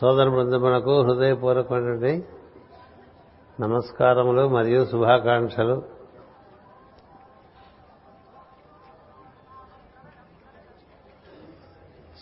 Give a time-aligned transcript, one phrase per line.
[0.00, 2.28] సోదర బృందమునకు హృదయపూర్వకమైనటువంటి
[3.60, 5.82] నమస్కారములు మరియు శుభాకాంక్షలు.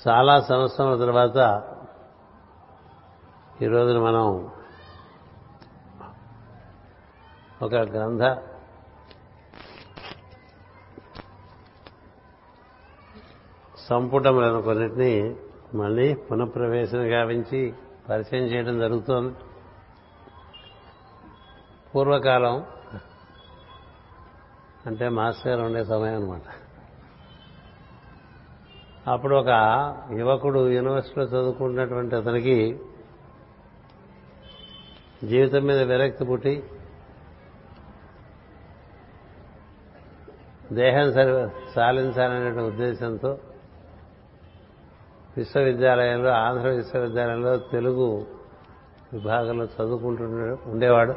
[0.08, 1.62] చాలా సంవత్సరాల తర్వాత
[3.62, 4.50] ఈరోజున మనం
[7.62, 8.38] ఒక గ్రంథ
[13.78, 15.36] సంపుటములను కొన్నిటిని
[15.76, 17.74] మళ్ళీ పునఃప్రవేశం గావించి
[18.08, 19.34] పరిచయం చేయడం జరుగుతోంది.
[21.94, 22.64] పూర్వకాలం
[24.86, 26.42] అంటే మాస్టర్ గారు ఉండే సమయం అనమాట
[29.10, 29.50] అప్పుడు ఒక
[30.12, 32.80] యువకుడు యూనివర్సిటీలో చదువుకుంటున్నటువంటి అతనికి
[35.24, 36.62] జీవితం మీద విరక్తి పుట్టి
[40.72, 41.12] దేహం
[41.74, 43.38] సాలించాలనే ఉద్దేశంతో
[45.36, 48.26] విశ్వవిద్యాలయంలో ఆంధ్ర విశ్వవిద్యాలయంలో తెలుగు
[49.12, 50.22] విభాగంలో చదువుకుంటు
[50.66, 51.14] ఉండేవాడు.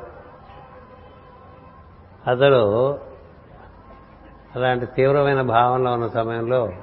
[2.30, 2.64] అతడు
[4.56, 6.74] అలాంటి తీవ్రమైన భావనలో ఉన్న సమయంలో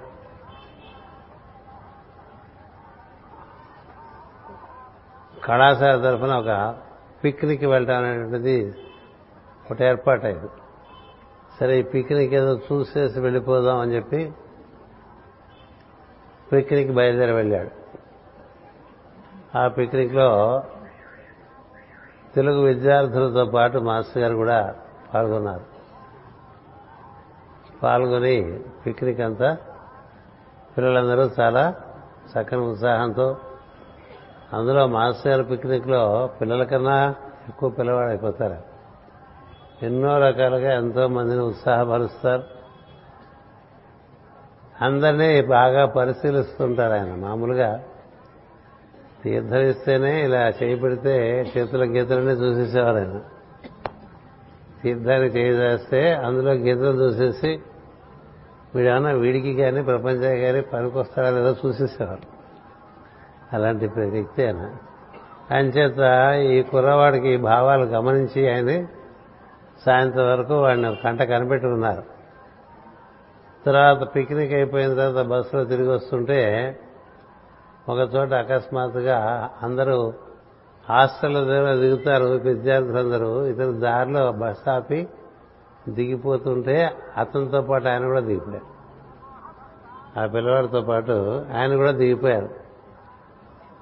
[5.45, 6.77] కళాశాల తరఫున ఒక
[7.25, 8.75] పిక్నిక్ వెళ్ళటం అనేటువంటిది
[9.67, 10.49] ఒకటి ఏర్పాటైంది.
[11.61, 14.33] సరే ఈ పిక్నిక్ ఏదో చూసేసి వెళ్ళిపోదాం అని చెప్పి
[16.53, 17.71] పిక్నిక్ బయలుదేరి వెళ్ళాడు
[19.59, 20.63] ఆ పిక్నిక్లో
[22.35, 24.75] తెలుగు విద్యార్థులతో పాటు మాస్టర్ గారు కూడా
[25.15, 25.65] పాల్గొన్నారు.
[27.83, 29.57] పాల్గొని పిక్నిక్ అంతా
[30.77, 31.75] పిల్లలందరూ చాలా
[32.33, 33.37] చక్కని ఉత్సాహంతో
[34.53, 37.15] అందులో మాస్టర్ గారి పిక్నిక్లో పిల్లల కన్నా
[37.49, 38.57] ఎక్కువ పిల్లవాడు అయిపోతారు.
[39.85, 42.56] ఎన్నో రకాలుగా ఎంతో మందిని ఉత్సాహపరుస్తారు.
[44.83, 47.15] అందరినీ బాగా పరిశీలిస్తుంటారు ఆయన.
[47.15, 47.83] మామూలుగా
[49.23, 53.21] తీర్థం ఇస్తేనే ఇలా చేయి పెడితే చేతుల గీతలన్నీ చూసేసేవారు ఆయన.
[54.83, 57.61] తీర్థాన్ని చేయి చేస్తే అందులో గీతలు చూసేసి
[58.75, 62.23] వీడేమన్నా వీడికి కానీ ప్రపంచానికి కానీ పనికొస్తాడా లేదో చూసేసేవారు.
[63.53, 64.75] అలాంటి వ్యక్తి ఆయన.
[65.51, 68.87] అంచేత ఈ కుర్రవాడికి భావాలు గమనించి ఆయన
[69.87, 72.16] సాయంత్రం వరకు వాడిని కంట కనిపెట్టుకున్నారు.
[73.67, 76.79] తర్వాత పిక్నిక్ అయిపోయిన తర్వాత బస్సులో తిరిగి వస్తుంటే
[77.89, 80.13] ఒక చోట అకస్మాత్తుగా అందరూ
[80.91, 85.09] హాస్టల్ దగ్గర దిగుతారు విద్యార్థులందరూ ఇతను దారిలో బస్ ఆపి
[85.89, 88.77] దిగిపోతుంటే అతనితో పాటు ఆయన కూడా దిగిపోయారు.
[90.21, 92.49] ఆ పిల్లవాడితో పాటు ఆయన కూడా దిగిపోయారు.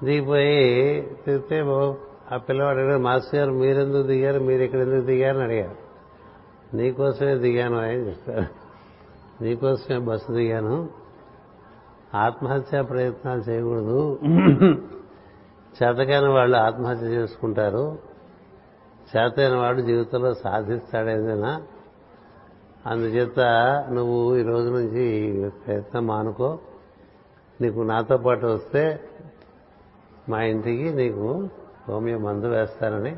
[0.03, 1.59] దిగిపోయి తిరిగితే
[2.31, 4.39] ఆ పిల్లవాడు అడిగారు మాస్టర్ గారు మీరెందుకు దిగారు?
[4.39, 5.75] మీరు ఇక్కడ ఎందుకు దిగారని అడిగారు.
[6.75, 8.64] నీకోసమే దిగాను అని చెప్పారు.
[9.41, 10.89] నీకోసమే బస్సు దిగాను.
[12.15, 14.19] ఆత్మహత్యా ప్రయత్నాలు చేయకూడదు.
[15.83, 17.99] చేతకాని వాళ్ళు ఆత్మహత్య చేసుకుంటారు.
[19.17, 21.61] చేతైన వాడు జీవితంలో సాధిస్తాడేదైనా
[22.85, 23.39] అందుచేత
[23.91, 25.05] నువ్వు ఈ రోజు నుంచి
[25.49, 26.59] ప్రయత్నం మానుకో.
[27.61, 29.09] నీకు నాతో పాటు వస్తే
[30.29, 31.49] మా ఇంటికి నీకు
[31.89, 33.15] హోమియో మందు వేస్తానని.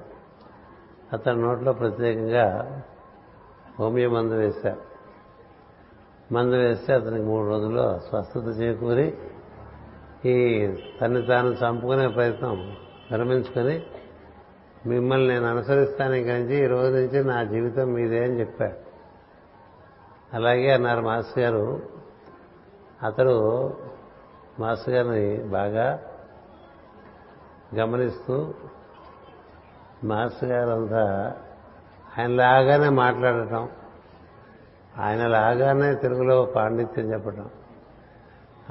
[1.14, 2.82] అతని నోట్లో ప్రత్యేకంగా
[3.80, 4.97] హోమియో మందు వేశారు
[6.32, 9.08] మందు వేస్తే అతనికి మూడు రోజుల్లో స్వస్థత చేకూరి
[10.26, 10.36] ఈ
[11.02, 12.56] తన్ని తాను చంపుకునే ప్రయత్నం
[13.12, 13.76] విరమించుకొని
[14.86, 18.78] మిమ్మల్ని నేను అనుసరిస్తాను కానీ ఈ రోజు నుంచి నా జీవితం మీదే అని చెప్పాడు
[20.34, 21.82] అలాగే అన్నారు మాస్టర్ గారు
[23.04, 23.36] అతడు
[24.60, 26.00] మాస్టర్ గారిని బాగా
[27.76, 28.54] గమనిస్తూ
[30.04, 31.04] మాస్టర్ గారు అంతా
[32.18, 33.70] ఆయన లాగానే మాట్లాడటం
[35.00, 37.46] ఆయన లాగానే తెలుగులో పాండిత్యం చెప్పటం.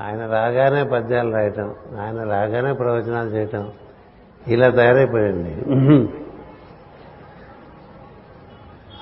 [0.01, 1.75] ఆయన లాగానే పద్యాలు రాయటం.
[2.01, 3.73] ఆయన లాగానే ప్రవచనాలు చేయటం.
[4.49, 5.63] ఇలా తయారైపోయింది.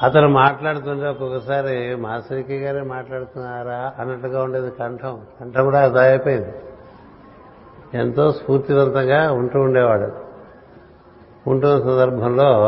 [0.03, 5.21] అతను మాట్లాడుతుంటే ఒక్కొక్కసారి మాస్టర్కి గారే మాట్లాడుతున్నారా అన్నట్టుగా ఉండేది కంఠం.
[5.41, 6.53] కంఠం కూడా అయిపోయింది
[7.95, 10.13] ఎంతో స్ఫూర్తివంతంగా ఉంటూ ఉండేవాడు.
[11.51, 12.65] ఉంటున్న సందర్భంలో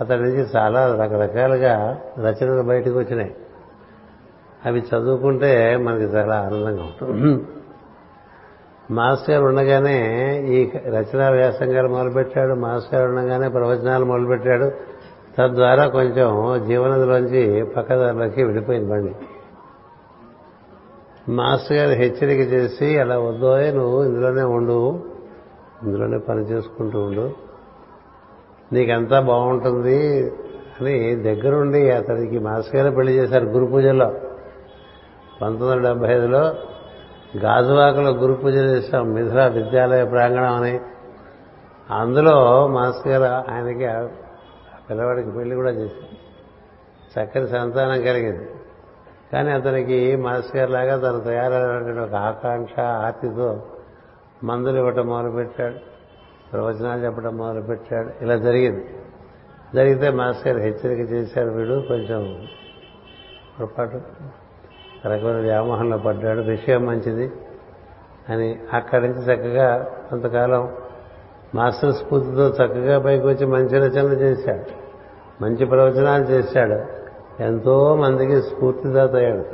[0.00, 3.36] అతడి నుంచి చాలా రకరకాలుగా రచనలు బయటకు వచ్చినాయి.
[4.66, 7.44] అవి చదువుకుంటే మనకి చాలా ఆనందంగా ఉంటుంది.
[8.90, 9.98] మాస్టర్ గారు ఉండగానే
[10.48, 14.70] ఈ రచనా వ్యాసంగాలు మొదలుపెట్టాడు మాస్టర్ గారు ఉండగానే ప్రవచనాలు మొదలుపెట్టాడు.
[15.38, 16.28] తద్వారా కొంచెం
[16.68, 19.12] జీవనదిలోంచి పక్కదారిలోకి వెళ్ళిపోయింది బండి.
[21.32, 25.04] మాస్టర్ గారు హెచ్చరిక చేసి అలా వద్దోయే నువ్వు ఇందులోనే ఉండు
[25.82, 27.30] ఇందులోనే పని చేసుకుంటూ ఉండు.
[28.72, 30.32] నీకంతా బాగుంటుంది
[30.80, 34.10] అని దగ్గరుండి అతనికి మాస్టర్ గారే పెళ్ళి చేశారు గురు పూజలో
[35.42, 36.38] పంతొమ్మిది వందల డెబ్బై ఐదులో
[37.38, 40.80] గాజువాకలో గురు పూజ చేశాం మిథుల విద్యాలయ ప్రాంగణం అని.
[41.90, 44.08] అందులో మాస్టర్ గారు ఆయనకి ఆ
[44.90, 46.28] పిల్లవాడికి పెళ్ళి కూడా చేశారు.
[47.20, 48.50] చక్కని సంతానం కలిగింది.
[49.32, 53.62] కానీ అతనికి మాస్టర్ గారు లాగా తను తయారైనటువంటి ఒక ఆకాంక్ష ఆర్తితో
[54.44, 55.74] మందులు ఇవ్వటం మొదలుపెట్టాడు
[56.52, 58.24] ప్రవచనాలు చెప్పడం మొదలుపెట్టాడు.
[58.24, 58.86] ఇలా జరిగింది.
[59.74, 62.46] జరిగితే మాస్టర్ గారు హెచ్చరిక చేశారు వీడు కొంచెం
[63.60, 64.00] పొరపాటు.
[65.08, 67.32] రకమైన వ్యామోహంలో పడ్డాడు విషయం మంచిది
[68.28, 70.72] అని అక్కడి నుంచి చక్కగా కొంతకాలం
[71.54, 74.64] మాస్టర్ స్ఫూర్తితో చక్కగా పైకి వచ్చి మంచి రచనలు చేశాడు.
[75.42, 76.98] మంచి ప్రవచనాలు చేశాడు.
[77.42, 79.44] ఎంతో మందికి స్ఫూర్తిదాత అయ్యాడు.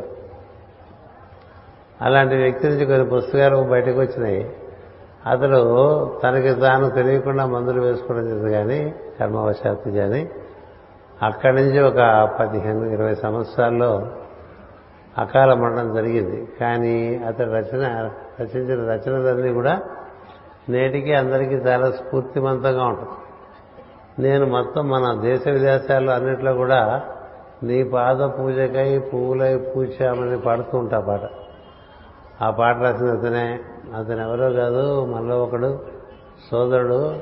[2.00, 4.56] అలాంటి వ్యక్తి నుంచి కొన్ని పుస్తకాలు బయటకు వచ్చినాయి
[5.26, 5.60] అతడు
[6.24, 10.30] తనకి తాను తెలియకుండా మందులు వేసుకోవడం చేసి కానీ కర్మవశాత్తు కానీ
[11.22, 14.06] అక్కడి నుంచి ఒక పదిహేను ఇరవై సంవత్సరాల్లో
[15.18, 16.48] అకాల మరణం జరిగింది.
[16.60, 19.80] కానీ అతడు రచన రచించిన రచనలన్నీ కూడా
[20.68, 23.12] నేటికి అందరికీ చాలా స్ఫూర్తిమంతంగా ఉంటుంది.
[24.22, 27.02] నేను మొత్తం మన దేశ విదేశాల్లో అన్నిట్లో కూడా
[27.62, 31.20] నీ పాద పూజకై పువ్వులై పూచామని పాడుతూ ఉంటా పాట.
[32.44, 33.60] ఆ పాట రాసిన అతనే
[33.96, 35.84] అతను ఎవరో కాదు మనలో ఒకడు
[36.50, 37.14] సోదరుడు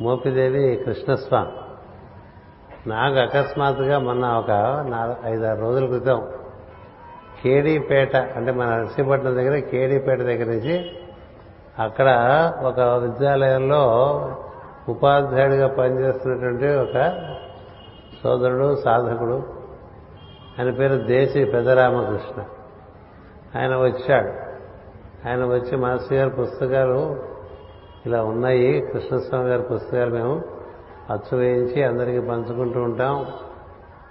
[0.00, 1.52] మోపిదేవి కృష్ణస్వామి.
[2.88, 4.50] నాకు అకస్మాత్తుగా మొన్న ఒక
[4.88, 6.22] నాలుగు ఐదారు రోజుల క్రితం
[7.44, 10.92] కేడీపేట అంటే మన నర్సీపట్నం దగ్గర కేడీపేట దగ్గర నుంచి
[11.78, 12.08] అక్కడ
[12.62, 13.82] ఒక విద్యాలయంలో
[14.88, 17.14] ఉపాధ్యాయుడిగా పనిచేస్తున్నటువంటి ఒక
[18.22, 19.42] సోదరుడు సాధకుడు.
[20.58, 22.42] ఆయన పేరు దేశీ పెద్దరామకృష్ణ
[23.60, 24.44] ఆయన వచ్చాడు.
[25.28, 27.22] ఆయన వచ్చి మాస్టర్ గారి పుస్తకాలు
[28.06, 28.80] ఇలా ఉన్నాయి.
[28.80, 30.42] కృష్ణస్వామి గారి పుస్తకాలు మేము
[31.10, 33.26] అచ్చు వేయించి అందరికీ పంచుకుంటూ ఉంటాం.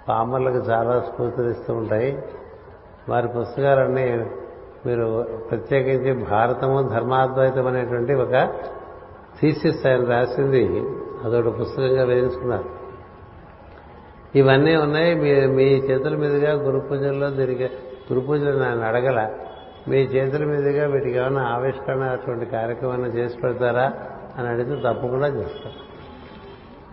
[0.08, 2.22] పామర్లకు చాలా స్ఫూర్తినిస్తూ ఉంటాయి.
[3.08, 4.26] వారి పుస్తకాలన్నీ
[4.86, 8.48] మీరు ప్రత్యేకించి భారతము ధర్మాద్వైతం అనేటువంటి ఒక
[9.40, 10.82] థీసిస్ ఆయన రాసింది.
[11.24, 12.64] అదొక పుస్తకంగా వేయించుకున్నారు.
[14.34, 15.14] ఇవన్నీ ఉన్నాయి.
[15.14, 17.64] మీ మీ చేతుల మీదుగా గురు పూజల్లో దీనికి
[18.12, 19.28] గురు పూజలు నేను అడగల.
[19.88, 23.92] మీ చేతుల మీదుగా వీటికి ఏమైనా ఆవిష్కరణ అటువంటి కార్యక్రమాన్ని చేసి పెడతారా
[24.38, 25.94] అని అడిగితే తప్పకుండా చేస్తారు.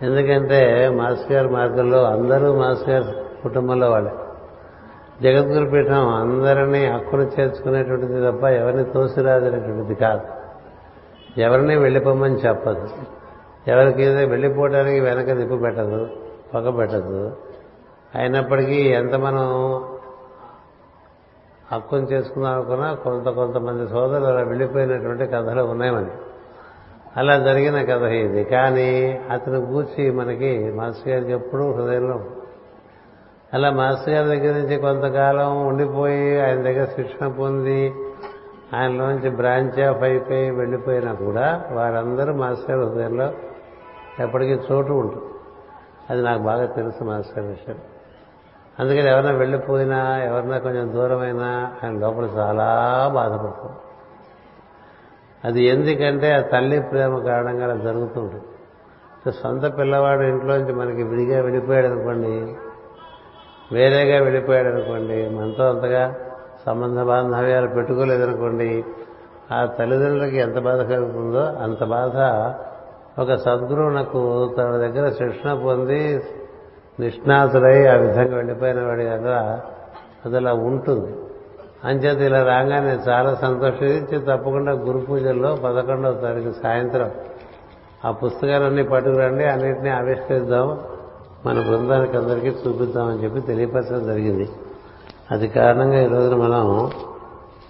[0.04, 4.10] ఎందుకంటే మాస్టర్ గారి మార్గంలో అందరూ మాస్టర్ గారి కుటుంబంలో వాళ్ళే.
[5.22, 10.20] జగద్గురు పీఠం అందరినీ హక్కును చేర్చుకునేటువంటిది తప్ప ఎవరిని తోసిరాదనేటువంటిది కాదు.
[11.40, 12.88] ఎవరిని వెళ్ళిపోమని చెప్పదు.
[13.68, 16.08] ఎవరికి వెళ్ళిపోవడానికి వెనక దిప్పు పెట్టదు
[16.54, 17.36] పగ పెట్టదు.
[18.14, 19.46] అయినప్పటికీ ఎంత మనం
[21.72, 26.10] హక్కును చేసుకుందాం అనుకున్నా కొంత కొంతమంది సోదరులు అలా వెళ్ళిపోయినటువంటి కథలు ఉన్నాయని
[27.16, 28.44] అలా జరిగిన కథ ఇది.
[28.44, 32.20] కానీ అతను కూర్చి మనకి మాస్టర్ గారికి ఎప్పుడూ హృదయంలో
[33.54, 37.94] అలా మాస్టర్ గారి దగ్గర నుంచి కొంతకాలం ఉండిపోయి ఆయన దగ్గర శిక్షణ పొంది
[38.74, 43.32] ఆయనలోంచి బ్రాంచ్ ఆఫ్ అయిపోయి వెళ్ళిపోయినా కూడా వారందరూ మాస్టర్ గారి హృదయంలో
[44.22, 45.24] ఎప్పటికీ చోటు ఉంటుంది.
[46.10, 47.78] అది నాకు బాగా తెలుసు మాస్టర్ విషయం.
[48.78, 52.68] అందుకని ఎవరైనా వెళ్ళిపోయినా ఎవరైనా కొంచెం దూరమైనా ఆయన లోపల చాలా
[53.14, 53.76] బాధపడుతుంది.
[55.44, 62.56] అది ఎందుకంటే ఆ తల్లి ప్రేమ కారణంగా అలా జరుగుతుంటుంది సొంత పిల్లవాడు ఇంట్లోంచి మనకి విడిగా వెళ్ళిపోయాడు అనుకోండి
[63.72, 66.14] వేరేగా వెళ్ళిపోయాడు అనుకోండి మనతో అంతగా
[66.66, 68.84] సంబంధ బాంధవ్యాలు పెట్టుకోలేదనుకోండి
[69.52, 72.16] ఆ తల్లిదండ్రులకి ఎంత బాధ కలుగుతుందో అంత బాధ
[73.20, 76.24] ఒక సద్గురువు నాకు తన దగ్గర శిక్షణ పొంది
[77.00, 79.58] నిష్ణాతుడై ఆ విధంగా వెళ్ళిపోయిన వాడి దగ్గర
[80.26, 81.14] అది అలా ఉంటుంది.
[81.84, 87.10] అంచేత ఇలా రాగానే చాలా సంతోషించి తప్పకుండా గురు పూజల్లో పదకొండవ తారీఖు సాయంత్రం
[88.04, 90.80] ఆ పుస్తకాలన్నీ పట్టుకురండి అన్నింటినీ ఆవిష్కరిద్దాం.
[91.46, 94.50] మన బృందానికి అందరికీ చూపిద్దామని చెప్పి తెలియపరచడం జరిగింది.
[95.30, 96.90] అది కారణంగా ఈ రోజున మనం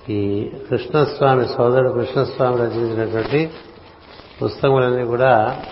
[0.09, 3.51] ఈ కృష్ణస్వామి సోదరుడు కృష్ణస్వామి రచించినటువంటి
[4.43, 5.63] పుస్తకములన్నీ కూడా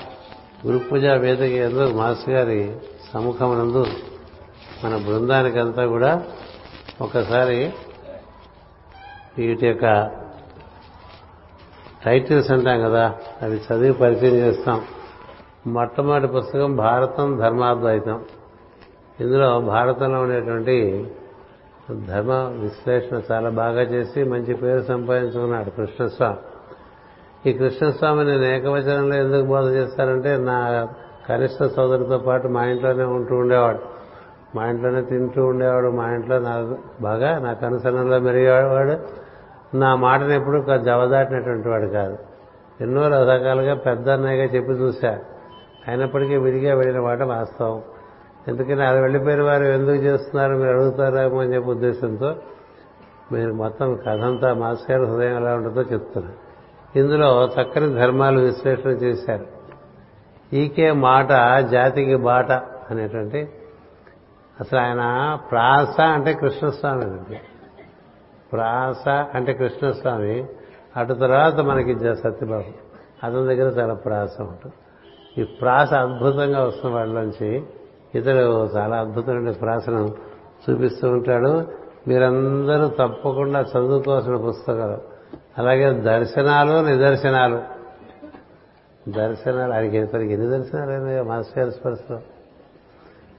[0.66, 2.72] గురు పూజా వేదిక ఎందు మాస్ గారి
[3.14, 3.84] సముఖమునందు
[4.84, 6.22] మన బృందానికంతా కూడా
[7.00, 7.72] ఒకసారి
[9.38, 10.10] వీటి యొక్క
[12.04, 14.80] టైటిల్స్ అంటాం కదా అవి చదివి పరిచయం చేస్తాం.
[15.66, 18.24] మొట్టమొదటి పుస్తకం భారతం ధర్మాద్వైతం.
[19.20, 21.06] ఇందులో భారతంలో ఉండేటువంటి
[22.08, 26.36] ధర్మ విశ్లేషణ చాలా బాగా చేసి మంచి పేరు సంపాదించుకున్నాడు కృష్ణస్వామి.
[27.50, 30.88] ఈ కృష్ణస్వామి నేను ఏకవచనంలో ఎందుకు బోధ చేస్తారంటే నా
[31.28, 33.78] కనిష్ట సోదరుతో పాటు మా ఇంట్లోనే ఉంటూ ఉండేవాడు.
[34.56, 38.96] మా ఇంట్లోనే తింటూ ఉండేవాడు మా ఇంట్లో నా బాగా నా కనుసరణలో మెరిగేవాడు.
[39.76, 42.18] నా మాటను ఎప్పుడు జవదాటినటువంటి వాడు కాదు.
[42.80, 45.39] ఎన్నో రకాలుగా పెద్ద అన్నయ్యగా చెప్పి చూశాడు
[45.88, 47.82] అయినప్పటికీ విడిగా వెళ్ళిన మాట వాస్తవం.
[48.48, 52.36] ఎందుకని అది వెళ్ళిపోయిన వారు ఎందుకు చేస్తున్నారు మీరు అడుగుతారేమో అని చెప్పే ఉద్దేశంతో
[53.32, 56.50] మీరు మొత్తం కథంతా అంతా గారి హృదయం ఎలా ఉంటుందో చెప్తున్నారు.
[56.98, 59.46] ఇందులో చక్కని ధర్మాలు విశ్లేషణ చేశారు.
[60.54, 62.52] ఈకే మాట జాతికి బాట
[62.90, 63.48] అనేటువంటి
[64.60, 67.40] అసలు ఆయన ప్రాస అంటే కృష్ణస్వామి అండి.
[68.52, 70.46] ప్రాస అంటే కృష్ణస్వామి.
[70.96, 72.72] అటు తర్వాత మనకి జ- సత్యబాబు.
[73.26, 74.72] అతని దగ్గర చాలా ప్రాస ఉంటుంది.
[75.40, 77.62] ఈ ప్రాస అద్భుతంగా వస్తున్న వాళ్ళలోంచి
[78.14, 80.14] ఇతడు చాలా అద్భుతమైన ప్రాసను
[80.70, 81.64] చూపిస్తూ ఉంటాడు.
[82.08, 84.98] మీరందరూ తప్పకుండా చదువుకోవాల్సిన పుస్తకాలు.
[85.58, 87.62] అలాగే దర్శనాలు నిదర్శనాలు.
[89.10, 92.20] దర్శనాలు ఆయనకి ఇతనికి ఎన్ని దర్శనాలు అయినాయో మాస్టర్ స్పర్శలో?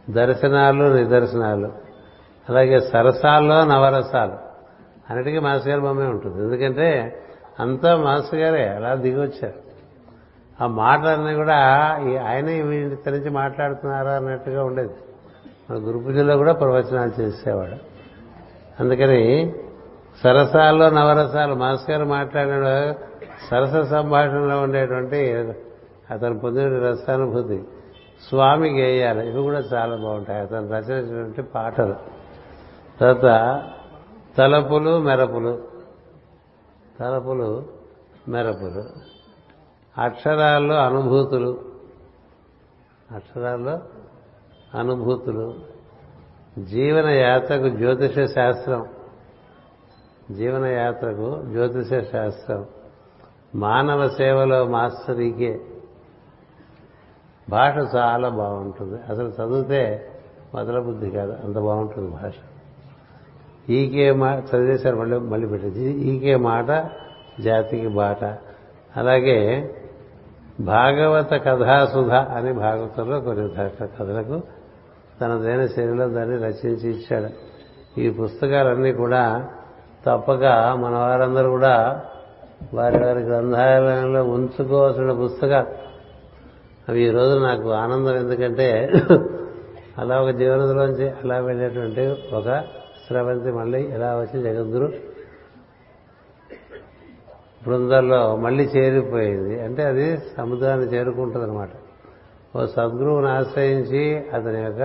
[0.09, 1.71] దర్శనాలు నిదర్శనాలు.
[2.49, 4.33] అలాగే సరసాల్లో నవరసాలు.
[5.09, 6.43] అన్నిటికీ మాస్టర్ గారి బొమ్మే ఉంటుంది.
[6.43, 7.19] ఎందుకంటే
[7.59, 9.70] అంతా మాస్టర్ గారే అలా దిగొచ్చారు.
[10.61, 11.55] ఆ మాటలన్నీ కూడా
[12.07, 14.93] ఈ ఆయన వీటి నుంచి మాట్లాడుతున్నారా అన్నట్టుగా ఉండేది.
[15.69, 17.75] మన గురు పూజలో కూడా ప్రవచనాలు చేసేవాడు.
[18.79, 19.53] అందుకని
[20.23, 22.93] సరసాల్లో నవరసాలు మాస్టర్ గారు మాట్లాడిన
[23.49, 25.53] సరస సంభాషణలో ఉండేటువంటి
[26.11, 27.63] అతను పొందిన రసానుభూతి
[28.29, 30.41] స్వామి గేయాలు ఇవి కూడా చాలా బాగుంటాయి.
[30.41, 31.95] అతను రచించినటువంటి పాటలు.
[32.99, 33.63] తర్వాత
[34.37, 35.61] తలపులు మెరపులు.
[36.99, 37.65] తలపులు
[38.27, 39.11] మెరపులు.
[39.97, 41.59] అక్షరాల్లో అనుభూతులు.
[43.11, 43.79] అక్షరాల్లో
[44.79, 45.53] అనుభూతులు.
[46.59, 48.85] జీవన యాత్రకు జ్యోతిష శాస్త్రం.
[50.31, 52.65] జీవన యాత్రకు జ్యోతిష శాస్త్రం.
[53.55, 55.61] మానవ సేవలో మాస్టరీకే.
[57.49, 59.01] భాష చాలా బాగుంటుంది.
[59.09, 60.11] అసలు చదివితే
[60.53, 61.31] మొదల బుద్ధి కాదు.
[61.45, 62.33] అంత బాగుంటుంది భాష.
[63.69, 66.89] ఈకే మాట చదివేశారు మళ్ళీ మళ్ళీ పెట్టేది ఈకే మాట
[67.41, 68.23] జాతికి బాట.
[68.95, 69.75] అలాగే
[70.65, 73.49] భాగవత కథాసుధ అని భాగవతంలో కొన్ని
[73.81, 74.41] కథలకు
[75.21, 77.29] తనదైన శైలిలో దాన్ని రచించి ఇచ్చాడు.
[77.99, 79.47] ఈ పుస్తకాలన్నీ కూడా
[80.05, 80.43] తప్పక
[80.79, 82.01] మన వారందరూ కూడా
[82.73, 85.67] వారి వారి గ్రంథాలయంలో ఉంచుకోవాల్సిన పుస్తకాలు.
[86.89, 88.91] అవి ఈ రోజు నాకు ఆనందం ఎందుకంటే
[89.97, 92.63] అలా ఒక జీవనంలోంచి అలా వెళ్ళేటువంటి ఒక
[93.07, 95.10] స్రవంతి మళ్ళీ ఎలా వచ్చి జగద్గురు
[97.67, 99.61] బృందంలో మళ్ళీ చేరిపోయింది.
[99.61, 101.69] అంటే అది సముద్రాన్ని చేరుకుంటుంది అనమాట
[102.57, 104.81] ఓ సద్గురువుని ఆశ్రయించి అతని యొక్క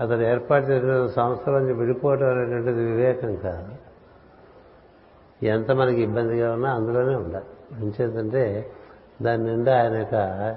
[0.00, 3.68] అతను ఏర్పాటు చేసిన సంస్థల నుంచి విడిపోవటం అనేటువంటిది వివేకం కాదు.
[5.46, 7.44] ఎంత మనకి ఇబ్బందిగా ఉన్నా అందులోనే ఉండాలి.
[7.84, 8.70] ఉంచేదంటే
[9.22, 10.56] దాని నిండా ఆయన యొక్క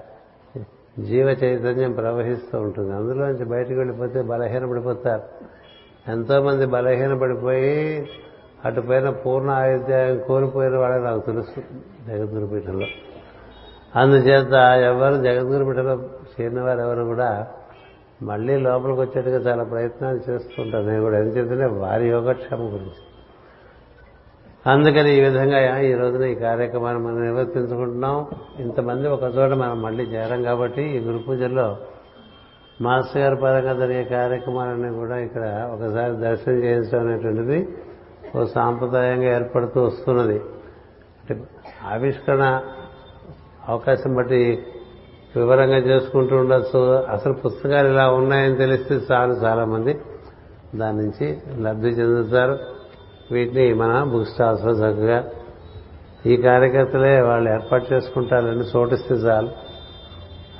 [0.99, 2.93] జీవ చైతన్యం ప్రవహిస్తూ ఉంటుంది.
[2.93, 5.21] అందులోంచి బయటకు వెళ్ళిపోతే బలహీనపడిపోతారు.
[6.11, 8.09] ఎంతోమంది బలహీనపడిపోయి
[8.65, 11.59] అటుపైన పూర్ణ ఆయుధ్యాయం కోల్పోయిన వాళ్ళని నాకు తెలుసు
[12.07, 12.87] జగద్గురు పీఠంలో.
[13.95, 14.53] అందుచేత
[14.85, 15.95] ఎవరు జగద్గురు పీఠంలో
[16.39, 17.47] చేరిన వారు ఎవరు కూడా
[18.23, 20.85] మళ్ళీ లోపలికి వచ్చేట్టుగా చాలా ప్రయత్నాలు చేస్తుంటారు.
[20.85, 23.03] నేను కూడా ఏం చేస్తుంటే వారి యోగక్షేమం గురించి.
[24.71, 28.25] అందుకని ఈ విధంగా ఈ రోజున ఈ కార్యక్రమాన్ని మనం నిర్వర్తించుకుంటున్నాం.
[28.59, 31.77] ఇంతమంది ఒక చోట మనం మళ్ళీ చేరం కాబట్టి ఈ గురు పూజల్లో
[32.81, 37.67] మాస్టర్ గారి పరంగా జరిగే కార్యక్రమాలన్నీ కూడా ఇక్కడ ఒకసారి దర్శనం చేయించడం అనేటువంటిది
[38.35, 40.35] ఓ సాంప్రదాయంగా ఏర్పడుతూ వస్తున్నది.
[40.35, 41.43] అంటే
[41.87, 42.61] ఆవిష్కరణ
[43.67, 44.65] అవకాశం బట్టి
[45.35, 46.79] వివరంగా చేసుకుంటూ ఉండొచ్చు.
[46.93, 50.01] అసలు పుస్తకాలు ఇలా ఉన్నాయని తెలిస్తే చాలు చాలామంది
[50.75, 52.59] దాని నుంచి లబ్ధి చెందుతారు.
[53.31, 55.29] వీటిని మన బుక్ స్టాల్స్లో చక్కగా
[56.25, 59.49] ఈ కార్యకర్తలే వాళ్ళు ఏర్పాటు చేసుకుంటారని చోటిస్తే చాలు.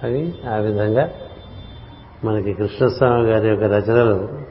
[0.03, 1.09] అని ఆ విధంగా
[2.23, 4.46] మనకి కృష్ణస్వామి గారి యొక్క రచనలు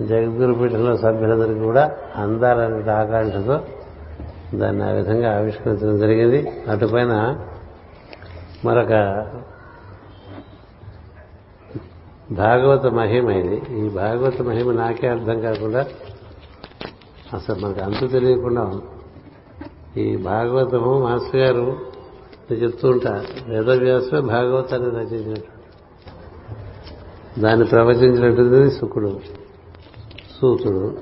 [0.00, 3.64] జగద్గురు పీఠంలో సభ్యులందరికీ కూడా అందాలనే ఆకాంక్షతో
[4.58, 6.62] దాన్ని ఆ విధంగా ఆవిష్కరించడం జరిగింది.
[6.68, 7.38] అటుపైన
[8.64, 8.92] మరొక
[12.30, 13.62] భాగవత మహిమ ఇది.
[13.78, 15.86] ఈ భాగవత మహిమ నాకే అర్థం కాకుండా
[17.34, 18.82] అసలు మనకు అంతు తెలియకుండా ఉంది.
[20.02, 21.76] ఈ భాగవతము మాస్టర్ గారు
[22.52, 25.62] చెప్తూ ఉంటారు వేదవ్యాసమే భాగవతాన్ని రచించినట్టు.
[27.40, 29.20] దాన్ని ప్రవచించినట్టుంది శుకుడు
[30.42, 30.98] సూతుడు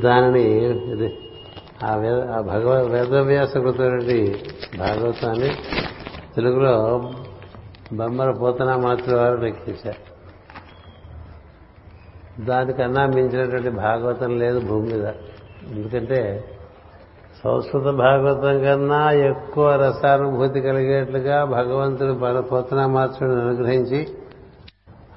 [0.00, 1.18] దానిని ఇది
[1.84, 4.44] ఆ వేద ఆ భగవ వేదవ్యాస కృతమైనటువంటి
[4.78, 5.48] భాగవతాన్ని
[6.34, 6.98] తెలుగులో
[7.92, 10.18] బొమ్మల పోతన మాతృ వారు లెక్కించారు
[12.44, 15.04] దానికన్నా మించినటువంటి భాగవతం లేదు భూమి మీద.
[15.70, 16.44] ఎందుకంటే
[17.44, 24.08] సంస్కృత భాగవతం కన్నా ఎక్కువ రసానుభూతి కలిగేట్లుగా భగవంతుడు పోతనా మాతృని అనుగ్రహించి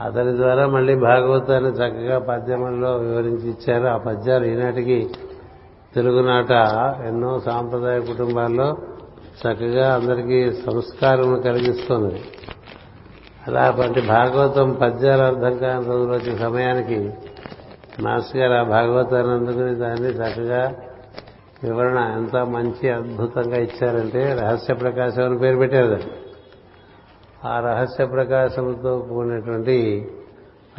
[0.05, 3.87] అతని ద్వారా మళ్ళీ భాగవతాన్ని చక్కగా పద్యములలో వివరించి ఇచ్చారు.
[3.87, 5.09] ఆ పద్యాలు ఈనాటికి
[5.95, 6.51] తెలుగునాట
[7.07, 8.77] ఎన్నో సాంప్రదాయ కుటుంబాల్లో
[9.41, 12.21] చక్కగా అందరికీ సంస్కారం కలిగిస్తుంది
[13.47, 17.09] అలాంటి భాగవతం పద్యాలు అర్థం కాని రోజులు వచ్చే సమయానికి
[17.99, 20.73] మాస్టర్ గారు ఆ భాగవతాన్ని అందుకుని దాన్ని చక్కగా
[21.63, 26.11] వివరణ ఎంత మంచి అద్భుతంగా ఇచ్చారంటే రహస్య ప్రకాశం అని పేరు పెట్టారు దాన్ని.
[27.45, 30.11] ఆ రహస్య ప్రకాశంతో కూడినటువంటి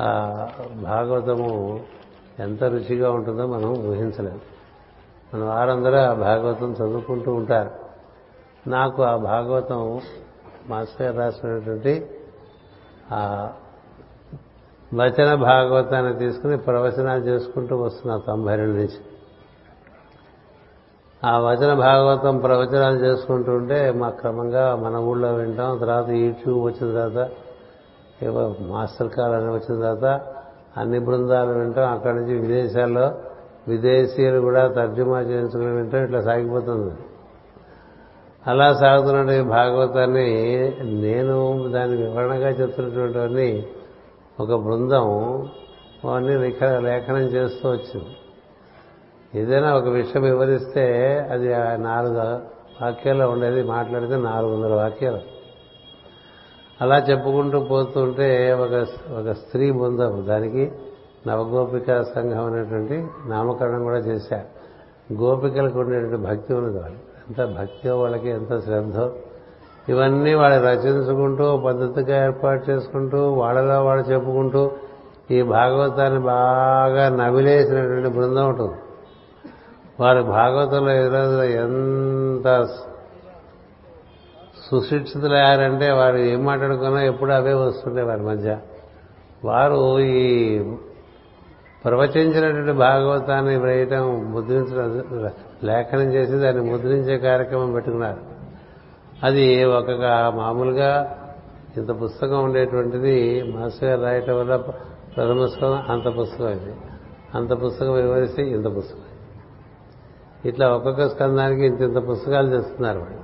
[0.00, 0.49] ఆ
[0.83, 1.81] భాగవతము
[2.38, 4.40] ఎంత రుచిగా ఉంటుందో మనం ఊహించలేము
[5.35, 7.71] మన వారందరూ ఆ భాగవతం చదువుకుంటూ ఉంటారు.
[8.69, 10.00] నాకు ఆ భాగవతం
[10.66, 12.07] మాస్టర్ గారు రాసినటువంటి
[13.12, 13.50] ఆ
[14.95, 19.12] వచన భాగవతాన్ని తీసుకుని ప్రవచనాలు చేసుకుంటూ వస్తున్నా తొంభై రెండు నుంచి.
[21.25, 25.79] ఆ వచన భాగవతం ప్రవచనాలు చేసుకుంటుంటే మా క్రమంగా మన ఊళ్ళో వింటాం.
[25.79, 27.31] తర్వాత యూట్యూబ్ వచ్చిన తర్వాత
[28.23, 30.21] ఏవో మాస్టర్ అని వచ్చిన తర్వాత
[30.76, 31.93] అన్ని బృందాలు వింటాం.
[31.93, 33.12] అక్కడి నుంచి విదేశాల్లో
[33.69, 36.05] విదేశీయులు కూడా తర్జుమా చేయించుకుని వింటాం.
[36.05, 36.95] ఇట్లా సాగిపోతుంది.
[38.47, 40.29] అలా సాగుతున్న ఈ భాగవతాన్ని
[40.83, 43.67] నేను దాని వివరణగా చెప్తున్నటువంటివన్నీ
[44.41, 45.07] ఒక బృందం
[46.05, 46.37] అవన్నీ
[46.79, 48.17] లేఖనం చేస్తూ వచ్చింది.
[49.35, 50.85] ఏదైనా ఒక విషయం వివరిస్తే
[51.33, 51.49] అది
[51.83, 52.17] నాలుగు
[52.85, 55.19] వాక్యాల్లో ఉండేది మాట్లాడితే నాలుగు వందల వాక్యాలు.
[56.81, 58.87] అలా చెప్పుకుంటూ పోతుంటే ఒక
[59.19, 60.73] ఒక స్త్రీ బృందం దానికి
[61.27, 64.45] నవగోపిక సంఘం అనేటువంటి నామకరణం కూడా చేశారు
[65.15, 66.99] గోపికలకు ఉండేటువంటి భక్తి ఉన్నది వాళ్ళు
[67.29, 69.12] ఎంత భక్తియో వాళ్ళకి ఎంత శ్రద్ధో.
[69.89, 74.71] ఇవన్నీ వాళ్ళు రచించుకుంటూ పద్ధతిగా ఏర్పాటు చేసుకుంటూ వాళ్ళలో వాళ్ళు చెప్పుకుంటూ
[75.31, 78.75] ఈ భాగవతాన్ని బాగా నవిలేసినటువంటి బృందం ఉంటుంది
[80.02, 82.64] వారు భాగవతంలో ఈరోజు ఎంత
[84.71, 88.59] సుశిక్షితులయ్యారంటే వారు ఏం మాట్లాడుకున్నా ఎప్పుడు అవే వస్తుంటాయి వారి మధ్య.
[89.44, 90.59] వారు ఈ
[91.85, 95.30] ప్రవచించినటువంటి భాగవతాన్ని వేయటం ముద్రించడం
[95.64, 98.21] లేఖనం చేసి దాన్ని ముద్రించే కార్యక్రమం పెట్టుకున్నారు.
[99.23, 99.90] అది ఒక
[100.37, 101.18] మామూలుగా
[101.76, 106.76] ఇంత పుస్తకం ఉండేటువంటిది మాస్టర్ గారు రాయటం వల్ల ప్రథమ అంత పుస్తకం ఇది.
[107.35, 109.00] అంత పుస్తకం వివరిస్తే ఇంత పుస్తకం.
[110.44, 113.20] ఇట్లా ఒక్కొక్క స్కందానికి ఇంత ఇంత పుస్తకాలు తెస్తున్నారు వాళ్ళు.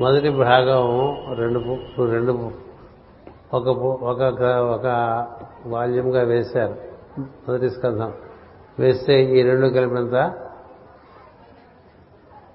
[0.00, 1.58] మొదటి భాగం రెండు
[2.04, 2.50] రెండు
[3.54, 3.68] ఒక
[4.02, 5.26] ఒక ఒక
[5.66, 6.74] వాల్యూమ్గా వేశారు.
[7.20, 8.12] మొదటి స్కంధం
[8.78, 10.34] వేస్తే ఈ రెండు కలిపినంత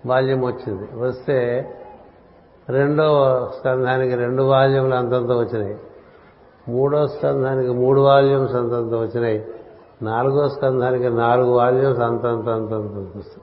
[0.06, 0.96] వాల్యూమ్ వచ్చింది.
[0.96, 1.70] వస్తే
[2.70, 3.08] రెండో
[3.60, 5.78] స్కంధానికి రెండు వాల్యూములు అంతంత వచ్చినాయి.
[6.68, 9.48] మూడో స్కంధానికి మూడు వాల్యూమ్స్ అంతంత వచ్చినాయి.
[10.02, 13.42] నాలుగో స్కంధానికి నాలుగు వాల్యూమ్స్ అంతంత అంతంత పుస్తకం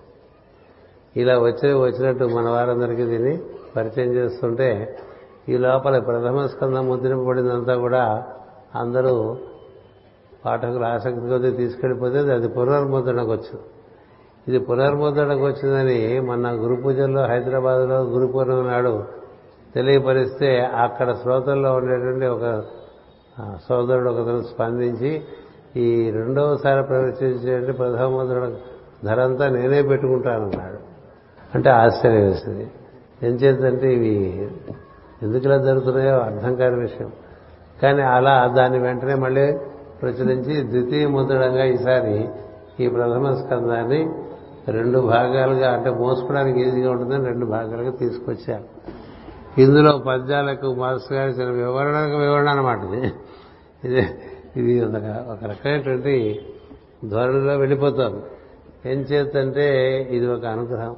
[1.16, 3.42] ఇలా వచ్చి వచ్చినట్టు మన వారందరికీ దీన్ని
[3.76, 4.98] పరిచయం చేస్తుంటే
[5.48, 8.24] ఈ లోపల ప్రథమ స్కందం ముద్రింపబడిందంతా కూడా
[8.74, 9.36] అందరూ
[10.44, 13.62] పాఠకులు ఆసక్తి కొద్దీ తీసుకెళ్ళిపోతే అది పునర్ముద్రణకు వచ్చింది.
[14.48, 19.04] ఇది పునర్ముద్రణకు వచ్చిందని మొన్న గురు పూజల్లో హైదరాబాద్లో గురు పూర్ణిమ నాడు
[19.74, 22.62] తెలియపరిస్తే అక్కడ శ్రోతల్లో ఉండేటువంటి ఒక
[23.68, 25.22] సోదరుడు ఒకతను స్పందించి
[25.76, 28.54] ఈ రెండవసారి ప్రవేశించే ప్రథమ ముద్రణ
[29.04, 30.89] ధరంతా నేనే పెట్టుకుంటానన్నాడు.
[31.54, 32.70] అంటే ఆశ్చర్యం వేసింది.
[33.22, 34.48] ఏం చేద్దంటే ఇవి
[35.22, 37.12] ఎందుకు ఇలా జరుగుతున్నాయో అర్థం కాని విషయం.
[37.82, 39.58] కానీ అలా దాన్ని వెంటనే మళ్ళీ
[40.02, 42.28] ప్రచురించి ద్వితీయ ముద్రణంగా ఈసారి
[42.80, 44.10] ఈ ప్రథమ స్కందాన్ని
[44.68, 48.64] రెండు భాగాలుగా అంటే మోసుకోవడానికి ఈజీగా ఉంటుందని రెండు భాగాలుగా తీసుకొచ్చారు.
[49.60, 54.04] ఇందులో పద్యాలకు మాస్టర్ గారు ఇచ్చిన వివరణకు వివరణ అనమాట ఇది.
[54.56, 56.40] ఇది ఒక రకమైనటువంటి
[57.10, 58.22] ధోరణిలో వెళ్ళిపోతాం
[58.86, 60.96] ఏం చేతంటే ఇది ఒక అనుగ్రహం.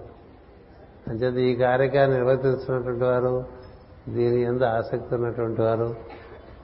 [1.08, 3.44] అంచేత ఈ కార్యక్రమాన్ని నిర్వర్తిస్తున్నటువంటి వారు
[4.08, 5.94] దీని ఎందు ఆసక్తి ఉన్నటువంటి వారు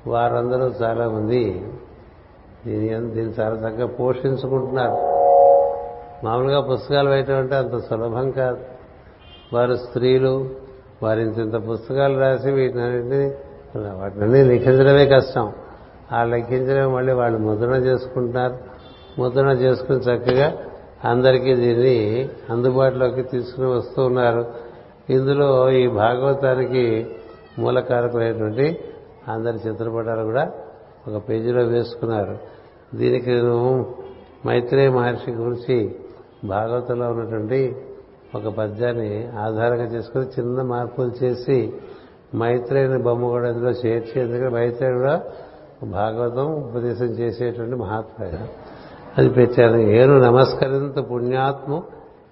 [0.06, 1.66] వారందరూ చాలా మంది
[2.66, 5.18] దీని దీన్ని చాలా చక్కగా పోషించుకుంటున్నారు.
[6.26, 8.58] మామూలుగా పుస్తకాలు వేయటం అంటే అంత సులభం కాదు.
[9.52, 10.50] వారు స్త్రీలు
[11.02, 13.32] వారి ఇంత పుస్తకాలు రాసి వీటిని
[13.90, 15.52] వాటిని లిఖించడమే కష్టం.
[16.12, 18.58] ఆ లెక్కించడం మళ్ళీ వాళ్ళు ముద్రణ చేసుకుంటున్నారు.
[19.18, 20.58] ముద్రణ చేసుకుని చక్కగా
[21.04, 24.54] అందరికీ దీన్ని అందుబాటులోకి తీసుకుని వస్తూ ఉన్నారు.
[25.10, 27.06] ఇందులో ఈ భాగవతానికి
[27.58, 28.78] మూలకారకమైనటువంటి
[29.28, 30.52] అందరి చిత్రపటాలు కూడా
[31.08, 32.38] ఒక పేజీలో వేసుకున్నారు.
[32.94, 33.94] దీనికి నేను
[34.46, 35.94] మైత్రేయ మహర్షి గురించి
[36.44, 37.76] భాగవతంలో ఉన్నటువంటి
[38.34, 41.72] ఒక పద్యాన్ని ఆధారంగా చేసుకుని చిన్న మార్పులు చేసి
[42.34, 45.22] మైత్రేయుని బొమ్మ కూడా ఇందులో చేర్చి ఎందుకంటే మైత్రేయుడు కూడా
[45.84, 48.24] భాగవతం ఉపదేశం చేసేటువంటి మహాత్మ
[49.18, 51.82] అది పెట్టాను ఏను నమస్కరింత పుణ్యాత్ము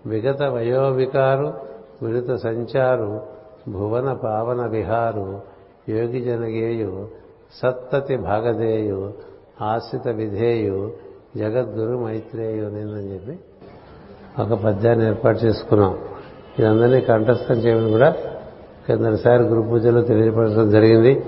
[0.06, 1.54] విగత వయోవికారు
[2.02, 3.20] వినుత సంచారు
[3.68, 5.40] భువన పావన విహారు
[5.88, 7.08] యోగి జనగేయు
[7.54, 9.12] సత్తతి భాగదేయు
[9.62, 10.92] ఆశ్రిత విధేయు
[11.36, 13.38] జగద్గురు మైత్రేయు నేనని చెప్పి
[14.42, 15.98] ఒక పద్యాన్ని ఏర్పాటు చేసుకున్నాం.
[16.58, 18.14] ఇదందరినీ కంఠస్థం చేయమని కూడా
[18.86, 21.26] కిందసారి గురు పూజలో తెలియపరచడం జరిగింది.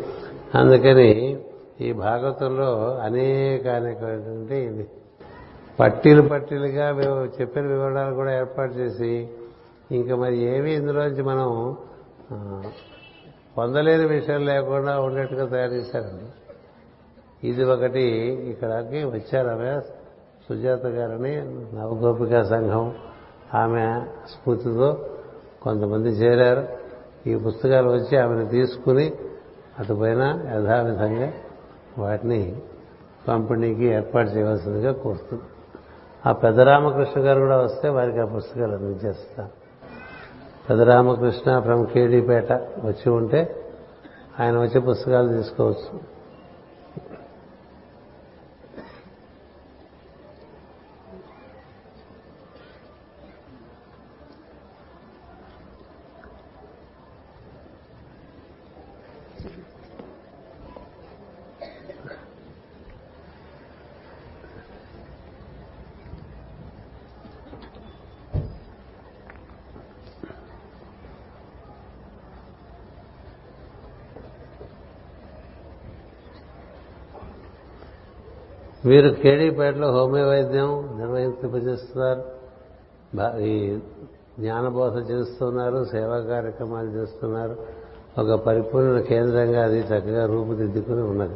[0.55, 1.38] అందుకని
[1.81, 4.88] ఈ భాగవతంలో అనేక అనేకమైనటువంటి
[5.80, 9.28] పట్టీలు పట్టీలుగా మేము చెప్పిన వివరాలు కూడా ఏర్పాటు చేసి
[9.92, 11.76] ఇంకా మరి ఏవి ఇందులోంచి మనం
[13.58, 16.28] పొందలేని విషయం లేకుండా ఉండేట్టుగా తయారు చేశారండి.
[17.48, 18.02] ఇది ఒకటి
[18.50, 19.80] ఇక్కడికి వచ్చారు ఆమె
[20.48, 21.36] సుజాత గారని
[21.76, 22.94] నవగోపికా సంఘం.
[23.54, 25.06] ఆమె స్ఫూర్తితో
[25.62, 26.68] కొంతమంది చేరారు.
[27.28, 29.12] ఈ పుస్తకాలు వచ్చి ఆమెను తీసుకుని
[29.78, 30.22] అటుపైన
[30.54, 31.32] యథావిధంగా
[31.98, 32.62] వాటిని
[33.28, 35.42] పంపిణీకి ఏర్పాటు చేయవలసిందిగా కోరుతుంది
[36.26, 39.48] ఆ పెద్ద రామకృష్ణ గారు కూడా వస్తే వారికి ఆ పుస్తకాలు అందించేస్తాం
[40.70, 42.52] పెదరామకృష్ణ ఫ్రమ్ కేడీపేట
[42.85, 43.64] వచ్చి ఉంటే
[44.40, 46.17] ఆయన వచ్చి పుస్తకాలు తీసుకోవచ్చు.
[78.88, 83.79] వీరు కేడీపేటలో హోమియో వైద్యం నిర్వహింపజేస్తున్నారు ఈ
[84.40, 87.57] జ్ఞానబోధ చేస్తున్నారు సేవా కార్యక్రమాలు చేస్తున్నారు.
[88.18, 91.35] ఒక పరిపూర్ణ కేంద్రంగా అది చక్కగా రూపుదిద్దుకుని ఉన్నది.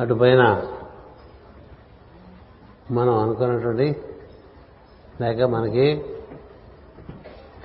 [0.00, 0.66] అటుపైన
[2.90, 3.96] మనం అనుకున్నటువంటి
[5.20, 6.04] లేక మనకి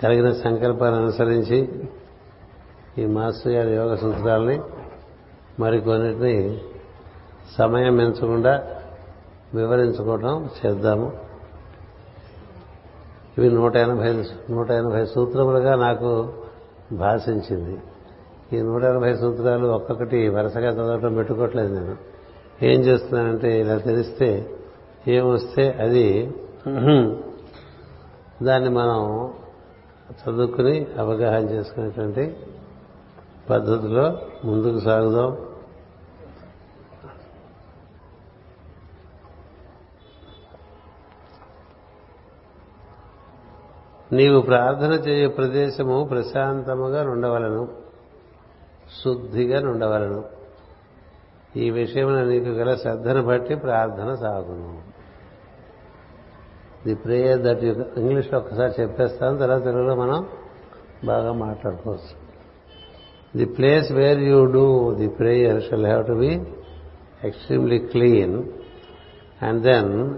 [0.03, 1.84] కలిగిన సంకల్పాన్ని అనుసరించి
[2.97, 4.61] ఈ మాస్టర్ గారి యోగ సూత్రాలని
[5.59, 6.61] మరికొన్నిటిని
[7.57, 8.67] సమయం ఎంచకుండా
[9.53, 11.11] వివరించుకోవటం చేద్దాము.
[13.37, 16.33] ఇవి నూట ఎనభై నూట ఎనభై సూత్రములుగా నాకు
[16.91, 17.79] భాషించింది.
[18.53, 21.97] ఈ నూట ఎనభై సూత్రాలు ఒక్కొక్కటి వరుసగా చదవటం పెట్టుకోవట్లేదు నేను.
[22.63, 24.49] ఏం చేస్తున్నానంటే ఇలా తెలిస్తే
[25.07, 26.31] ఏమొస్తే అది
[28.43, 29.31] దాన్ని మనం
[30.11, 32.37] చదువుకుని అవగాహన చేసుకునేటువంటి
[33.49, 35.37] పద్ధతిలో ముందుకు సాగుదాం.
[44.13, 47.69] నీవు ప్రార్థన చేయ ప్రదేశము ప్రశాంతముగా ఉండవలను
[49.03, 50.23] శుద్ధిగా ఉండవలను
[51.57, 54.81] ఈ విషయమున నీకు గల శ్రద్ధను బట్టి ప్రార్థన సాగును.
[56.85, 60.29] ది ప్రేయర్ దట్ యు ఇంగ్లీష్లో ఒక్కసారి చెప్పేస్తాను తర్వాత తెలుగులో మనం
[61.05, 62.24] బాగా మాట్లాడుకోవచ్చు.
[63.35, 66.41] The place where you do the prayer shall have to be
[67.23, 68.43] extremely clean
[69.41, 70.15] and then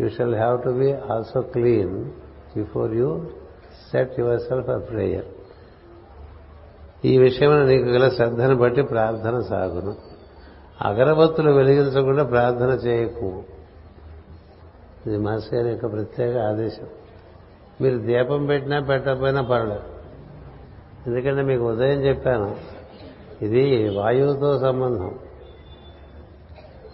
[0.00, 2.04] you shall have to be also clean
[2.56, 3.22] before you
[3.92, 5.24] set yourself a prayer
[7.04, 9.94] ఈ విషయమైన నీకు గల శ్రద్ధను బట్టి ప్రార్థన సాగును.
[10.82, 13.42] అగరబత్తులు వెలిగించకుండా ప్రార్థన చేయకు.
[15.06, 16.86] ఇది మాస్టర్ గారి యొక్క ప్రత్యేక ఆదేశం.
[17.80, 19.93] మీరు దీపం పెట్టినా పెట్టకపోయినా పర్లేదు.
[21.06, 22.56] ఎందుకంటే మీకు ఉదయం చెప్పాను
[23.42, 25.14] ఇది వాయువుతో సంబంధం.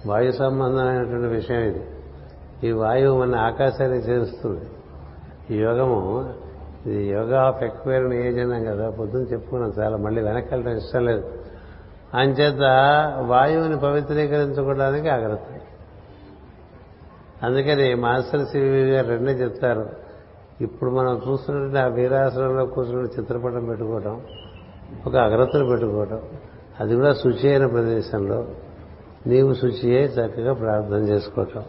[0.07, 1.85] వాయు సంబంధమైనటువంటి విషయం ఇది.
[2.68, 4.64] ఈ వాయువు మన ఆకాశానికి చేరుస్తుంది.
[5.55, 6.35] ఈ యోగము
[6.87, 11.31] ఇది యోగా ఆఫ్ ఎక్వైర్డ్ ఏజ్ అన్నాం కదా పొద్దున్న చెప్పుకున్నాం చాలా మళ్ళీ వెనక్కి వెళ్ళడం ఇష్టం లేదు.
[12.14, 12.61] అంచేత
[13.27, 15.38] వాయువుని పవిత్రీకరించుకోవడానికి ఆగ్రత
[17.42, 19.99] అందుకని మాస్టర్ సివి గారు రెండే చెప్తారు.
[20.61, 24.20] ఇప్పుడు మనం చూస్తున్నటువంటి ఆ వీరాసనంలో కూర్చున్న చిత్రపటం పెట్టుకోవటం
[25.07, 26.23] ఒక అగ్రతను పెట్టుకోవటం.
[26.81, 28.46] అది కూడా శుచి అయిన ప్రదేశంలో.
[29.27, 31.62] నీవు శుచి అయి చక్కగా ప్రార్థన చేసుకోవటం.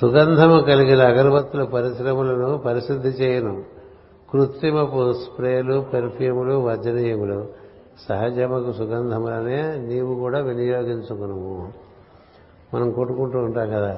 [0.00, 3.64] సుగంధము కలిగిన అగరబత్తుల పరిశ్రమలను పరిశుద్ధి చేయను.
[4.32, 7.48] కృత్రిమపు స్ప్రేలు పెర్ఫ్యూములు వర్జనీయములు.
[8.08, 11.72] సహజముకు సుగంధములనే నీవు కూడా వినియోగించుకును
[12.74, 13.94] మనం కొట్టుకుంటూ ఉంటాం కదా.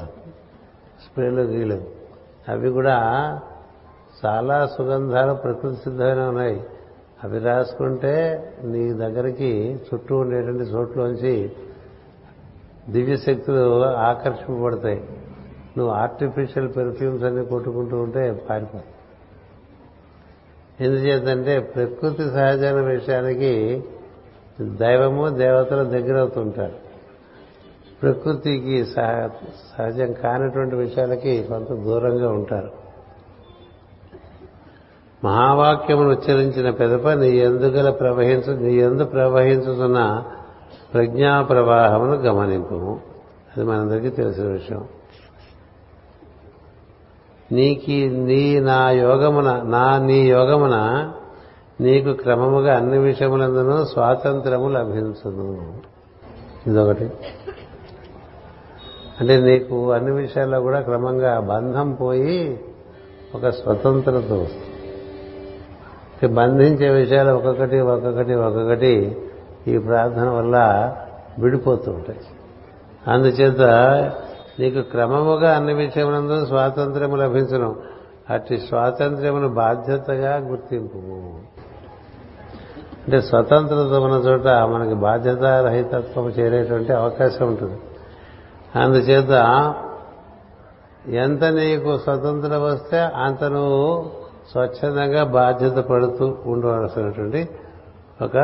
[1.05, 1.96] స్ప్రేలు గీలు.
[2.49, 2.97] అవి కూడా
[4.25, 6.67] చాలా సుగంధాలు ప్రకృతి సిద్ధమైన ఉన్నాయి.
[7.25, 8.15] అవి రాసుకుంటే
[8.65, 11.53] నీ దగ్గరికి చుట్టూ ఉండేటువంటి చోట్లోంచి
[12.89, 15.09] దివ్యశక్తులు ఆకర్షింపబడతాయి.
[15.79, 18.85] నువ్వు ఆర్టిఫిషియల్ పెర్ఫ్యూమ్స్ అన్ని కొట్టుకుంటూ ఉంటే పారిపోతాయి
[20.81, 23.85] ఎందుచేతంటే ప్రకృతి సహజమైన విషయానికి
[24.61, 26.86] దైవము దేవతలు దగ్గర అవుతుంటారు
[28.03, 32.71] ప్రకృతికి సహజం కానటువంటి విషయాలకి కొంత దూరంగా ఉంటారు.
[35.25, 40.25] మహావాక్యమును ఉచ్చరించిన పెదప నీ ఎందుగల ప్రవహించు నీ ఎందు ప్రవహించుతున్న
[40.95, 42.99] ప్రజ్ఞా ప్రవాహమును గమనింపు.
[43.57, 44.85] అది మనందరికీ తెలిసిన విషయం.
[47.53, 51.11] నీకి నీ నా యోగమున నా నీ యోగమున
[51.81, 55.75] నీకు క్రమముగా అన్ని విషయములందునూ స్వాతంత్రము లభించును.
[56.67, 57.11] ఇదొకటి.
[59.21, 62.61] అంటే నీకు అన్ని విషయాల్లో కూడా క్రమంగా బంధం పోయి
[63.35, 66.35] ఒక స్వతంత్రత వస్తుంది.
[66.35, 69.17] బంధించే విషయాలు ఒక్కొక్కటి ఒక్కొక్కటి ఒక్కొక్కటి
[69.69, 70.97] ఈ ప్రార్థన వల్ల
[71.39, 72.19] విడిపోతూ ఉంటాయి.
[73.09, 73.61] అందుచేత
[74.61, 77.77] నీకు క్రమముగా అన్ని విషయములందు స్వాతంత్ర్యము లభించను.
[78.31, 81.33] అట్టి స్వాతంత్ర్యమును బాధ్యతగా గుర్తింపు.
[83.07, 87.79] అంటే స్వతంత్రత ఉన్న చోట మనకి బాధ్యత రహితత్వం చేరేటువంటి అవకాశం ఉంటుంది.
[88.77, 89.75] అందుచేత
[91.09, 94.11] ఎంత నీకు స్వతంత్రం వస్తే అంత నువ్వు
[94.51, 97.49] స్వచ్ఛందంగా బాధ్యత పడుతూ ఉండవలసినటువంటి
[98.23, 98.37] ఒక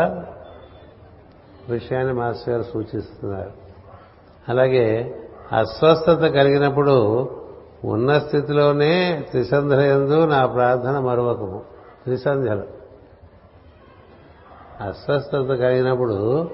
[1.69, 3.51] విషయాన్ని మాస్టర్ గారు సూచిస్తున్నారు.
[4.49, 5.19] అలాగే
[5.53, 7.29] అస్వస్థత కలిగినప్పుడు
[7.85, 11.63] ఉన్న స్థితిలోనే త్రిసంధ్రయందు నా ప్రార్థన మరొకము.
[12.05, 12.63] త్రిసంధ్యలు.
[14.81, 16.51] అస్వస్థత కలిగినప్పుడు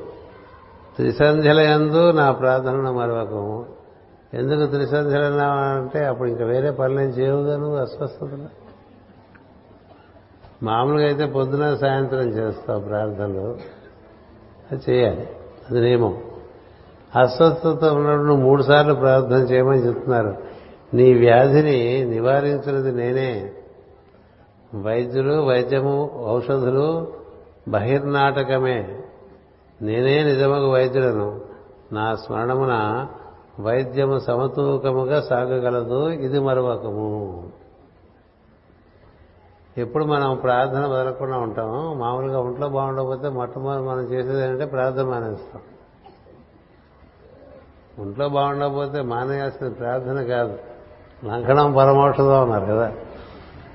[0.99, 3.67] త్రిసంధ్యలయందు నా ప్రార్థన మరవకము.
[4.35, 8.69] ఎందుకు త్రిసంధ్యలు అంటే అప్పుడు ఇంకా వేరే పనులేం చేయవుగా నువ్వు అస్వస్థతలు.
[10.65, 13.59] మామూలుగా అయితే పొద్దున సాయంత్రం చేస్తావు ప్రార్థనలు.
[14.73, 15.29] అది చేయాలి.
[15.71, 16.23] అది నియమం.
[17.17, 20.37] అస్వస్థత ఉన్నప్పుడు నువ్వు మూడు సార్లు ప్రార్థన చేయమని చెప్తున్నారు.
[20.95, 23.53] నీ వ్యాధిని నివారించినది నేనే.
[24.75, 27.13] వైద్యులు వైద్యము ఔషధులు
[27.69, 28.98] బహిర్నాటకమే.
[29.83, 31.41] నేనే నిజమగు వైద్యులను
[31.93, 33.07] నా స్మరణమున
[33.61, 37.49] వైద్యము సమతూకముగా సాగగలదు ఇది మరొకము.
[39.79, 45.63] ఎప్పుడు మనం ప్రార్థన వదలకుండా ఉంటాము మామూలుగా ఒంట్లో బాగుండకపోతే మొట్టమొదటి మనం చేసేది ఏంటంటే ప్రార్థన మానేస్తాం.
[47.99, 50.59] ఒంట్లో బాగుండకపోతే మానేయాల్సిన ప్రార్థన కాదు.
[51.25, 52.93] లంకణం పరమౌషధం ఉన్నారు కదా.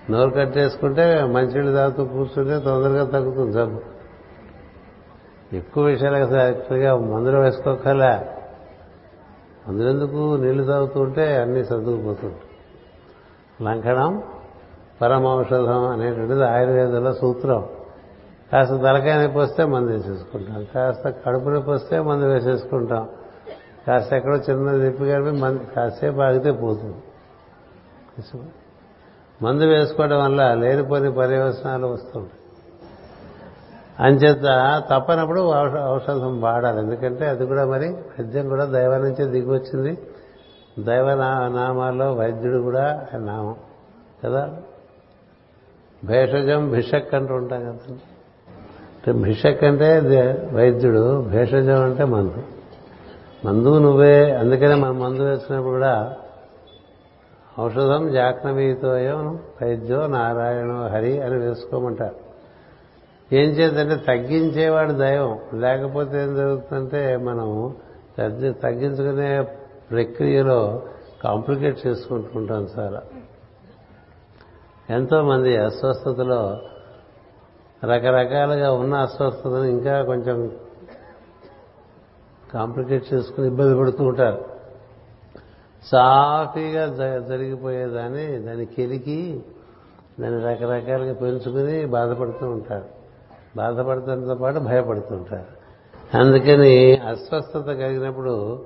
[0.10, 3.93] నోరు కట్టేసుకుంటే మంచినీళ్ళు తాగుతూ కూర్చుంటే తొందరగా తగ్గుతుంది జబ్బు.
[5.54, 8.30] ఎక్కువ విషయాలకు సరిగ్గా మందులు వేసుకోకలే
[9.68, 12.50] అందులెందుకు నీళ్ళు తాగుతుంటే అన్నీ సర్దుకుపోతుంటాయి.
[13.62, 14.24] లంకణం
[15.02, 17.68] పరమౌషధం అనేటువంటిది ఆయుర్వేదంలో సూత్రం.
[18.52, 20.68] కాస్త తలకాయ నొప్పి వస్తే మందు వేసేసుకుంటాం.
[20.76, 23.10] కాస్త కడుపు నొప్పి వస్తే మందు వేసేసుకుంటాం.
[23.88, 26.98] కాస్త ఎక్కడో చిన్న నొప్పి కలిపి మందు కాసేపు ఆగితే పోతుంది.
[29.42, 32.43] మందు వేసుకోవడం వల్ల లేనిపోని పర్యవసనాలు వస్తుంటాయి.
[34.00, 35.52] అంచేత తప్పనప్పుడు
[35.94, 36.80] ఔషధం వాడాలి.
[36.80, 39.98] ఎందుకంటే అది కూడా మరి వైద్యం కూడా దైవం నుంచే దిగి వచ్చింది
[40.80, 41.16] దైవ
[41.56, 43.56] నామాల్లో వైద్యుడు కూడా నామం.
[44.26, 44.54] కదా?
[46.06, 50.00] భేషజం భిషక్ అంటూ ఉంటాం కదండి అంటే భిషక్ అంటే
[50.54, 51.22] వైద్యుడు.
[51.22, 52.44] భేషజం అంటే మందు.
[53.46, 54.32] మందు నువ్వే.
[54.32, 56.16] అందుకనే మనం మందు వేసినప్పుడు కూడా
[57.60, 62.23] ఔషధం జాహ్నవీతోయం వైద్యో నారాయణో హరి అని వేసుకోమంటారు.
[63.34, 65.40] ఏం చేద్దంటే తగ్గించేవాడు దైవం.
[65.54, 67.76] లేకపోతే ఏం జరుగుతుందంటే మనం
[68.64, 69.42] తగ్గించుకునే
[69.92, 70.82] ప్రక్రియలో
[71.24, 73.02] కాంప్లికేట్ చేసుకుంటూ ఉంటాం చాలా
[74.90, 76.62] ఎంతోమంది అస్వస్థతలో
[77.84, 80.52] రకరకాలుగా ఉన్న అస్వస్థతను ఇంకా కొంచెం
[82.54, 84.46] కాంప్లికేట్ చేసుకుని ఇబ్బంది పడుతూ ఉంటారు.
[85.84, 86.86] సాఫీగా
[87.20, 89.44] జరిగిపోయేదాన్ని దాన్ని కెలికి
[90.20, 93.03] దాన్ని రకరకాలుగా పెంచుకుని బాధపడుతూ ఉంటారు.
[93.56, 95.64] బాధపడటంతో పాటు భయపడుతుంటారు.
[96.18, 98.64] అందుకని అస్వస్థత కలిగినప్పుడు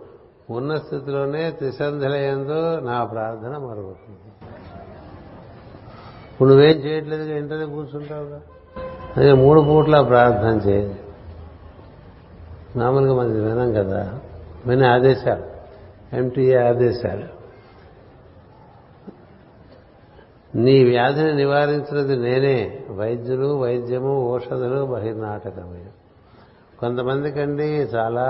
[0.49, 4.19] ఉన్న స్థితిలోనే త్రిసంధులయందు నా ప్రార్థన మరుగుతుంది
[6.31, 8.41] ఇప్పుడు నువ్వేం చేయట్లేదు ఇంటనే కూర్చుంటావుగా?
[9.17, 10.99] అదే మూడు పూట్ల ప్రార్థన చేయాలి.
[12.75, 14.19] మామూలుగా మనకి వినం కదా.
[14.65, 15.43] వినే ఆదేశాలు.
[16.15, 17.36] ఎంటీఏ ఆదేశాలు.
[20.57, 22.85] నీ వ్యాధిని నివారించినది నేనే.
[22.91, 25.85] వైద్యులు వైద్యము ఔషధులు బహిర్నాటకమే.
[26.79, 28.27] కొంతమందికండి చాలా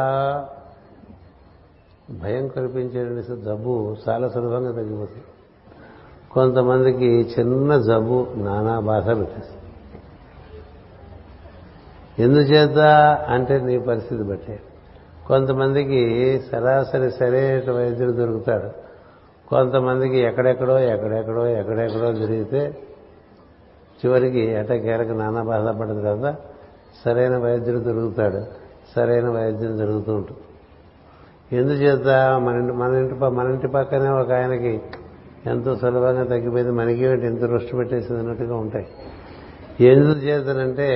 [2.11, 5.23] భయం కల్పించే జబ్బు చాలా సులభంగా తగ్గిపోతుంది.
[6.31, 9.63] కొంతమందికి చిన్న జబ్బు నానా బాధ పెట్టేస్తుంది.
[12.23, 12.77] ఎందుచేత
[13.29, 14.59] అంటే నీ పరిస్థితి బట్టే.
[15.27, 18.86] కొంతమందికి సరాసరి సరైన వైద్యుడు దొరుకుతాడు.
[19.49, 22.77] కొంతమందికి ఎక్కడెక్కడో ఎక్కడెక్కడో ఎక్కడెక్కడో తిరిగితే
[24.05, 26.35] చివరికి ఎటకేరకు నానా బాధపడిన తర్వాత
[27.05, 28.41] సరైన వైద్యుడు దొరుకుతాడు.
[28.95, 30.39] సరైన వైద్యం జరుగుతూ ఉంటుంది
[31.57, 32.07] ఎందుచేత
[32.39, 34.81] మన ఇంటి మన ఇంటి మన ఇంటి పక్కనే ఒక ఆయనకి
[35.45, 36.71] ఎంతో సులభంగా తగ్గిపోయింది.
[36.71, 38.87] మనకి ఎంత రుష్టి పెట్టేసింది అన్నట్టుగా ఉంటాయి.
[39.85, 40.89] ఎందుకు చేతనంటే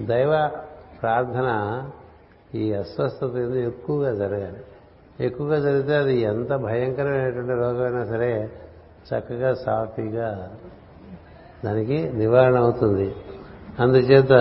[0.00, 0.50] దైవ
[1.02, 1.82] ప్రార్థన
[2.54, 4.56] ఈ అస్వస్థత ఎక్కువగా జరగాలి?
[5.20, 8.50] ఎక్కువగా జరిగితే అది ఎంత భయంకరమైనటువంటి రోగమైనా సరే
[9.14, 10.50] చక్కగా సాఫీగా
[11.64, 13.14] దానికి నివారణ అవుతుంది.
[13.80, 14.32] అందుచేత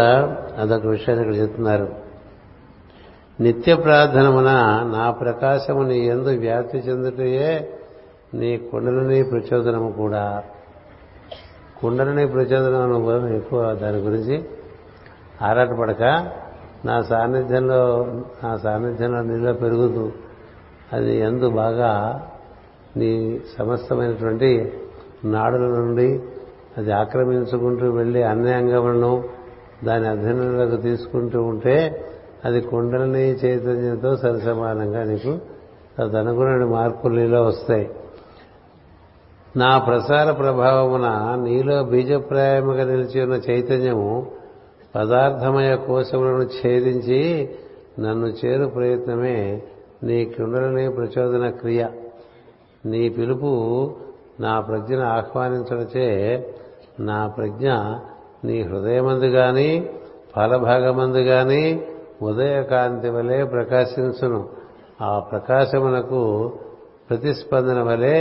[0.57, 1.95] అదొక విషయాన్ని ఇక్కడ చెప్తున్నారు.
[3.39, 4.49] నిత్య ప్రార్థనమున
[4.93, 7.73] నా ప్రకాశము నీ ఎందు వ్యాప్తి చెందుటయే
[8.34, 10.43] నీ కుండలని ప్రచోదనము కూడా.
[11.81, 14.45] కుండలని ప్రచోదనం ఎక్కువ దాని గురించి
[15.41, 16.01] ఆరాటపడక
[16.86, 18.05] నా సాన్నిధ్యంలో
[18.43, 20.12] నా సాన్నిధ్యంలో నీలో పెరుగుతూ
[20.93, 22.21] అది ఎందు బాగా
[22.97, 24.73] నీ సమస్తమైనటువంటి
[25.25, 26.21] నాడుల నుండి
[26.77, 29.23] అది ఆక్రమించుకుంటూ వెళ్ళి అన్ని అంగములను
[29.84, 32.06] దాని అధ్యయనంలోకి తీసుకుంటూ ఉంటే
[32.45, 35.39] అది కుండలని చైతన్యంతో సరిసమానంగా నీకు
[35.99, 37.89] తదనుగుణ మార్పులు నీలో వస్తాయి.
[39.58, 44.32] నా ప్రసార ప్రభావమున నీలో బీజప్రాయముగా నిలిచి ఉన్న చైతన్యము
[44.95, 47.49] పదార్థమయ కోశములను ఛేదించి
[47.99, 49.63] నన్ను చేరు ప్రయత్నమే
[50.01, 51.81] నీ కుండలని ప్రచోదన క్రియ
[52.85, 53.51] నీ పిలుపు
[54.39, 56.07] నా ప్రజ్ఞను ఆహ్వానించడచే
[56.99, 57.67] నా ప్రజ్ఞ
[58.43, 59.69] నీ హృదయమందు గాని
[60.35, 61.63] ఫలభాగమందు గాని
[62.21, 64.41] ఉదయకాంతి వలె ప్రకాశించును
[65.01, 66.21] ఆ ప్రకాశమునకు
[67.09, 68.17] ప్రతిస్పందన వలె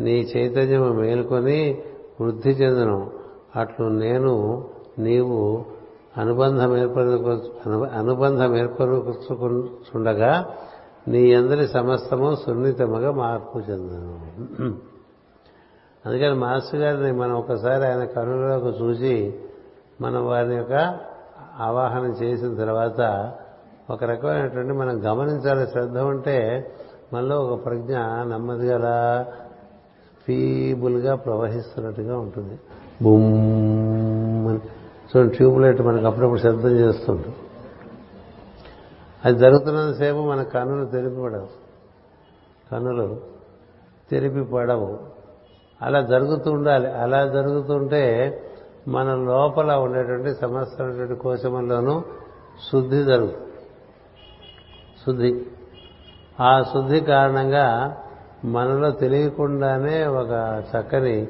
[0.00, 1.60] నీ చైతన్యము మేల్కొని
[2.20, 2.98] వృద్ధి చెందును
[3.56, 4.34] అట్లు నేను
[4.98, 5.38] నీవు
[6.16, 7.12] అనుబంధం ఏర్పరు
[7.94, 10.32] అనుబంధం ఏర్పరుచుకుండగా
[11.08, 14.18] నీ అందరి సమస్తము సున్నితముగా మార్పు చెందను.
[16.06, 19.34] అందుకని మాస్టర్ గారిని మనం ఒకసారి ఆయన కనులోకి చూసి
[20.00, 20.98] మనం వారి యొక్క
[21.60, 23.32] ఆవాహనం చేసిన తర్వాత
[23.90, 25.66] ఒక రకమైనటువంటి మనం గమనించాలి.
[25.66, 26.70] శ్రద్ధ ఉంటే
[27.12, 29.26] మనలో ఒక ప్రజ్ఞ నెమ్మదిగా
[30.26, 32.58] ఫీబుల్గా ప్రవహిస్తున్నట్టుగా ఉంటుంది.
[33.02, 34.60] బుమ్ అని.
[35.16, 37.34] చూడండి ట్యూబ్ లైట్ మనకు అప్పుడప్పుడు శబ్దం చేస్తుంటాం
[39.24, 41.48] అది జరుగుతున్నంతసేపు మన కన్నులు తెరిపిపడవు.
[42.72, 43.20] కన్నులు
[44.10, 44.98] తెరిపి పడవు
[45.82, 46.92] అలా జరుగుతూ ఉండాలి.
[46.92, 48.38] అలా జరుగుతుంటే
[48.88, 52.02] మన లోపల ఉండేటువంటి సమస్తమైనటువంటి కోశముల్లోనూ
[52.72, 53.48] శుద్ధి జరుగుతుంది
[55.06, 55.46] శుద్ధి.
[56.40, 57.96] ఆ శుద్ధి కారణంగా
[58.44, 61.28] మనలో తెలియకుండానే ఒక చక్కని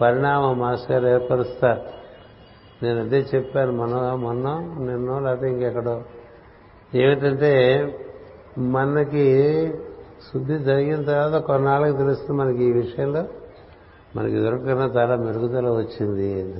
[0.00, 1.80] పరిణామ మాస్టర్ ఏర్పరుస్తారు.
[2.82, 4.48] నేను అదే చెప్పాను మన మొన్న
[4.84, 6.02] నిన్నో లేకపోతే ఇంకెక్కడో.
[6.94, 7.52] ఏమిటంటే
[8.58, 9.24] మనకి
[10.32, 13.24] శుద్ధి జరిగిన తర్వాత కొన్నాళ్ళకి తెలుస్తుంది మనకి ఈ విషయంలో
[14.16, 16.54] మనకి దొరకకుండా చాలా మెరుగుదల వచ్చింది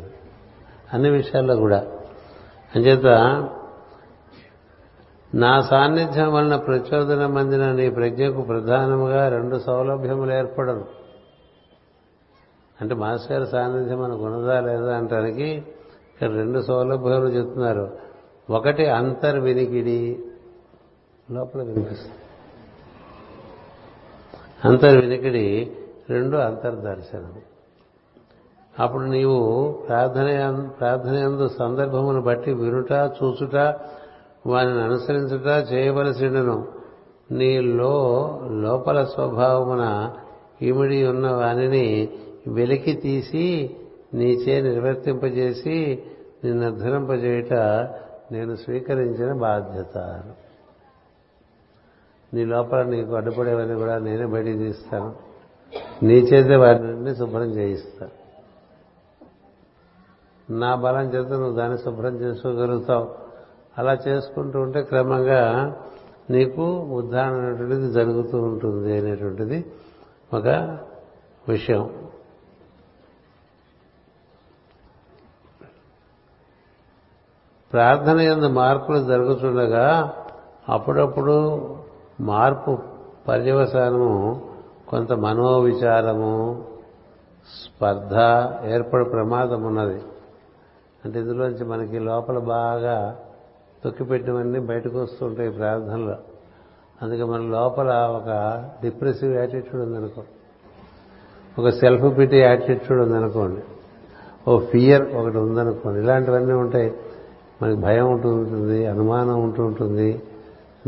[0.92, 1.86] అన్ని విషయాల్లో కూడా.
[2.76, 3.06] అంచేత
[5.34, 10.84] నా సాన్నిధ్యం వలన ప్రచోదనం అందిన నీ ప్రజ్ఞకు ప్రధానముగా రెండు సౌలభ్యములు ఏర్పడరు
[12.80, 18.11] అంటే మాస్టర్ సాన్నిధ్యం మనకు ఉన్నదా లేదా అంటానికి ఇక్కడ రెండు సౌలభ్యాలు చెప్తున్నారు.
[18.52, 20.18] ఒకటి అంతర్వినికిడి
[21.30, 22.18] లోపల వినిపిస్తుంది.
[24.64, 25.70] అంతర్వినికిడి
[26.10, 27.34] రెండు అంతర్దర్శనం
[28.78, 30.26] అప్పుడు నీవు ప్రార్థన
[30.80, 33.56] ప్రార్థనయందు సందర్భమును బట్టి వినుట చూచుట
[34.46, 36.68] వారిని అనుసరించుట చేయవలసినను.
[37.30, 37.94] నీలో
[38.50, 40.14] లోపల స్వభావమున
[40.62, 42.08] ఇమిడి ఉన్న వానిని
[42.46, 43.76] వెలికి తీసి
[44.14, 46.02] నీచే నిర్వర్తింపజేసి
[46.44, 46.70] నిన్ను
[48.32, 49.96] నేను స్వీకరించిన బాధ్యత
[52.34, 55.10] నీ లోపల నీకు అడ్డుపడేవన్నీ కూడా నేనే బయటికి తీస్తాను.
[56.02, 58.14] నీ చేతే వాటిని శుభ్రం చేయిస్తాను
[60.60, 63.06] నా బలం చేత నువ్వు దాన్ని శుభ్రం చేసుకోగలుగుతావు.
[63.78, 65.42] అలా చేసుకుంటూ ఉంటే క్రమంగా
[66.30, 66.64] నీకు
[66.98, 69.58] ఉద్ధారణ అనేటువంటిది జరుగుతూ ఉంటుంది అనేటువంటిది
[70.34, 70.48] ఒక
[71.48, 71.82] విషయం.
[77.72, 80.12] ప్రార్థన ఎందు మార్పులు జరుగుతుండగా
[80.68, 81.66] అప్పుడప్పుడు
[82.20, 82.78] మార్పు
[83.28, 84.42] పర్యవసానము
[84.88, 86.64] కొంత మనోవిచారము
[87.64, 88.14] స్పర్ధ
[88.66, 90.02] ఏర్పడే ప్రమాదం ఉన్నది.
[91.04, 93.16] అంటే ఇందులోంచి మనకి లోపల బాగా
[93.84, 96.14] తొక్కిపెట్టినవన్నీ బయటకు వస్తుంటాయి ప్రార్థనలో.
[97.02, 98.28] అందుకే మన లోపల ఒక
[98.82, 100.22] డిప్రెసివ్ యాటిట్యూడ్ ఉందనుకో
[101.58, 103.62] ఒక సెల్ఫ్ పిటీ యాటిట్యూడ్ ఉందనుకోండి
[104.50, 106.94] ఓ ఫియర్ ఒకటి ఉందనుకోండి ఇలాంటివన్నీ ఉంటాయి.
[107.62, 110.22] మనకి భయం ఉంటూ ఉంటుంది అనుమానం ఉంటూ ఉంటుంది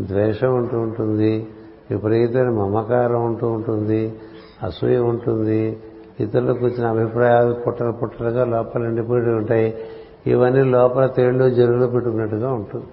[0.00, 1.46] ద్వేషం ఉంటూ ఉంటుంది
[1.90, 4.14] విపరీతమైన మమకారం ఉంటూ ఉంటుంది
[4.62, 5.78] అసూయ ఉంటుంది.
[6.20, 9.74] ఇతరులకు వచ్చిన అభిప్రాయాలు పుట్టలు పుట్టలుగా లోపల నిండిపోయి ఉంటాయి.
[10.26, 12.84] ఇవన్నీ లోపల తేళ్ళు జరువులు పెట్టుకున్నట్టుగా ఉంటుంది.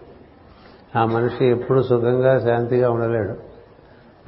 [0.96, 3.34] ఆ మనిషి ఎప్పుడు సుఖంగా శాంతిగా ఉండలేడు.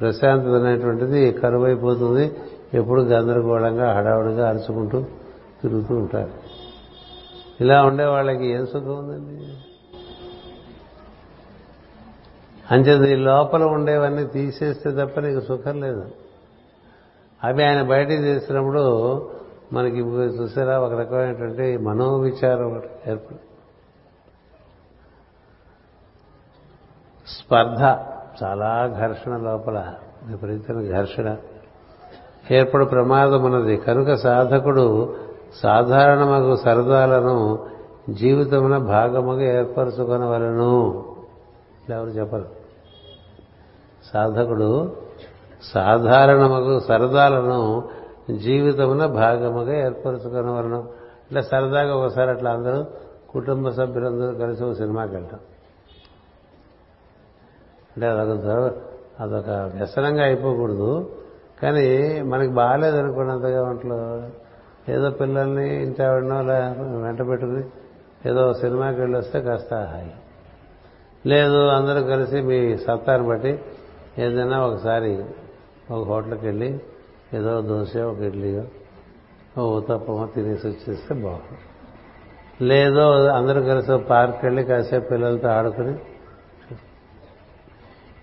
[0.00, 2.32] ప్రశాంతత అనేటువంటిది కరువైపోతుంది.
[2.74, 5.00] ఎప్పుడు గందరగోళంగా హడావుడిగా అరుచుకుంటూ
[5.62, 6.43] తిరుగుతూ ఉంటారు.
[7.60, 9.44] ఇలా ఉండే వాళ్ళకి ఏం సుఖం ఉందండి?
[12.70, 16.10] అంచేది ఈ లోపల ఉండేవన్నీ తీసేస్తే తప్ప నీకు సుఖం లేదు.
[17.44, 18.84] అవి ఆయన బయటికి చేసినప్పుడు
[19.72, 23.38] మనకి చూసారా ఒక రకమైనటువంటి మనోవిచారం ఒకటి ఏర్పడి
[27.26, 27.82] స్పర్ధ
[28.44, 29.94] చాలా ఘర్షణ లోపల
[30.26, 31.36] విపరీతమైన ఘర్షణ.
[32.50, 33.76] ఏర్పడు ప్రమాదం ఉన్నది.
[33.76, 35.16] కనుక సాధకుడు
[35.62, 37.66] సాధారణమగు సరదాలను
[38.10, 41.04] జీవితమున భాగముగా ఏర్పరచుకొనవలను.
[41.90, 42.44] ఎవరు చెప్పరు.
[44.12, 44.96] సాధకుడు
[45.62, 47.88] సాధారణమగు సరదాలను
[48.36, 50.80] జీవితమున భాగముగా ఏర్పరచుకొనవలను.
[51.26, 52.84] ఇట్లా సరదాగా ఒకసారి అట్లా అందరూ
[53.30, 55.40] కుటుంబ సభ్యులందరూ కలిసి ఒక సినిమాకి వెళ్తాం.
[57.96, 58.72] అంటే అదొక
[59.20, 61.10] అదొక వ్యసనంగా అయిపోకూడదు.
[61.62, 64.22] కానీ మనకి బాగాలేదు అనుకున్నంతగా ఒంట్లో.
[64.88, 66.36] ఏదో పిల్లల్ని ఇంటి ఆవిడనో
[67.00, 67.64] వెంట పెట్టుకుని
[68.26, 70.14] ఏదో సినిమాకి వెళ్ళి వస్తే కాస్త హాయి.
[71.26, 73.60] లేదు అందరూ కలిసి మీ సత్తాన్ని బట్టి
[74.18, 75.24] ఏదైనా ఒకసారి
[75.90, 76.80] ఒక హోటల్కి వెళ్ళి
[77.34, 78.64] ఏదో దోశ ఒక ఇడ్లీయో
[79.58, 81.60] ఓ ఉత్తప్పమో తినేసి వచ్చేస్తే బాగుంది
[82.64, 85.96] లేదో అందరూ కలిసి పార్క్ వెళ్ళి కాసేపు పిల్లలతో ఆడుకుని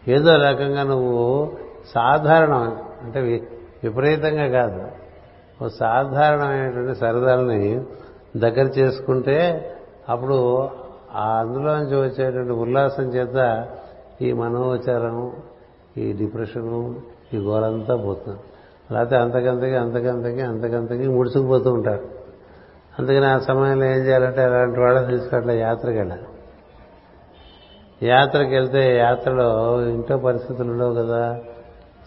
[0.07, 1.53] ఏదో రకంగా నువ్వు
[1.95, 3.21] సాధారణం అంటే
[3.83, 5.00] విపరీతంగా కాదు.
[5.61, 7.83] ఓ సాధారణమైనటువంటి సరదాలని
[8.37, 9.71] దగ్గర చేసుకుంటే
[10.09, 10.69] అప్పుడు
[11.15, 13.67] ఆ అందులోంచి వచ్చేటువంటి ఉల్లాసం చేత
[14.21, 15.33] ఈ మనోచారం
[15.97, 16.95] ఈ డిప్రెషను
[17.33, 18.39] ఈ గోలంతా పోతుంది.
[18.93, 22.09] లేకపోతే అంతకంతకి అంతకంతకి అంతకంతకి ముడుచుకుపోతూ ఉంటారు.
[22.99, 26.21] అందుకని ఆ సమయంలో ఏం చేయాలంటే అలాంటి వాళ్ళని తీసుకెళ్ళ యాత్రకి వెళ్ళాలి.
[28.07, 31.39] యాత్రకి వెళ్తే యాత్రలో ఇంట్లో పరిస్థితులు ఉండవు కదా.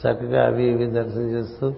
[0.03, 1.73] చక్కగా అవి ఇవి దర్శనం చేస్తూ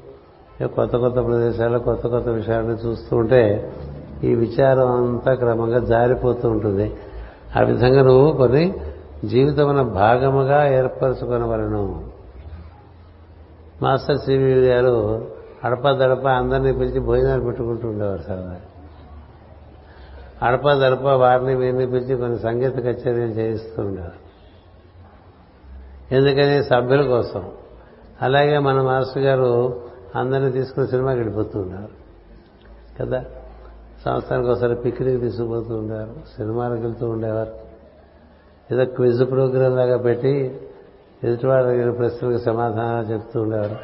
[0.64, 3.72] కొత్త కొత్త ప్రదేశాల్లో కొత్త కొత్త విషయాలను చూస్తూ ఉంటే
[4.24, 6.96] ఈ విచారం అంతా క్రమంగా జారిపోతూ ఉంటుంది.
[7.56, 8.74] ఆ విధంగా నువ్వు కొన్ని
[9.24, 12.04] జీవితమున భాగముగా ఏర్పరచుకునవలను.
[13.82, 15.26] మాస్టర్ సివి గారు
[15.64, 18.56] అడప దడప అందరినీ పిలిచి భోజనాలు పెట్టుకుంటూ ఉండేవారు సరదా
[20.42, 24.26] అడప దడప వారిని వీరిని పిలిచి కొన్ని సంగీత కచేరీలు చేయిస్తూ ఉండేవారు.
[26.14, 26.64] ఎందుకని?
[26.64, 27.44] సభ్యుల కోసం.
[28.22, 32.06] అలాగే మన మాస్టర్ గారు అందరినీ తీసుకుని సినిమాకి వెళ్ళిపోతూ ఉన్నారు.
[33.00, 33.24] కదా?
[34.04, 37.52] సంవత్సరానికి ఒకసారి పిక్నిక్ తీసుకుపోతూ ఉండేవారు సినిమాలకు వెళ్తూ ఉండేవారు.
[38.74, 40.60] ఏదో క్విజ్ ప్రోగ్రాం లాగా పెట్టి
[41.24, 43.76] ఎదుటివాడు ప్రశ్నలకు సమాధానాలు చెప్తూ ఉండేవారు.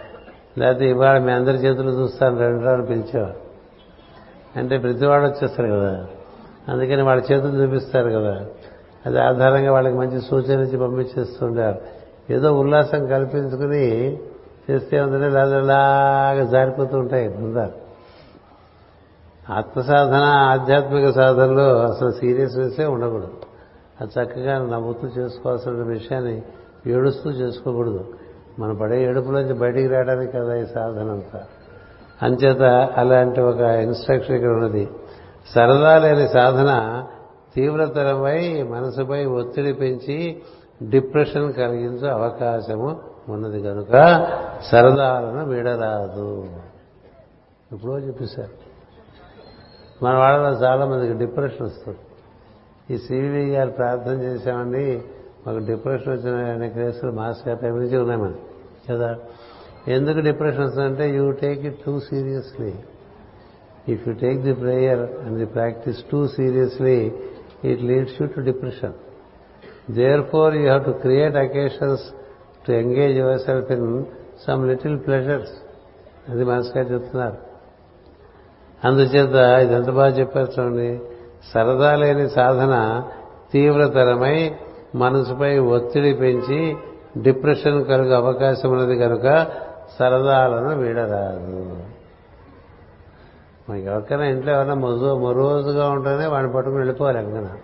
[0.59, 3.37] లేకపోతే ఇవాళ మీ అందరి చేతులు చూస్తాను రెండు రాళ్ళు పిలిచేవారు.
[4.57, 6.07] అంటే ప్రతివాడు వచ్చేస్తారు కదా.
[6.69, 8.47] అందుకని వాళ్ళ చేతులు చూపిస్తారు కదా.
[9.07, 11.79] అది ఆధారంగా వాళ్ళకి మంచి సూచన ఇచ్చి పంపించేస్తూ ఉండేవారు.
[12.33, 14.19] ఏదో ఉల్లాసం కల్పించుకుని
[14.71, 15.29] చేస్తే ఉందంటే
[15.61, 17.83] లాగా జారిపోతూ ఉంటాయి బృందాలు
[19.53, 23.33] ఆత్మసాధన ఆధ్యాత్మిక సాధనలో అసలు సీరియస్నెస్సే ఉండకూడదు.
[24.01, 26.43] అది చక్కగా నవ్వుతూ చేసుకోవాల్సిన విషయాన్ని
[26.87, 28.05] ఏడుస్తూ చేసుకోకూడదు.
[28.59, 31.43] మనం పడే ఏడుపులోంచి బయటికి రావడానికి కదా ఈ సాధన అంతా.
[32.23, 32.63] అంచేత
[32.97, 34.91] అలాంటి ఒక ఇన్స్ట్రక్షన్ ఇక్కడ ఉన్నది.
[35.55, 37.03] సరదా లేని సాధన
[37.55, 40.43] తీవ్రతరమై మనసుపై ఒత్తిడి పెంచి
[40.91, 43.93] డిప్రెషన్ కలిగించే అవకాశము ఉన్నది కనుక
[44.71, 46.47] సరదాలను వీడరాదు.
[47.73, 48.73] ఎప్పుడో చెప్పేశారు.
[50.05, 51.99] మన వాళ్ళలో చాలా మందికి డిప్రెషన్ వస్తుంది.
[52.95, 55.03] ఈ సివి గారు ప్రార్థన చేశామండి.
[55.47, 58.39] మాకు డిప్రెషన్ వచ్చిన కేసులు మాస్ గారి టైం నుంచి ఉన్నాయి మనకి.
[58.91, 59.19] కదా?
[59.89, 62.75] ఎందుకు డిప్రెషన్ వస్తుందంటే you take it too seriously.
[63.89, 67.13] If you take the prayer and the practice too seriously
[67.65, 68.93] it leads you to depression.
[70.23, 72.15] Therefore you have to create occasions
[72.67, 74.05] to engage yourself in
[74.47, 75.53] some little pleasures
[76.29, 77.37] అది మనసుగా చెప్తున్నారు.
[78.85, 81.01] అందుచేత ఇది ఎంత బాగా చెప్పారు చూడండి
[81.55, 83.03] సరదా లేని సాధన
[83.53, 84.55] తీవ్రతరమై
[84.95, 86.77] మనసుపై ఒత్తిడి పెంచి
[87.23, 89.47] డిప్రెషన్ కలుగు అవకాశం ఉన్నది కనుక
[89.99, 91.77] సరదాలను వీడరాదు.
[93.71, 97.57] మనకి ఎవరికైనా ఇంట్లో ఎవరైనా మొజు మొరోజుగా ఉంటేనే వాడిని పట్టుకుని వెళ్ళిపోవాలి ఎక్కడైనా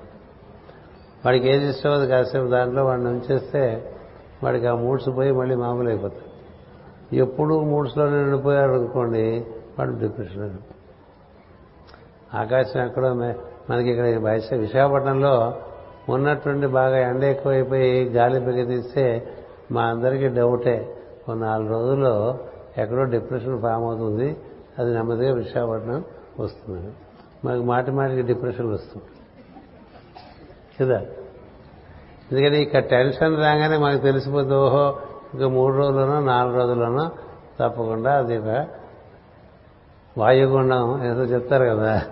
[1.27, 3.95] వాడికి ఏది ఇష్టం అది కాసేపు దాంట్లో వాడిని ఉంచేస్తే
[4.43, 6.39] వాడికి ఆ మూడ్స్ పోయి మళ్ళీ మామూలు అయిపోతాడు
[7.15, 9.47] ఎప్పుడు మూడ్స్లోనే నిండిపోయాడు అనుకోండి
[9.79, 10.59] వాడు డిప్రెషన్
[12.35, 13.15] ఆకాశం ఎక్కడో
[13.71, 14.05] మనకి ఇక్కడ
[14.57, 15.55] విశాఖపట్నంలో
[16.09, 19.29] ఉన్నటువంటి బాగా ఎండ ఎక్కువైపోయి గాలి తీస్తే
[19.73, 20.97] మా అందరికీ డౌటే.
[21.29, 22.39] ఒక నాలుగు రోజుల్లో
[22.79, 24.37] ఎక్కడో డిప్రెషన్ ఫామ్ అవుతుంది.
[24.79, 26.05] అది నెమ్మదిగా విశాఖపట్నం
[26.41, 26.93] వస్తుంది.
[27.45, 29.05] మాకు మాటి మాటికి డిప్రెషన్ వస్తుంది.
[30.81, 31.07] కదా?
[32.33, 34.97] ఎందుకంటే ఇక టెన్షన్ రాగానే మనకు తెలిసిపోతుంది ఓహో
[35.35, 37.11] ఇంకా మూడు రోజుల్లోనో నాలుగు రోజుల్లోనో
[37.61, 38.67] తప్పకుండా అది ఒక
[40.19, 42.03] వాయుగుండం ఏదో చెప్తారు కదా.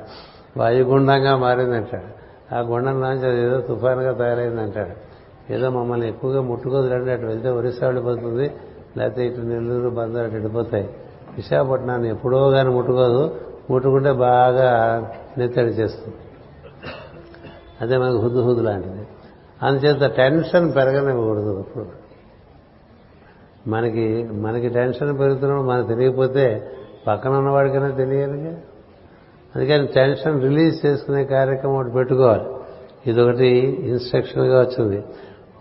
[0.57, 2.17] వాయుగుండంగా మారిందంటాడు.
[2.55, 5.07] ఆ గుండం నుంచి అది ఏదో తుఫానుగా తయారైందంటాడు.
[5.53, 8.53] ఏదో మమ్మల్ని ఎక్కువగా ముట్టుకోదు రండి అటు వెళ్తే ఒరిస్సా వెళ్ళిపోతుంది
[8.97, 10.91] లేకపోతే ఇటు నెల్లూరు బందరు అటు వెళ్ళిపోతాయి.
[11.37, 13.41] విశాఖపట్నాన్ని ఎప్పుడో కానీ ముట్టుకోదు
[13.71, 15.01] ముట్టుకుంటే బాగా
[15.39, 16.17] నెత్తడి చేస్తుంది.
[17.81, 19.07] అదే మనకు హుద్దు హుద్దు లాంటిది.
[19.63, 22.07] అందుచేత టెన్షన్ పెరగనివ్వకూడదు ఇప్పుడు
[23.69, 26.71] మనకి మనకి టెన్షన్ పెరుగుతున్నప్పుడు మనకు తెలియకపోతే
[27.07, 28.57] పక్కన ఉన్నవాడికైనా తెలియాలిగా?
[29.57, 32.45] అందుకని టెన్షన్ రిలీజ్ చేసుకునే కార్యక్రమం ఒకటి పెట్టుకోవాలి.
[33.07, 33.47] ఇదొకటి
[33.89, 35.05] ఇన్స్ట్రక్షన్గా వచ్చింది.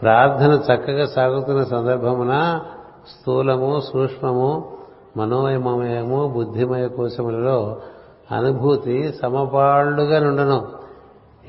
[0.01, 2.61] ప్రార్థన చక్కగా సాగుతున్న సందర్భమున
[3.07, 4.77] స్థూలము సూక్ష్మము
[5.17, 7.81] మనోమయము బుద్ధిమయ కోశములలో
[8.31, 10.67] అనుభూతి సమపాళ్ళుగా నుండను.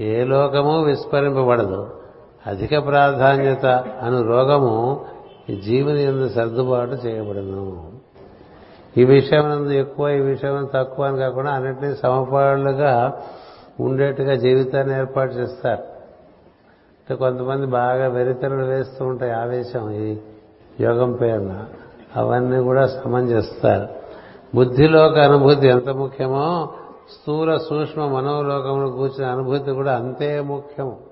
[0.00, 1.90] ఏ లోకము విస్మరింపబడదు.
[2.46, 3.66] అధిక ప్రాధాన్యత
[4.02, 5.04] అను రోగము
[5.64, 7.92] జీవుని ఎందు సర్దుబాటు చేయబడను.
[8.98, 13.22] ఈ విషయం ఎక్కువ ఈ విషయం తక్కువ అని కాకుండా అన్నింటినీ సమపాళ్ళుగా
[13.80, 15.82] ఉండేట్టుగా జీవితాన్ని ఏర్పాటు చేస్తారు.
[17.00, 20.16] అంటే కొంతమంది బాగా వెరితలు వేస్తూ ఉంటాయి ఆవేశం ఈ
[20.80, 21.64] యోగం పేరున.
[22.16, 23.88] అవన్నీ కూడా సమం చేస్తారు.
[24.54, 26.68] బుద్ధిలోక అనుభూతి ఎంత ముఖ్యమో
[27.10, 31.05] స్థూల సూక్ష్మ మనోలోకమును కూర్చున్న అనుభూతి కూడా అంతే ముఖ్యము.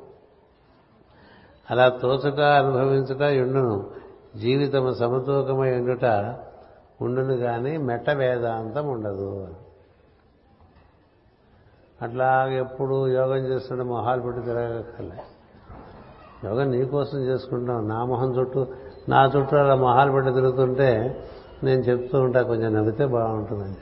[1.70, 3.90] అలా తోచుక అనుభవించుట ఎండును
[4.36, 6.04] జీవితము సమతూకమై ఉండుట
[7.00, 9.54] ఉండును కానీ మెట్ట వేదాంతం ఉండదు.
[12.02, 15.22] అట్లా ఎప్పుడు యోగం చేస్తుంటే మొహాలు పెట్టి తిరగక్కర్లే.
[16.44, 17.88] యోగం నీకోసం చేసుకుంటాం.
[17.88, 18.66] నా మొహం చుట్టూ
[19.08, 21.24] నా చుట్టూ అలా మొహాలు పెట్టి తిరుగుతుంటే
[21.64, 23.76] నేను చెప్తూ ఉంటా కొంచెం నవ్వితే బాగుంటుందని.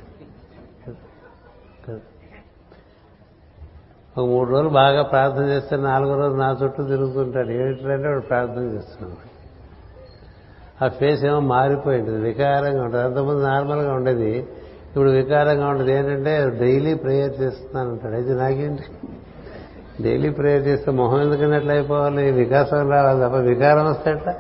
[4.18, 7.48] ఒక మూడు రోజులు బాగా ప్రార్థన చేస్తే నాలుగో రోజు నా చుట్టూ తిరుగుతుంటాడు.
[7.48, 9.32] ఏమిటంటే వాడు ప్రార్థన చేస్తున్నాడు.
[10.84, 12.10] ఆ ఫేస్ ఏమో మారిపోయింది.
[12.10, 13.04] వికారంగా ఉంటుంది.
[13.04, 14.38] అంతకుముందు నార్మల్గా ఉండేది.
[14.88, 18.82] ఇప్పుడు వికారంగా ఉంటుంది ఏంటంటే డైలీ ప్రేయర్ చేస్తున్నాను అంటాడు అయితే నాకేంటి?
[20.02, 22.30] డైలీ ప్రేయర్ చేస్తే మొహం ఎందుకని ఎట్లా అయిపోవాలి?
[22.30, 24.34] వికాసం రావాలి తప్ప వికారం వస్తే ఎట్లా?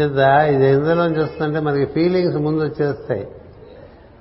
[0.00, 3.28] చేత ఇది ఎందులో చూస్తుంటే మనకి ఫీలింగ్స్ ముందు వచ్చేస్తాయి.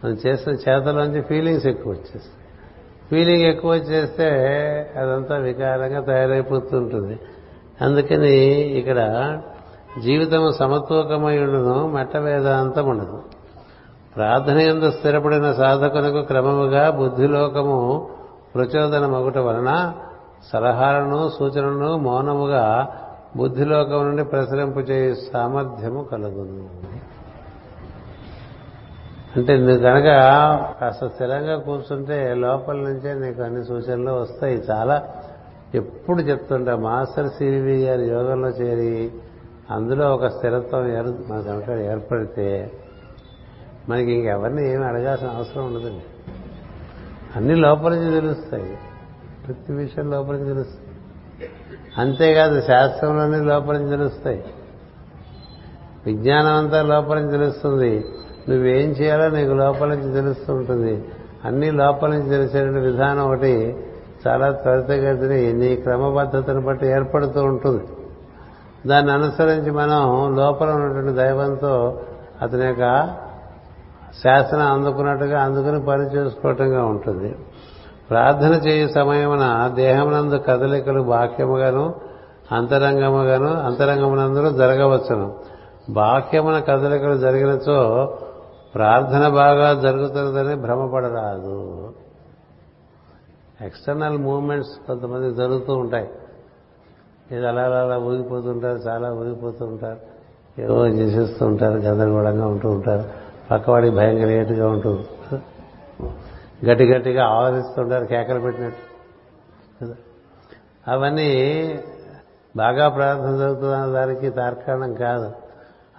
[0.03, 2.44] మనం చేసిన చేతలోంచి ఫీలింగ్స్ ఎక్కువ వచ్చేస్తాయి.
[3.11, 4.29] ఫీలింగ్ ఎక్కువ చేస్తే
[4.97, 7.19] అదంతా వికారంగా తయారైపోతుంటుంది.
[7.81, 8.37] అందుకని
[8.79, 8.99] ఇక్కడ
[10.03, 13.21] జీవితం సమతూకమై ఉండను మెట్ట వేదాంతం ఉండదు.
[14.15, 18.09] ప్రార్థన ఎందు స్థిరపడిన సాధకునకు క్రమముగా బుద్ధిలోకము
[18.55, 19.93] ప్రచోదనమగుట వలన
[20.53, 22.87] సలహాలను సూచనలను మౌనముగా
[23.37, 26.69] బుద్ధిలోకం నుండి ప్రసరింపు చేయ సామర్థ్యము కలుగును
[29.35, 30.03] అంటే నువ్వు కనుక
[30.81, 34.63] కాస్త స్థిరంగా కూర్చుంటే లోపల నుంచే నీకు అన్ని సూచనలు వస్తాయి.
[34.71, 35.07] చాలా
[35.75, 39.11] ఎప్పుడు చెప్తుంటా మాస్టర్ సిరివి గారి యోగంలో చేరి
[39.71, 42.71] అందులో ఒక స్థిరత్వం ఏర్ మన కనుక ఏర్పడితే
[43.89, 46.31] మనకి ఇంకెవరిని ఏమి అడగాల్సిన అవసరం ఉండదండి.
[47.35, 48.77] అన్ని లోపలికి నుంచి తెలుస్తాయి.
[49.47, 50.87] ప్రతి విషయం లోపలికి తెలుస్తాయి.
[51.97, 54.45] అంతేకాదు శాస్త్రంలోనే లోపలికి తెలుస్తాయి.
[56.05, 58.05] విజ్ఞానం అంతా లోపలికి నుంచి తెలుస్తుంది.
[58.49, 61.03] నువ్వేం చేయాలో నీకు లోపల నుంచి తెలుస్తూ ఉంటుంది.
[61.45, 63.77] అన్ని లోపల నుంచి తెలిసేటువంటి విధానం ఒకటి
[64.27, 67.83] చాలా త్వరితగతిని నీ క్రమబద్ధతను బట్టి ఏర్పడుతూ ఉంటుంది.
[68.87, 71.99] దాన్ని అనుసరించి మనం లోపల ఉన్నటువంటి దైవంతో
[72.41, 73.09] అతని యొక్క
[74.23, 77.35] శాసనం అందుకున్నట్టుగా అందుకుని పని చేసుకోవటంగా ఉంటుంది.
[78.09, 81.95] ప్రార్థన చేయు సమయమున దేహమునందు కదలికలు బాహ్యముగాను
[82.51, 85.33] అంతరంగముగాను అంతరంగమునందు జరగవచ్చును.
[85.89, 88.07] బాహ్యమున కదలికలు జరిగినచో
[88.75, 91.93] ప్రార్థన బాగా జరుగుతున్నదని భ్రమపడరాదు.
[93.61, 96.09] ఎక్స్టర్నల్ మూమెంట్స్ కొంతమంది జరుగుతూ ఉంటాయి.
[97.31, 100.15] ఇది అలా అలా ఊగిపోతుంటారు చాలా ఊగిపోతుంటారు
[100.61, 103.03] ఏవో చేసేస్తూ ఉంటారు గందరగోళంగా ఉంటూ ఉంటారు
[103.51, 104.99] పక్కవాడికి భయం కలిగేట్టుగా ఉంటూ
[106.65, 108.95] గట్టి గట్టిగా ఆవరిస్తుంటారు కేకలు పెట్టినట్టు.
[109.83, 109.95] కదా?
[110.87, 111.79] అవన్నీ
[112.57, 115.44] బాగా ప్రార్థన జరుగుతున్న దానికి తార్కాణం కాదు.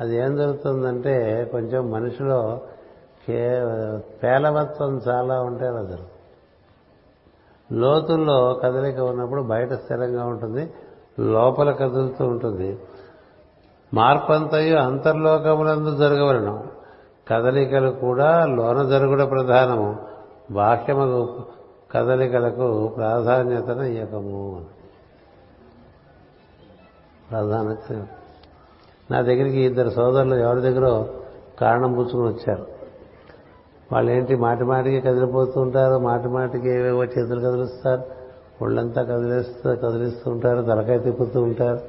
[0.01, 2.61] అది ఏం జరుగుతుందంటే కొంచెం మనిషిలో
[3.29, 3.65] కే
[4.23, 6.11] పేలవత్వం చాలా ఉంటే అలా జరుగుతుంది
[7.73, 10.75] లోతుల్లో కదలిక ఉన్నప్పుడు బయట స్థిరంగా ఉంటుంది
[11.21, 12.79] లోపల కదులుతూ ఉంటుంది.
[13.95, 16.65] మార్పంతయు అంతర్లోకములందు జరగవలను.
[17.29, 19.97] కదలికలు కూడా లోన జరుగుడ ప్రధానము.
[20.51, 21.45] బాహ్యము
[21.91, 24.65] కదలికలకు ప్రాధాన్యతను ఇవ్వకము
[27.31, 28.07] ప్రాధాన్యత
[29.11, 31.05] నా దగ్గరికి ఇద్దరు సోదరులు ఎవరి దగ్గర
[31.61, 32.67] కారణం పుచ్చుకుని వచ్చారు.
[33.93, 38.03] వాళ్ళు ఏంటి మాటి మాటికి కదిలిపోతూ ఉంటారు మాటి మాటికి ఏవేవో చేతులు కదిలిస్తారు
[38.63, 41.81] ఒళ్ళంతా కదిలిస్తూ కదిలిస్తూ ఉంటారు తలకాయ తిప్పుతూ ఉంటారు.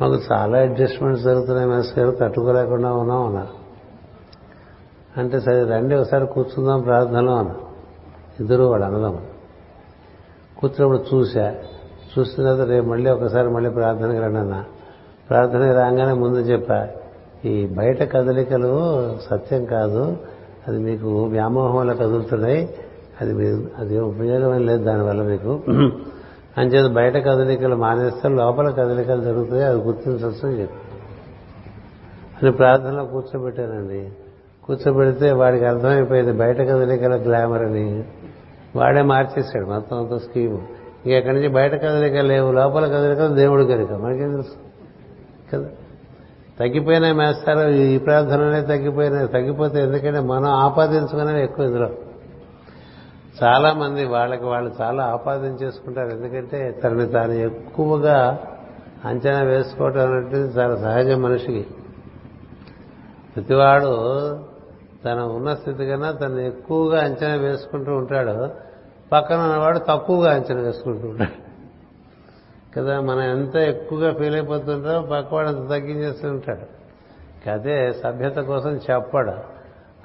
[0.00, 3.62] మాకు చాలా అడ్జస్ట్మెంట్స్ జరుగుతున్నాయి మాస్టర్ గారు తట్టుకోలేకుండా ఉన్నాం అన్నారు.
[5.20, 7.54] అంటే సరే రండి ఒకసారి కూర్చుందాం ప్రార్థనలో అన్న
[8.40, 9.26] ఇద్దరు వాడు అనదాం
[10.58, 11.54] కూర్చున్నప్పుడు చూశా.
[12.18, 14.64] చూసిన తర్వాత రేపు మళ్ళీ ఒకసారి మళ్ళీ ప్రార్థనకి రండి అన్న.
[15.32, 16.88] ప్రార్థనకి రాగానే ముందు చెప్పా
[17.44, 18.92] ఈ బయట కదలికలు
[19.30, 20.16] సత్యం కాదు
[20.68, 22.74] అది మీకు వ్యామోహంలో కదులుతున్నాయి
[23.20, 25.60] అది మీ అది ఉపయోగం లేదు దానివల్ల మీకు.
[26.58, 30.74] అంచేది బయట కదలికలు మానేస్తే లోపల కదలికలు జరుగుతాయి అది గుర్తించవచ్చు అని చెప్పి.
[32.42, 34.12] అని ప్రార్థనలో కూర్చోబెట్టానండి.
[34.64, 38.04] కూర్చోబెడితే వాడికి అర్థమైపోయింది బయట కదలికల గ్లామర్ అని.
[38.76, 40.62] వాడే మార్చేశాడు మొత్తం అంత స్కీము.
[41.04, 43.92] ఇంకెక్కడి నుంచి బయట కదలికలు లేవు లోపల కదలికలు దేవుడు కనుక.
[43.92, 44.71] మనకేం తెలుసు?
[45.54, 45.68] కదా.
[46.60, 51.90] తగ్గిపోయినాయి మేస్తారు ఈ ప్రార్థనలే తగ్గిపోయినాయి తగ్గిపోతే ఎందుకంటే మనం ఆపాదించుకునే ఎక్కువ ఇందులో.
[53.42, 58.38] చాలా మంది వాళ్ళకి వాళ్ళు చాలా ఆపాదించేసుకుంటారు ఎందుకంటే తనని తాను ఎక్కువగా
[59.04, 61.66] అంచనా వేసుకోవటం అనేది చాలా సహజం మనిషికి.
[63.36, 63.92] ప్రతివాడు
[65.04, 68.50] తన ఉన్న స్థితి కన్నా తను ఎక్కువగా అంచనా వేసుకుంటూ ఉంటాడు
[69.12, 71.41] పక్కన ఉన్నవాడు తక్కువగా అంచనా వేసుకుంటూ ఉంటాడు.
[72.76, 76.82] కదా మనం ఎంత ఎక్కువగా ఫీల్ అయిపోతుంటారో పక్కవాడు అంత తగ్గించేస్తూ ఉంటాడు.
[77.50, 79.32] అదే సభ్యత కోసం చెప్పడు.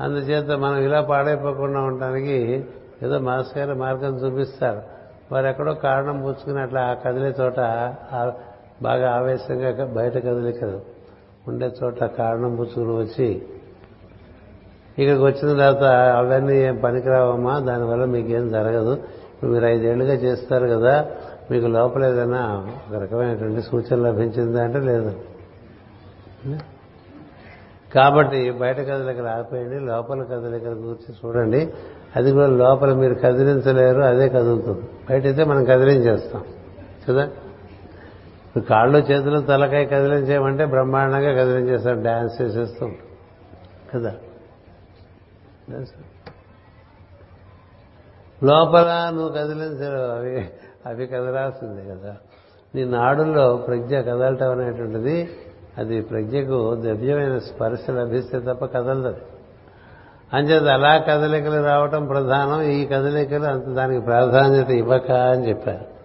[0.04, 2.66] అందుచేత మనం ఇలా పాడైపోకుండా ఉండడానికి
[3.04, 4.82] ఏదో మాస్ గారి మార్గం చూపిస్తారు.
[5.32, 7.60] వారు ఎక్కడో కారణం పుచ్చుకుని అట్లా ఆ కదిలే చోట
[8.82, 10.80] బాగా ఆవేశంగా బయట కదిలికలు.
[11.48, 13.28] ఉండే చోట కారణం పుచ్చుకుని వచ్చి
[15.00, 15.84] ఇక్కడికి వచ్చిన తర్వాత
[16.18, 18.94] అవన్నీ ఏం పనికిరావమ్మా దానివల్ల మీకేం జరగదు.
[18.94, 21.06] ఇప్పుడు మీరు ఐదేళ్ళుగా చేస్తారు కదా
[21.52, 25.20] మీకు లోపల ఏదైనా ఒక రకమైనటువంటి సూచన లభించిందా అంటే లేదు.
[27.96, 31.74] కాబట్టి బయట కదలికలు ఆపేయండి లోపల కదలికలు గురించి చూడండి.
[32.16, 34.82] అది కూడా లోపల మీరు కదిలించలేరు అదే కదులుతుంది.
[35.10, 36.44] బయట అయితే మనం కదిలించేస్తాం.
[37.10, 37.30] కదా
[38.70, 42.96] కాళ్ళు చేతులు తలకాయ కదిలించేయమంటే బ్రహ్మాండంగా కదిలించేస్తాం డ్యాన్స్ చేసేస్తాం
[43.96, 44.16] కదా?
[48.44, 50.50] లోపల నువ్వు కదిలించరు అవి
[50.88, 52.16] అవి కదలాల్సిందే కదా.
[52.76, 55.30] నీ నాడుల్లో ప్రజ్ఞ కదలటం అనేటువంటిది
[55.78, 59.16] అది ప్రజ్ఞకు ద్రవ్యమైన స్పర్శ లభిస్తే తప్ప కదలదు
[60.34, 65.98] అంచేది అలా కదలికలు రావటం ప్రధానం ఈ కదలికలు అంత దానికి ప్రాధాన్యత ఇవ్వక అని చెప్పారు.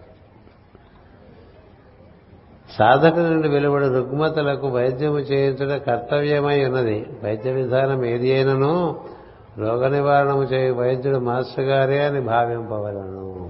[2.78, 7.06] సాధక నుండి వెలువడి రుగ్మతలకు వైద్యము చేయించడం కర్తవ్యమై ఉన్నది.
[7.24, 9.00] వైద్య విధానం ఏది అయినను
[9.58, 13.41] రోగ నివారణము చేయ వైద్యుడు మాస్టర్ గారే అని భావింపవలను.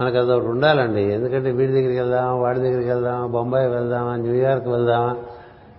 [0.00, 1.02] మనకు అది ఒకటి ఉండాలండి.
[1.02, 5.16] ఎందుకంటే వీడి దగ్గరికి వెళ్దామా వాడి దగ్గరికి వెళ్దామా బొంబాయి వెళ్దామా న్యూయార్క్ వెళ్దామా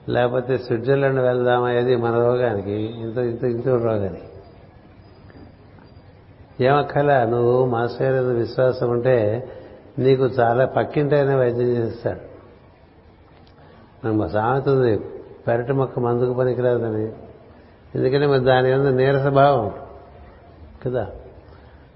[0.09, 4.24] లేకపోతే స్విట్జర్లాండ్ వెళ్దామా ఏది మన రోగానికి ఇంత ఇంత ఇంత రోగానికి.
[6.63, 9.47] ఏమక్కల నువ్వు మాస్టర్ గారి విశ్వాసం ఉంటే
[9.99, 12.30] నీకు చాలా పక్కింటైనా వైద్యం చేస్తాడు.
[14.05, 14.99] నాకు మా సామెత ఉంది
[15.47, 17.05] పెరటి మొక్క మందుకు పనికిరాదని.
[17.95, 19.72] ఎందుకంటే మరి దాని మీద నీరస భావం
[20.86, 21.07] కదా?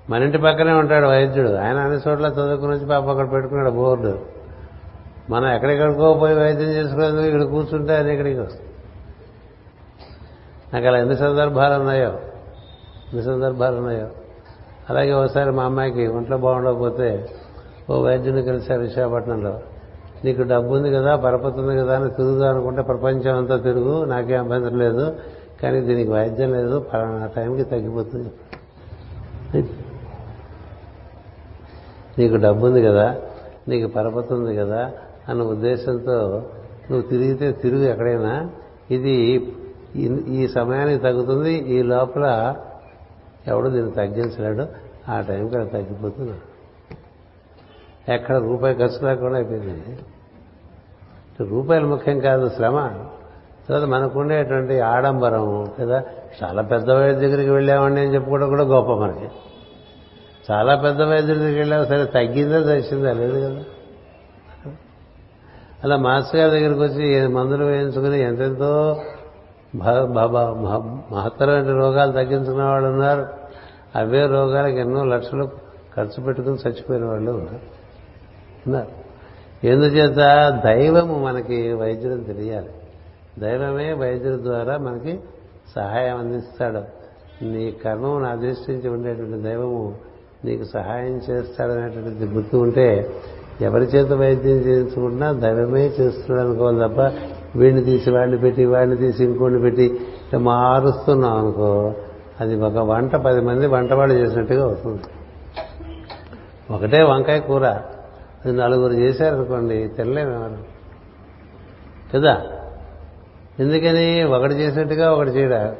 [0.10, 1.50] మన ఇంటి పక్కనే ఉంటాడు వైద్యుడు.
[1.50, 4.20] ఆయన అన్ని చోట్ల చదువుకుని వచ్చి పాప అక్కడ పెట్టుకున్నాడు బోర్డు.
[5.30, 8.70] మనం ఎక్కడెక్కడికో పోయి వైద్యం చేసుకునేందుకు ఇక్కడ కూర్చుంటే అది ఇక్కడికి వస్తుంది?
[10.74, 12.10] నాకు అలా ఎన్ని సందర్భాలు ఉన్నాయో?
[13.10, 14.08] ఎన్ని సందర్భాలు ఉన్నాయో?
[14.90, 17.30] అలాగే ఒకసారి మా అమ్మాయికి ఒంట్లో బాగుండకపోతే
[17.90, 19.60] ఓ వైద్యుని కలిశారు విశాఖపట్నంలో.
[20.26, 24.80] నీకు డబ్బు ఉంది కదా పరపతి ఉంది కదా అని తిరుగుదా అనుకుంటే ప్రపంచం అంతా తిరుగు నాకేం అభ్యంతరం
[24.80, 25.16] లేదు.
[25.64, 28.32] కానీ దీనికి వైద్యం లేదు పలానా టైంకి తగ్గిపోతుంది.
[32.20, 33.16] నీకు డబ్బు ఉంది కదా
[33.68, 34.92] నీకు పరపతి ఉంది కదా
[35.30, 36.44] అన్న ఉద్దేశంతో
[36.92, 38.50] నువ్వు తిరిగితే తిరుగు ఎక్కడైనా.
[38.92, 39.48] ఇది
[39.96, 42.56] ఈ- సమయానికి తగ్గుతుంది ఈ లోపల
[43.48, 44.68] ఎవడు దీన్ని తగ్గించలేడు
[45.12, 46.34] ఆ టైంకి అది తగ్గిపోతుంది
[48.14, 50.00] ఎక్కడ రూపాయి ఖర్చు లేకుండా అయిపోయింది.
[51.50, 52.90] రూపాయలు ముఖ్యం కాదు శ్రమ.
[53.70, 56.04] తర్వాత మనకుండేటువంటి ఆడంబరం కదా
[56.44, 59.28] చాలా పెద్ద వైద్య దగ్గరికి వెళ్ళామండి అని చెప్పుకోవడం కూడా గొప్ప మనకి.
[60.52, 63.64] చాలా పెద్ద వైద్యుడి దగ్గరికి వెళ్ళావు సరే తగ్గిందా తెచ్చిందా లేదు కదా?
[65.84, 69.02] అలా మాస్టర్ గారి దగ్గరికి వచ్చి మందులు వేయించుకుని ఎంతెంతో
[69.76, 73.28] భ- మహ- మహత్తరమైన రోగాలు తగ్గించుకున్న వాళ్ళు ఉన్నారు.
[73.96, 75.50] అవే రోగాలకు ఎన్నో లక్షలు
[75.96, 79.04] ఖర్చు పెట్టుకుని చచ్చిపోయిన వాళ్ళు ఉన్నారు.
[79.68, 82.70] ఎందుచేత దైవము మనకి వైద్యుడు తెలియాలి.
[83.40, 85.20] దైవమే వైద్యుడి ద్వారా మనకి
[85.76, 86.82] సహాయం అందిస్తాడు.
[87.44, 90.13] నీ కర్మమును అధిష్ఠించి ఉండేటువంటి దైవము
[90.46, 93.10] నీకు సహాయం చేస్తాడనేటువంటిది గుర్తు ఉంటే
[93.62, 97.00] ఎవరి చేత వైద్యం చేయించుకుంటున్నా దైవమే చేస్తున్నాడు అనుకోవాలి తప్ప
[97.58, 101.94] వీడిని తీసి వాడిని పెట్టి వాడిని తీసి ఇంకోడిని పెట్టి ఇట్లా మారుస్తున్నాం అనుకో
[102.42, 105.02] అది ఒక వంట పది మంది వంటవాళ్ళు చేసినట్టుగా అవుతుంది.
[106.72, 107.66] ఒకటే వంకాయ కూర.
[108.46, 110.74] అది నలుగురు చేశారనుకోండి తినలేమెవరు
[112.16, 112.42] కదా?
[113.60, 114.24] ఎందుకని?
[114.24, 115.76] ఒకటి చేసినట్టుగా ఒకటి చేయడా?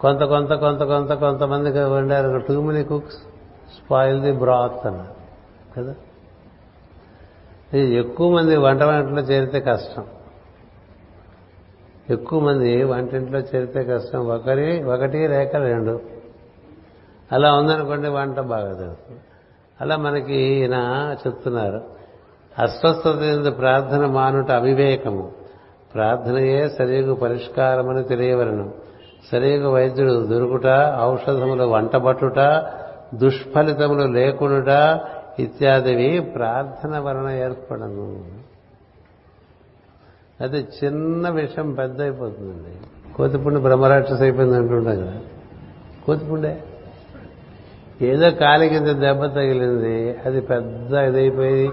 [0.00, 3.16] కొంత కొంత కొంత కొంత కొంతమందికి వండారు too many cooks
[3.76, 5.18] spoil the broth అన్నారు
[5.76, 5.94] కదా?
[7.74, 10.04] ఇది ఎక్కువ మంది వంట వంటలో చేరితే కష్టం.
[12.10, 14.28] ఎక్కువ మంది వంటింట్లో చేరితే కష్టం.
[14.28, 16.00] ఒకరి ఒకటి లేక రెండు.
[17.32, 19.20] అలా ఉందనుకోండి వంట బాగా తెలుస్తుంది
[19.80, 21.82] అలా మనకి ఈయన చెప్తున్నారు.
[22.58, 25.32] అస్వస్థత ప్రార్థన మానుట అవివేకము.
[25.94, 28.87] ప్రార్థనయే సరియగు పరిష్కారమని తెలియవలను.
[29.32, 30.66] సరియగు వైద్యుడు దొరుకుట
[31.00, 32.38] ఔషధములు వంటబట్టుట
[33.14, 35.00] దుష్ఫలితములు లేకుండుట
[35.38, 38.24] ఇత్యాదివి ప్రార్థన వలన ఏర్పడను.
[40.40, 45.12] అయితే చిన్న విషయం పెద్ద అయిపోతుందండి కోతిపుండు బ్రహ్మరాక్షస్ అయిపోయింది అంటుంటాం కదా.
[46.06, 46.62] కోతిపుండే.
[48.02, 51.66] ఏదో కాలి కింద దెబ్బ తగిలింది అది పెద్ద ఇదైపోయి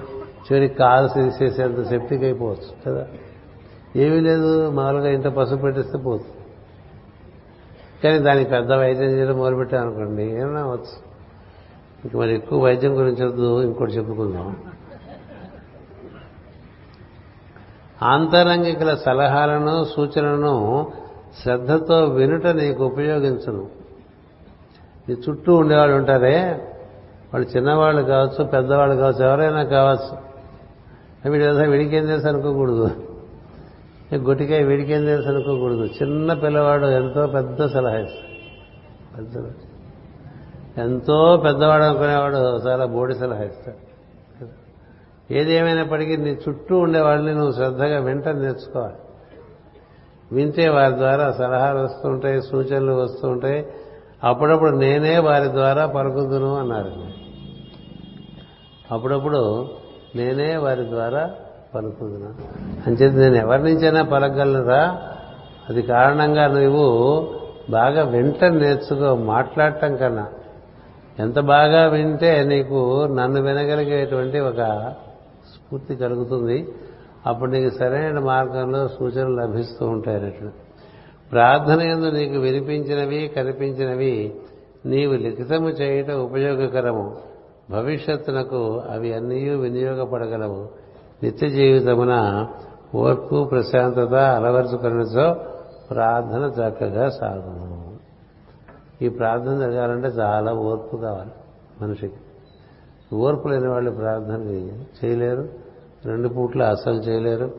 [0.46, 3.08] చివరికి కాలు తీసేసేంత సెప్టిక్ అయిపోవచ్చు కదా.
[3.96, 6.35] ఏమీ లేదు మామూలుగా ఇంత పసుపు పెట్టిస్తే పోతుంది.
[8.06, 11.06] కానీ దానికి పెద్ద వైద్యం చేయడం మొదలుపెట్టామనుకోండి ఏమన్నా అవచ్చు
[12.06, 14.58] ఇంక మరి ఎక్కువ వైద్యం గురించి వద్దు ఇంకోటి చెప్పుకుందాం.
[18.04, 20.88] ఆంతరంగికుల సలహాలను సూచనలను
[21.44, 23.68] శ్రద్ధతో వినుట నీకు ఉపయోగించను.
[25.10, 26.68] నీ చుట్టూ ఉండేవాళ్ళు ఉంటారే?
[27.34, 30.26] వాళ్ళు చిన్నవాళ్ళు కావచ్చు పెద్దవాళ్ళు కావచ్చు ఎవరైనా కావచ్చు.
[31.30, 33.05] వీడి ఏదో వీడికేం తెలుసు అనుకోకూడదు.
[34.14, 35.84] గుటికాయ వీడికేం తెలుసు అనుకోకూడదు.
[35.84, 38.36] చిన్న పిల్లవాడు ఎంతో పెద్ద సలహా ఇస్తాడు.
[39.18, 39.52] పెద్ద
[40.80, 43.86] ఎంతో పెద్దవాడు అనుకునేవాడు చాలా బోడి సలహా ఇస్తాడు.
[45.34, 48.94] ఏది ఏమైనప్పటికీ నీ చుట్టూ ఉండేవాళ్ళని నువ్వు శ్రద్ధగా వెంట నేర్చుకోవాలి.
[50.32, 53.68] వింటే వారి ద్వారా సలహాలు వస్తుంటాయి సూచనలు వస్తుంటాయి
[54.24, 56.92] అప్పుడప్పుడు నేనే వారి ద్వారా పలుకుదును అన్నారు.
[58.92, 59.70] అప్పుడప్పుడు
[60.16, 61.32] నేనే వారి ద్వారా
[61.76, 62.30] పలుకుదును
[62.88, 65.02] అంచేది నేను ఎవరి నుంచైనా పలకగలనురా
[65.70, 67.28] అది కారణంగా నువ్వు
[67.70, 70.28] బాగా వింట నేర్చుకో మాట్లాడటం కన్నా.
[71.20, 74.58] ఎంత బాగా వింటే నీకు నన్ను వినగలిగేటువంటి ఒక
[75.54, 76.68] స్ఫూర్తి కలుగుతుంది.
[77.26, 80.50] అప్పుడు నీకు సరైన మార్గంలో సూచనలు లభిస్తూ ఉంటాయి అన్నట్లు.
[81.32, 84.36] ప్రార్థన ఎందు నీకు వినిపించినవి కనిపించినవి
[84.86, 87.16] నీవు లిఖితము చేయటం ఉపయోగకరము.
[87.72, 90.85] భవిష్యత్తునకు అవి అన్నీ వినియోగపడగలవు.
[91.24, 92.48] నిత్య జీవితమున
[92.96, 95.36] ఓర్పు ప్రశాంతత అలవరుచుకున్నచో
[95.90, 97.96] ప్రార్థన చక్కగా సాగును.
[99.02, 101.32] ఈ ప్రార్థన జరగాలంటే చాలా ఓర్పు కావాలి
[101.82, 102.16] మనిషికి.
[103.16, 104.42] ఓర్పు లేని వాళ్ళు ప్రార్థన
[105.06, 105.50] చేయలేరు.
[106.06, 107.52] రెండు పూట్ల అస్సలు చేయలేరు.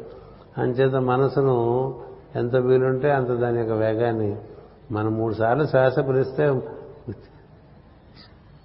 [0.59, 1.95] అంచేత మనసును
[2.37, 4.37] ఎంత వీలుంటే అంత దాని యొక్క వేగాన్ని
[4.93, 6.61] మనం మూడు సార్లు శ్వాస పిలిస్తే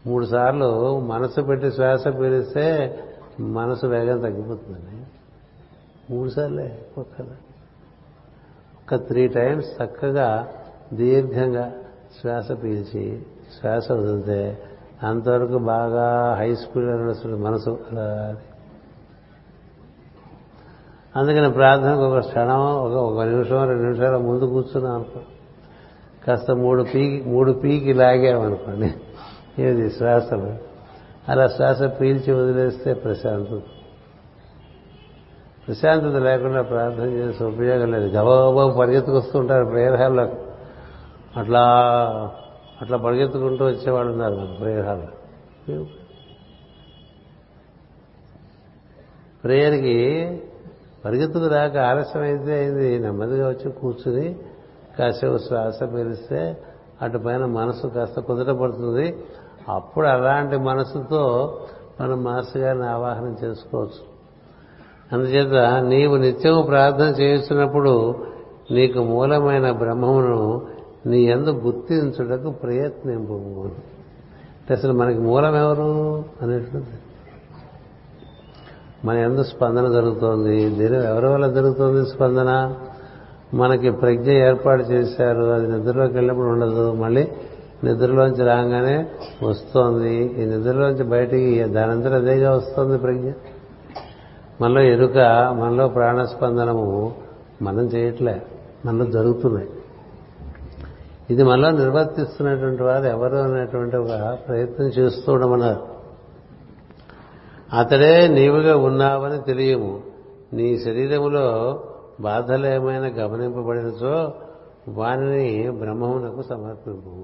[0.08, 3.00] మూడు సార్లు మనసు పెట్టి శ్వాస పీలిస్తే
[3.40, 5.06] మనసు వేగం తగ్గిపోతుందండి.
[6.14, 7.36] మూడుసార్లే సార్లే
[8.94, 10.48] ఒక త్రీ టైమ్స్ చక్కగా
[10.94, 11.74] దీర్ఘంగా
[12.22, 13.26] శ్వాస పీల్చి
[13.60, 14.62] శ్వాస వదిలితే
[15.04, 18.36] అంతవరకు బాగా హై స్పీడ్లో నడుస్తుంది మనసు అలా
[21.16, 25.20] అందుకని ప్రార్థనకు ఒక క్షణం ఒక ఒక నిమిషం రెండు నిమిషాల ముందు కూర్చున్నాం అనుకో.
[26.28, 28.94] కాస్త మూడు పీకి మూడు పీకి లాగామనుకోండి.
[29.62, 30.71] ఏది శ్వాసలు?
[31.30, 33.62] అలా శ్వాస పీల్చి వదిలేస్తే ప్రశాంతత.
[35.68, 38.08] ప్రశాంతత లేకుండా ప్రార్థన చేసే ఉపయోగం లేదు.
[38.08, 40.24] గబగబా పరిగెత్తుకొస్తుంటారు ప్రేయర్ హాల్లో
[41.40, 41.64] అట్లా
[42.82, 45.86] అట్లా పరిగెత్తుకుంటూ వచ్చేవాళ్ళు ఉన్నారు నాకు ప్రేయర్ హాల్లో
[49.44, 49.98] ప్రేయర్కి
[51.06, 54.36] పరిగెత్తుకు రాక ఆలస్యం అయితే అయింది నెమ్మదిగా వచ్చి కూర్చుని
[55.00, 56.58] కాసేపు శ్వాస పీలిస్తే
[57.02, 59.16] అటు పైన మనసు కాస్త కుదట పడుతుంది.
[59.70, 61.58] అప్పుడు అలాంటి మనసుతో
[62.02, 64.12] మనం మాస్టర్ గారిని ఆవాహనం చేసుకోవచ్చు.
[65.14, 68.16] అందుచేత నీవు నిత్యం ప్రార్థన చేస్తున్నప్పుడు
[68.72, 70.62] నీకు మూలమైన బ్రహ్మమును
[71.06, 73.34] నీ ఎందు గుర్తించుటకు ప్రయత్నింపు.
[73.34, 76.88] అంటే అసలు మనకి మూలం ఎవరు అనేటువంటి
[79.06, 80.70] మన ఎందు స్పందన జరుగుతోంది.
[80.70, 82.76] దీని ఎవరి వల్ల జరుగుతోంది స్పందన?
[83.54, 85.44] మనకి ప్రజ్ఞ ఏర్పాటు చేశారు.
[85.44, 86.94] అది నిద్రలోకి వెళ్ళినప్పుడు ఉండదు.
[86.94, 87.28] మళ్ళీ
[87.84, 89.10] నిద్రలోంచి రాగానే
[89.44, 90.16] వస్తోంది.
[90.16, 93.32] ఈ నిద్రలోంచి బయటికి దానంతరం అదేగా వస్తుంది ప్రజ్ఞ.
[94.62, 95.18] మనలో ఎరుక
[95.60, 97.16] మనలో ప్రాణస్పందనము
[97.62, 98.42] మనం చేయట్లే.
[98.86, 99.70] మనలో జరుగుతున్నాయి.
[101.30, 105.92] ఇది మనలో నిర్వర్తిస్తున్నటువంటి వారు ఎవరు అనేటువంటి ఒక ప్రయత్నం చేస్తూ ఉండమన్నారు.
[107.78, 110.00] అతడే నీవుగా ఉన్నావని తెలియము.
[110.54, 111.80] నీ శరీరములో
[112.22, 114.34] బాధలు ఏమైనా గమనింపబడినచో
[114.88, 117.20] వానిని బ్రహ్మమునకు సమర్పింపు.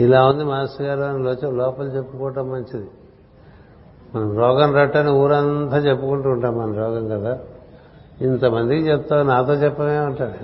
[0.00, 2.90] ఇలా ఉంది మాస్టర్ గారు అని లోపల చెప్పుకోవటం మంచిది.
[4.14, 7.38] మనం రోగం రట్టని ఊరంతా చెప్పుకుంటూ ఉంటాం మన రోగం కదా.
[8.20, 10.36] ఇంతమందికి చెప్తావు నాతో చెప్పమే ఉంటాడు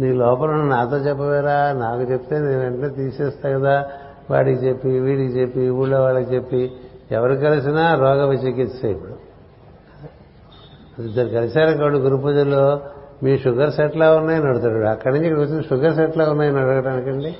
[0.00, 1.72] నీ లోపల నాతో చెప్పవేరా?
[1.72, 3.90] నాకు చెప్తే నేను వెంటనే తీసేస్తా కదా.
[4.30, 6.72] వాడికి చెప్పి వీడికి చెప్పి ఊళ్ళో వాళ్ళకి చెప్పి
[7.12, 9.15] ఎవరు కలిసినా రోగ చికిత్స ఇప్పుడు.
[10.98, 12.80] ఇద్దరు కలిశారనుకోండి గురు పూజల్లో
[13.22, 14.84] మీ షుగర్ సెట్లా ఉన్నాయని అడుగుతాడు.
[14.84, 17.36] అక్కడి నుంచి ఇక్కడికి వచ్చిన షుగర్ సెట్లా ఉన్నాయని అడగడానికండి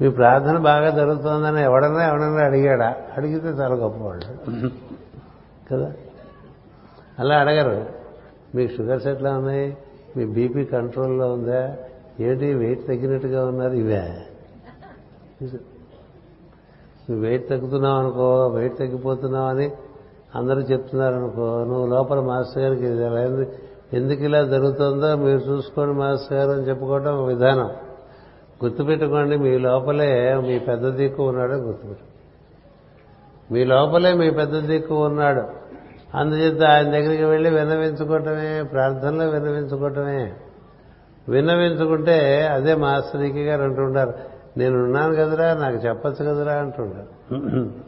[0.00, 2.96] మీ ప్రార్థన బాగా జరుగుతుందని ఎవడన్నా ఎవడన్నా అడిగాడా?
[3.16, 4.70] అడిగితే చాలా గొప్పవాళ్ళు.
[5.72, 5.92] కదా?
[7.18, 7.86] అలా అడగరు.
[8.54, 9.76] మీకు షుగర్ సెట్లా ఉన్నాయి?
[10.16, 11.76] మీ బీపీ కంట్రోల్లో ఉందా?
[12.20, 13.72] ఏంటి వెయిట్ తగ్గినట్టుగా ఉన్నారు?
[13.72, 14.02] ఇవే.
[17.10, 19.70] నువ్వు వెయిట్ తగ్గుతున్నావు అనుకో వెయిట్ తగ్గిపోతున్నావు అని
[20.36, 23.20] అందరూ చెప్తున్నారు అనుకో నువ్వు లోపల మాస్టర్ గారికి ఇది ఎలా
[23.92, 27.70] ఎందుకు ఇలా జరుగుతుందో మీరు చూసుకోండి మాస్టర్ గారు అని చెప్పుకోవటం విధానం.
[28.64, 32.04] గుర్తుపెట్టుకోండి మీ లోపలే మీ పెద్ద దిక్కు ఉన్నాడు గుర్తుపెట్టు
[33.52, 35.42] మీ లోపలే మీ పెద్ద దిక్కు ఉన్నాడు.
[36.16, 40.32] అందుచేత ఆయన దగ్గరికి వెళ్ళి విన్నవించుకోవటమే ప్రార్థనలో విన్నవించుకోవటమే.
[41.28, 44.12] విన్నవించుకుంటే అదే మాస్టరీకి గారు అంటుంటారు
[44.56, 47.85] నేను ఉన్నాను కదరా నాకు చెప్పచ్చు కదరా అంటుంటారు.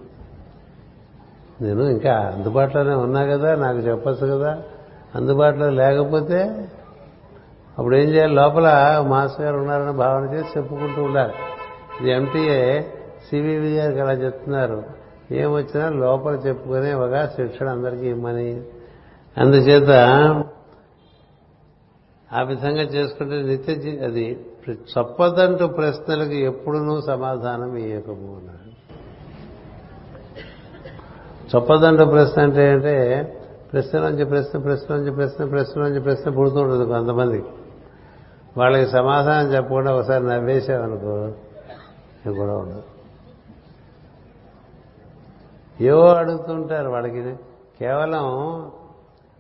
[1.62, 4.62] నేను ఇంకా అందుబాటులోనే ఉన్నా కదా నాకు చెప్పచ్చు కదా.
[5.14, 6.68] అందుబాటులో లేకపోతే
[7.78, 8.34] అప్పుడు ఏం చేయాలి?
[8.34, 11.32] లోపల మాస్టర్ గారు ఉన్నారని భావన చేసి చెప్పుకుంటూ ఉండాలి.
[12.00, 12.80] ఇది ఎంటీఏ
[13.30, 14.84] సివివి గారికి అలా చెప్తున్నారు.
[15.32, 18.62] ఏమొచ్చినా లోపల చెప్పుకునే ఒక శిక్షణ అందరికీ ఇమ్మని.
[19.38, 19.90] అందుచేత
[22.32, 28.67] ఆ విధంగా చేసుకుంటే నిత్య అది చెప్పదంటూ ప్రశ్నలకు ఎప్పుడునూ సమాధానం ఇయ్యకము అన్నాడు
[31.56, 33.34] చొప్పదంటు ప్రశ్న అంటే అంటే
[33.72, 37.44] ప్రశ్నలోంచి ప్రశ్న ప్రశ్నలోంచి ప్రశ్న ప్రశ్నలోంచి ప్రశ్న పుడుతూ ఉంటుంది కొంతమంది.
[38.56, 41.32] వాళ్ళకి సమాధానం చెప్పకుండా ఒకసారి నవ్వేసామనుకో
[42.32, 42.82] కూడా ఉండదు.
[45.80, 47.36] ఏవో అడుగుతుంటారు వాళ్ళకి.
[47.80, 48.70] కేవలం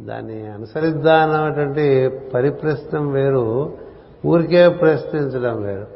[0.00, 3.78] దాన్ని అనుసరిద్దామన్నటువంటి పరిప్రశ్నం వేరు
[4.26, 5.86] ఊరికే ప్రశ్నించడం వేరు.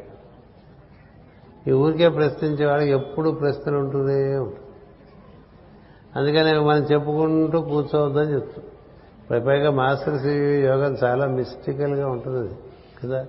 [1.67, 4.62] ఈ ఊరికే ప్రశ్నించే వాళ్ళకి ఎప్పుడు ప్రశ్నలు ఉంటూనే ఉంటుంది
[6.15, 8.65] అందుకని మనం చెప్పుకుంటూ కూర్చోవద్దని చెప్తాం.
[9.47, 10.25] పైగా మాస్టర్
[10.65, 12.49] యోగం చాలా మిస్టికల్గా ఉంటుంది అది
[13.03, 13.25] కదా?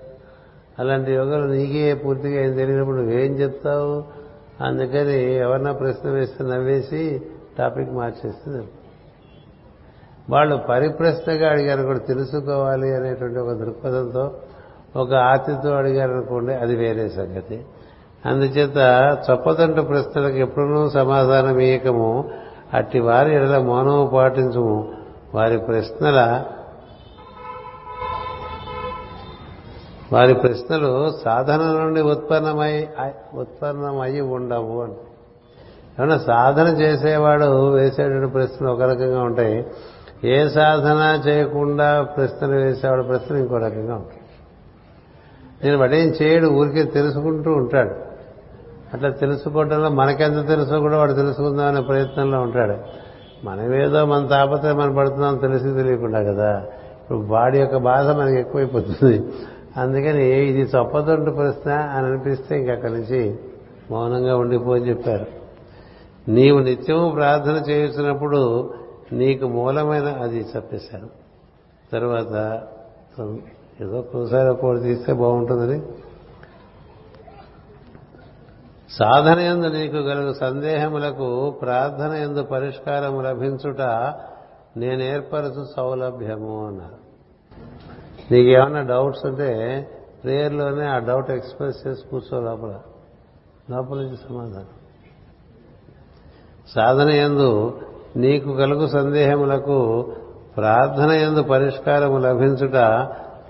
[0.78, 4.05] అలాంటి యోగాలు నీకే పూర్తిగా ఏం తెలియనప్పుడు నువ్వేం చెప్తావు?
[4.64, 7.22] అందుకని ఎవరన్నా ప్రశ్న వేస్తే నవ్వేసి
[7.59, 8.68] టాపిక్ మార్చేస్తుంది
[10.30, 14.35] వాళ్ళు పరిప్రశ్నగా అడిగారు కూడా తెలుసుకోవాలి అనేటువంటి ఒక దృక్పథంతో
[14.97, 17.64] ఒక ఆతితో అడిగారనుకోండి అది వేరే సంగతి.
[18.26, 18.76] అందుచేత
[19.30, 22.30] చొప్పదంటు ప్రశ్నలకు ఎప్పుడూ సమాధానం ఇయకము
[22.75, 24.93] అట్టి వారి ఎడల మౌనము పాటించము
[25.35, 26.45] వారి ప్రశ్నల
[30.12, 32.89] వారి ప్రశ్నలు సాధన నుండి ఉత్పన్నమై
[33.35, 34.93] ఉత్పన్నమయ్యి ఉండవు అని.
[35.99, 39.66] ఏమన్నా సాధన చేసేవాడు వేసేటువంటి ప్రశ్నలు ఒక రకంగా ఉంటాయి.
[40.25, 44.20] ఏ సాధన చేయకుండా ప్రశ్నలు వేసేవాడు ప్రశ్నలు ఇంకో రకంగా ఉంటాయి.
[45.64, 48.14] నేను వాడేం చేయడు ఊరికే తెలుసుకుంటూ ఉంటాడు.
[48.95, 52.75] అట్లా తెలుసుకోవడంలో మనకెంత తెలుసో కూడా వాడు తెలుసుకుందామనే ప్రయత్నంలో ఉంటాడు.
[53.45, 56.59] మనమేదో మన తాపత్రయం మనం పడుతున్నాం తెలిసి తెలియకుండా కదా.
[57.03, 59.25] ఇప్పుడు వాడి యొక్క బాధ మనకి ఎక్కువైపోతుంది.
[59.77, 63.39] అందుకని ఇది చొప్పదొంటు ప్రశ్న అని అనిపిస్తే ఇంక అక్కడి నుంచి
[63.91, 65.27] మౌనంగా ఉండిపోని చెప్పారు.
[66.31, 68.75] నీవు నిత్యము ప్రార్థన చేస్తున్నప్పుడు
[69.13, 71.09] నీకు మూలమైన అది చెప్పేశారు.
[71.93, 72.63] తర్వాత
[73.81, 75.83] ఏదో ఒకసారి ఒకటి తీస్తే బాగుంటుందని
[78.91, 83.80] సాధన ఎందు నీకు గలుగు సందేహములకు ప్రార్థన ఎందు పరిష్కారము లభించుట
[84.76, 87.05] నేను ఏర్పరచు సౌలభ్యము అన్నారు.
[88.32, 89.89] నీకేమన్నా డౌట్స్ ఉంటే
[90.24, 92.78] ప్రేయర్లోనే ఆ డౌట్ ఎక్స్ప్రెస్ చేసి కూర్చో లోపల.
[93.70, 94.66] లోపల నుంచి సమాధానం.
[96.74, 97.80] సాధన ఎందు
[98.16, 100.12] నీకు కలుగు సందేహములకు
[100.57, 102.76] ప్రార్థన ఎందు పరిష్కారము లభించుట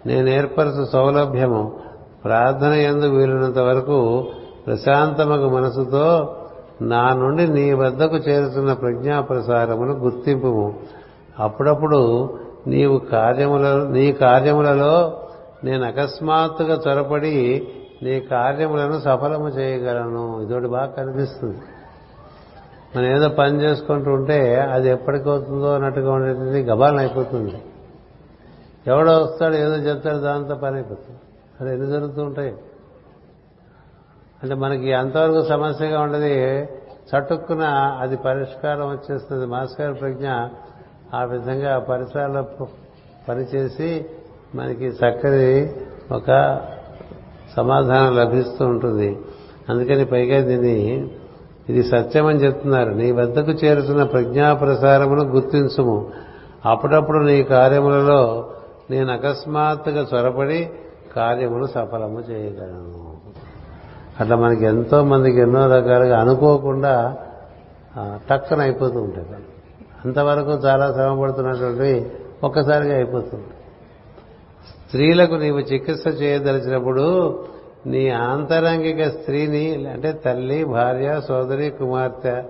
[0.06, 1.80] నేను ఏర్పరచు సౌలభ్యము.
[2.24, 4.26] ప్రార్థన ఎందు వీలున్నంత వరకు
[4.66, 6.36] ప్రశాంతమగు మనసుతో
[6.82, 10.74] నా నుండి నీ వద్దకు చేరుతున్న ప్రజ్ఞా ప్రసారమును గుర్తింపుము.
[11.38, 12.34] అప్పుడప్పుడు
[12.66, 15.20] నీవు కార్యముల నీ కార్యములలో
[15.64, 17.68] నేను అకస్మాత్తుగా చొరపడి
[18.02, 20.42] నీ కార్యములను సఫలము చేయగలను.
[20.42, 21.58] ఇదోటి బాగా కనిపిస్తుంది.
[22.96, 27.54] మనం ఏదో పని చేసుకుంటూ ఉంటే అది ఎప్పటికవుతుందో అన్నట్టుగా ఉండేది గబాలం అయిపోతుంది.
[28.86, 31.20] ఎవడో వస్తాడు ఏదో చెప్తాడు దాంతో పని అయిపోతుంది.
[31.60, 32.54] అది ఎన్ని జరుగుతూ ఉంటాయి.
[34.44, 36.24] అంటే మనకి అంతవరకు సమస్యగా ఉండదు
[37.10, 37.62] చటుక్కున
[38.00, 39.46] అది పరిష్కారం వచ్చేస్తుంది.
[39.46, 40.28] మాస్టర్ ప్రజ్ఞ
[41.14, 42.42] ఆ విధంగా పరిసరాల్లో
[43.28, 44.06] పనిచేసి
[44.54, 45.72] మనకి చక్కని
[46.12, 46.60] ఒక
[47.56, 49.18] సమాధానం లభిస్తూ ఉంటుంది.
[49.68, 51.10] అందుకని పైగా దీన్ని
[51.68, 52.90] ఇది సత్యమని చెప్తున్నారు.
[52.90, 56.10] నీ వద్దకు చేరుతున్న ప్రజ్ఞా ప్రసారమును గుర్తించుము.
[56.66, 58.50] అప్పుడప్పుడు నీ కార్యములలో
[58.90, 60.70] నేను అకస్మాత్తుగా చొరపడి
[61.16, 63.03] కార్యమును సఫలము చేయగలను.
[64.20, 67.16] అట్లా మనకి ఎంతో మందికి ఎన్నో రకాలుగా అనుకోకుండా
[68.30, 69.26] టక్కన అయిపోతూ ఉంటాయి.
[70.04, 72.12] అంతవరకు చాలా శ్రమ పడుతున్నటువంటి
[72.44, 73.44] ఒక్కసారిగా అయిపోతుంది
[74.68, 77.38] స్త్రీలకు నీవు చికిత్స చేయదలిచినప్పుడు
[77.86, 82.42] నీ ఆంతరంగిక స్త్రీని అంటే తల్లి భార్య సోదరి కుమార్తె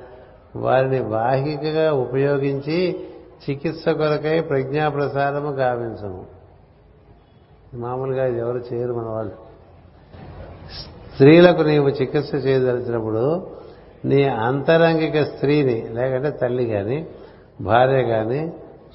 [0.56, 3.00] వారిని బాహికగా ఉపయోగించి
[3.50, 6.24] చికిత్స కొరకై ప్రజ్ఞా ప్రసారము గావించము.
[7.74, 9.43] మామూలుగా ఎవరు చేయరు మన వాళ్ళు.
[11.14, 13.46] స్త్రీలకు నీవు చికిత్స చేయదలిచినప్పుడు
[14.04, 17.06] నీ అంతరంగిక స్త్రీని లేకంటే తల్లి కానీ
[17.60, 18.52] భార్య కానీ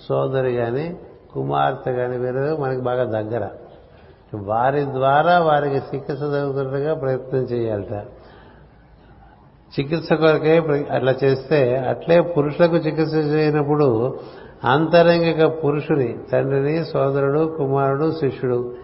[0.10, 0.98] సోదరి కానీ
[1.34, 3.48] కుమార్తె కానీ వేరే మనకి బాగా దగ్గర.
[4.34, 7.94] వారి ద్వారా వారికి చికిత్స జరుగుతున్నట్టుగా ప్రయత్నం చేయాలట.
[9.80, 10.58] చికిత్స కొరకే
[10.92, 14.20] అట్లా చేస్తే అట్లే పురుషులకు చికిత్స చేయనప్పుడు
[14.64, 18.76] అంతరంగిక పురుషుని తండ్రిని సోదరుడు కుమారుడు శిష్యుడు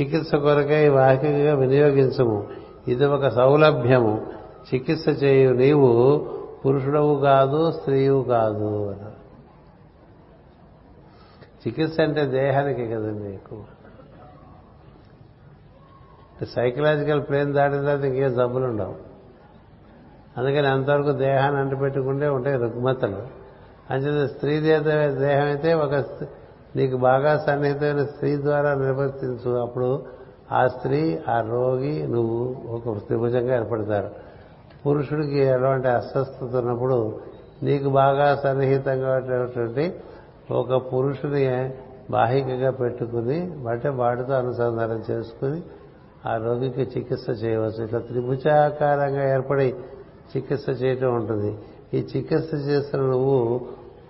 [0.00, 2.63] చికిత్స కొరకై వాహికగా వినియోగించము.
[2.88, 4.26] ఇది ఒక సౌలభ్యము.
[4.74, 5.90] చికిత్స చేయు నీవు
[6.66, 8.96] పురుషుడవు కాదు స్త్రీవు కాదు
[11.66, 13.64] చికిత్స అంటే దేహానికి కదండి ఎక్కువ.
[16.44, 18.94] సైకలాజికల్ ప్లేన్ దాటిన తర్వాత ఇంకేం జబ్బులు ఉండవు.
[20.38, 23.22] అందుకని అంతవరకు దేహాన్ని అంటిపెట్టుకుంటే ఉంటాయి రుగ్మతలు.
[23.90, 25.94] అంచేత స్త్రీ దేహం అయితే ఒక
[26.76, 29.50] నీకు బాగా సన్నిహితమైన స్త్రీ ద్వారా నిర్వర్తించు.
[29.50, 30.02] అప్పుడు
[30.54, 34.10] ఆ స్త్రీ ఆ రోగి నువ్వు ఒక త్రిభుజంగా ఏర్పడతారు.
[34.86, 37.18] పురుషుడికి ఎలాంటి అస్వస్థత ఉన్నప్పుడు
[37.62, 39.94] నీకు బాగా సన్నిహితంగా ఉండేటువంటి
[40.50, 41.74] ఒక పురుషుని
[42.10, 45.62] బాహికగా పెట్టుకుని అంటే వాటితో అనుసంధానం చేసుకుని
[46.26, 47.84] ఆ రోగికి చికిత్స చేయవచ్చు.
[47.84, 49.74] ఇట్లా త్రిభుజాకారంగా ఏర్పడి
[50.36, 51.58] చికిత్స చేయటం ఉంటుంది.
[51.94, 53.60] ఈ చికిత్స చేస్తున్న నువ్వు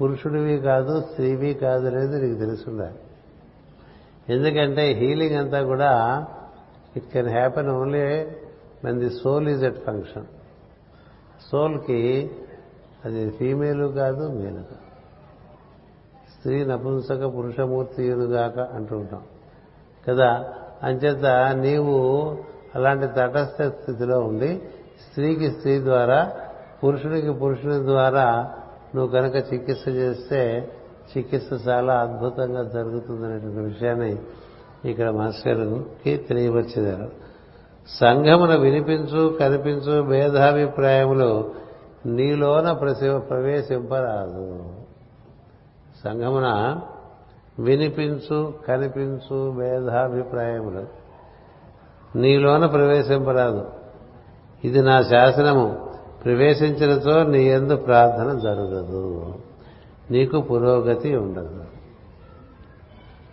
[0.00, 2.94] పురుషుడివి కాదు స్త్రీవి కాదు అనేది నీకు తెలుసుండాలి.
[4.30, 6.24] ఎందుకంటే హీలింగ్ అంతా కూడా
[6.96, 8.26] it can happen only
[8.84, 10.24] when the soul is at function.
[11.52, 12.30] సోల్కి
[13.04, 14.84] అది ఫీమేలు కాదు మేలు కాదు.
[16.36, 19.22] స్త్రీ నపుంసక పురుషమూర్తియునుగాక అంటూ ఉంటాం.
[20.08, 20.54] కదా?
[20.82, 22.28] అంచేత నీవు
[22.74, 24.62] అలాంటి తటస్థ స్థితిలో ఉండి
[25.08, 26.32] స్త్రీకి స్త్రీ ద్వారా
[26.84, 28.54] పురుషుడికి పురుషుని ద్వారా
[28.94, 30.72] నువ్వు కనుక చికిత్స చేస్తే
[31.10, 34.18] చికిత్స చాలా అద్భుతంగా జరుగుతుందనేటువంటి విషయాన్ని
[34.84, 37.24] ఇక్కడ మాస్టర్కి తెలియవచ్చేదారు
[37.88, 41.50] సంఘమున వినిపించు కనిపించు భేదాభిప్రాయములు
[42.06, 42.72] నీలోన
[43.18, 44.64] ప్రవేశింపరాదు.
[46.04, 46.80] సంఘమున
[47.58, 50.84] వినిపించు కనిపించు భేదాభిప్రాయములు
[52.18, 53.66] నీలోన ప్రవేశింపరాదు.
[54.64, 55.90] ఇది నా శాసనము.
[56.24, 59.34] ప్రవేశించినతో నీ ఎందు ప్రార్థన జరగదు.
[60.10, 61.64] నీకు పురోగతి ఉండదు.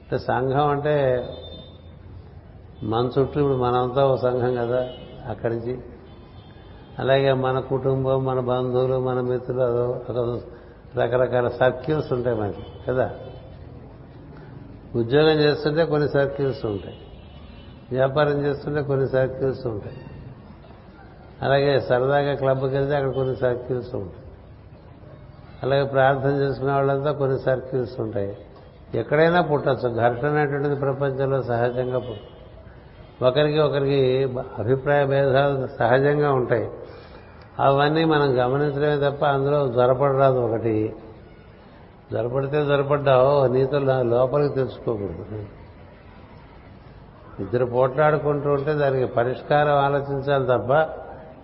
[0.01, 1.27] అంటే సంఘం అంటే
[2.83, 4.89] మన చుట్టూ ఇప్పుడు మనంతా ఒక సంఘం కదా
[5.27, 5.79] అక్కడి నుంచి
[6.99, 10.01] అలాగే మన కుటుంబం మన బంధువులు మన మిత్రులు అదో
[10.95, 13.15] రకరకాల సర్కిల్స్ ఉంటాయి మనకి కదా?
[14.95, 16.97] ఉద్యోగం చేస్తుంటే కొన్ని సర్కిల్స్ ఉంటాయి.
[17.91, 19.97] వ్యాపారం చేస్తుంటే కొన్ని సర్కిల్స్ ఉంటాయి.
[21.41, 24.20] అలాగే సరదాగా క్లబ్కి వెళ్తే అక్కడ కొన్ని సర్కిల్స్ ఉంటాయి.
[25.63, 28.37] అలాగే ప్రార్థన చేసుకునే వాళ్ళంతా కొన్ని సర్కిల్స్ ఉంటాయి.
[28.95, 29.89] ఎక్కడైనా పుట్టచ్చు.
[29.89, 33.99] ఘర్షణ అనేటువంటిది ప్రపంచంలో సహజంగా పుట్టు ఒకరికి ఒకరికి
[34.57, 36.69] అభిప్రాయ భేదాలు సహజంగా ఉంటాయి.
[37.59, 40.95] అవన్నీ మనం గమనించడమే తప్ప అందులో జ్వరపడరాదు ఒకటి.
[42.11, 45.45] జ్వరపడితే జ్వరపడ్డావు నీతో లోపలికి తెలుసుకోకూడదు
[47.39, 50.71] ఇద్దరు పోట్లాడుకుంటూ ఉంటే దానికి పరిష్కారం ఆలోచించాలి తప్ప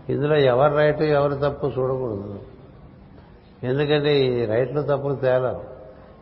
[0.10, 2.40] ఇందులో ఎవరు రైట్ ఎవరు తప్పు చూడకూడదు.
[3.64, 5.78] ఎందుకంటే ఈ రైట్లు తప్పులు తేలవు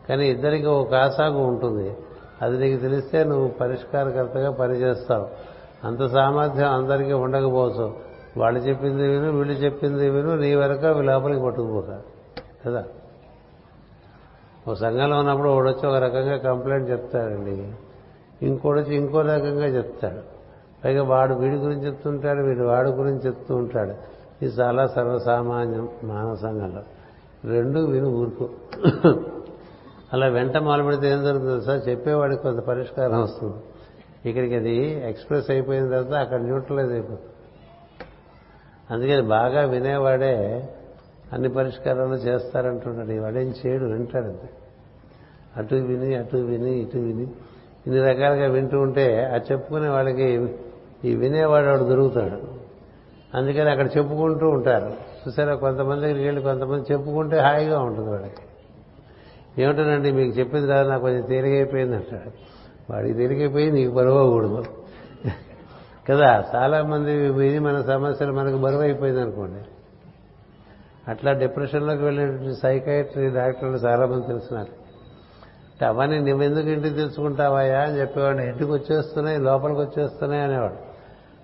[0.08, 1.96] కానీ ఇద్దరికి ఒక కాసాగు ఉంటుంది.
[2.42, 5.26] అది నీకు తెలిస్తే నువ్వు పరిష్కారకర్తగా పనిచేస్తావు.
[5.86, 7.94] అంత సామర్థ్యం అందరికీ ఉండకపోవచ్చు.
[8.36, 12.02] వాళ్ళు చెప్పింది విను వీళ్ళు చెప్పింది విను నీ వరకు అవి లోపలికి పట్టుకుపోతారు.
[12.66, 12.84] కదా?
[14.68, 17.72] ఓ సంఘంలో ఉన్నప్పుడు వాడొచ్చి ఒక రకంగా కంప్లైంట్ చెప్తాడండి.
[18.42, 20.36] ఇంకోడొచ్చి ఇంకో రకంగా చెప్తాడు.
[20.84, 23.90] పైగా వాడు వీడి గురించి చెప్తుంటాడు వీడు వాడి గురించి చెప్తూ ఉంటాడు.
[24.44, 26.82] ఇది చాలా సర్వసామాన్యం మానవ సంఘంలో.
[27.46, 28.50] రెండు విను ఊరుకో.
[30.12, 31.88] అలా వెంట మొదలుపెడితే ఏం జరుగుతుంది సార్?
[31.88, 33.56] చెప్పేవాడికి కొంత పరిష్కారం వస్తుంది.
[34.28, 34.76] ఇక్కడికి అది
[35.08, 37.30] ఎక్స్ప్రెస్ అయిపోయిన తర్వాత అక్కడ న్యూట్రలైజ్ అయిపోతుంది.
[38.90, 40.68] అందుకని బాగా వినేవాడే
[41.32, 43.22] అన్ని పరిష్కారాలు చేస్తారంటున్నాడు.
[43.22, 44.50] వాడేం చేయడు వింటాడు అంతే.
[45.56, 47.22] అటు విని అటు విని ఇటు విని.
[47.86, 50.48] ఇన్ని రకాలుగా వింటూ ఉంటే ఆ చెప్పుకునే వాళ్ళకి
[51.04, 52.38] ఈ వినేవాడు వాడు దొరుకుతాడు.
[53.36, 55.15] అందుకని అక్కడ చెప్పుకుంటూ ఉంటారు.
[55.28, 55.54] చూసారా?
[55.54, 58.42] కొంతమంది దగ్గరికి వెళ్ళి కొంతమంది చెప్పుకుంటే హాయిగా ఉంటుంది వాళ్ళకి
[59.62, 62.30] ఏమిటనండి మీకు చెప్పింది కాదు నాకు కొంచెం తేలిగైపోయింది అంటాడు.
[62.92, 64.64] వాడికి తేలిగైపోయి నీకు బరువకూడదు
[66.10, 69.60] కదా చాలా మంది విని మన సమస్యలు మనకు బరువు అయిపోయింది అనుకోండి.
[71.10, 74.74] అట్లా డిప్రెషన్లోకి వెళ్ళినటువంటి సైకైట్రీ డాక్టర్లు చాలా మంది తెలుసు నాకు
[75.76, 80.78] అంటే అవన్నీ నువ్వెందుకు ఇంటికి తెలుసుకుంటావాయా అని చెప్పేవాడు ఇంటికి వచ్చేస్తున్నాయి లోపలికి వచ్చేస్తున్నాయి అనేవాడు.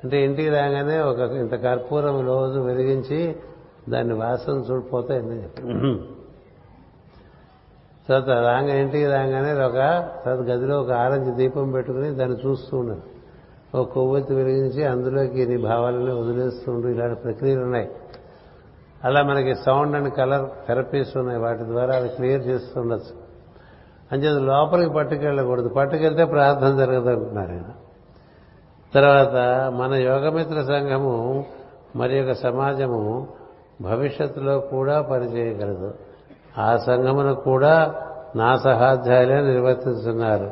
[0.04, 3.36] అంటే ఇంటికి రాగానే ఒక ఇంత కర్పూరం రోజు వెలిగించి
[3.88, 5.20] దాన్ని వాసన చూడిపోతే
[8.08, 9.72] తర్వాత రాగా ఇంటికి రాగానే ఒక
[10.24, 13.02] తర్వాత గదిలో ఒక ఆరెంజ్ దీపం పెట్టుకుని దాన్ని చూస్తూ ఉండదు
[13.74, 17.90] ఒక కొవ్వొత్తి వెలిగించి అందులోకి నీ భావాలని వదిలేస్తుండ్రు ఇలాంటి ప్రక్రియలు ఉన్నాయి.
[19.04, 21.40] అలా మనకి సౌండ్ అండ్ కలర్ థెరపీస్ ఉన్నాయి.
[21.40, 23.22] వాటి ద్వారా అది క్లియర్ చేస్తుండొచ్చు
[24.12, 25.68] అంచేది లోపలికి పట్టుకెళ్ళకూడదు.
[25.68, 27.64] పట్టుకెళ్తే ప్రార్థన జరగదు అనుకున్నారు ఆయన.
[28.94, 29.34] తర్వాత
[29.72, 31.44] మన యోగమిత్ర సంఘము
[31.96, 33.28] మరి యొక్క సమాజము
[33.82, 35.94] భవిష్యత్తులో కూడా పనిచేయగలదు.
[36.58, 37.94] ఆ సంఘమును కూడా
[38.36, 40.50] నా సహాధ్యాయులే నిర్వర్తిస్తున్నారు.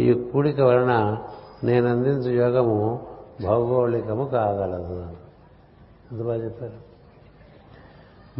[0.00, 1.18] ఈ కూడిక వలన
[1.64, 3.06] నేను అందించు యోగము
[3.44, 5.06] భౌగోళికము కాగలదు.
[6.12, 6.88] అంత బాగా చెప్పారు?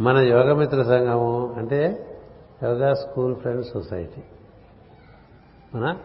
[0.01, 2.07] మన యోగమిత్ర సంఘము అంటే
[2.63, 4.21] యోగా స్కూల్ ఫ్రెండ్స్ సొసైటీ.
[5.75, 5.95] మన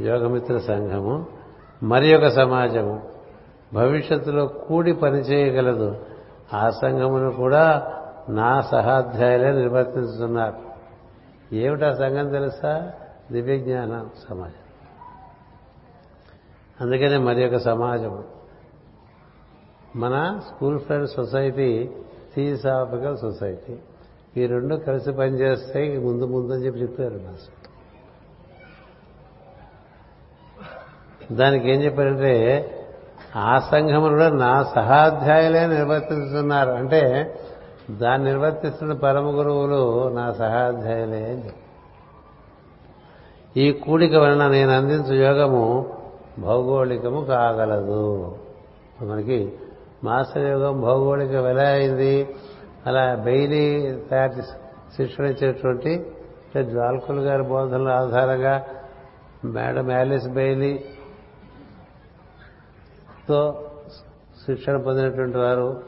[0.00, 1.26] యోగమిత్ర సంఘము
[1.82, 3.02] మరి ఒక సమాజము.
[3.74, 5.96] భవిష్యత్తులో కూడి పనిచేయగలదు.
[6.54, 7.92] ఆ సంఘమును కూడా
[8.28, 10.66] నా సహాధ్యాయులే నిర్వర్తిస్తున్నారు.
[11.54, 12.92] ఏమిటా సంఘం తెలుసా?
[13.32, 14.66] దివ్యజ్ఞాన సమాజం.
[16.80, 18.24] అందుకనే మరి ఒక సమాజం
[19.96, 21.90] మన school friends society
[22.34, 23.78] theosophical society
[24.36, 27.56] ఈ రెండు కలిసి పనిచేస్తే ముందు ముందు అని చెప్పి చెప్పారు మాస్టర్
[31.32, 32.32] దానికి ఏం చెప్పారంటే
[33.36, 36.70] ఆ సంఘములో నా సహాధ్యాయులే నిర్వర్తిస్తున్నారు.
[36.70, 37.34] అంటే
[37.90, 41.52] దాన్ని నిర్వర్తిస్తున్న పరమ గురువులు నా సహాధ్యాయులే అని
[43.60, 45.92] ఈ కూడిక వలన నేను అందించు యోగము
[46.38, 48.34] భౌగోళికము కాగలదు.
[49.02, 49.52] మనకి
[50.04, 52.28] మాస్టర్ యోగం భౌగోళికం ఎలా అయింది?
[52.86, 54.42] అలా బెయిలీ తయారు
[54.96, 56.06] శిక్షణ ఇచ్చేటువంటి
[56.62, 58.62] జ్వాల్కుల్ గారి బోధనల ఆధారంగా
[59.44, 60.84] మేడం యాలిస్ బెయిలీ
[63.28, 63.64] తో
[64.46, 65.82] శిక్షణ పొందినటువంటి వారు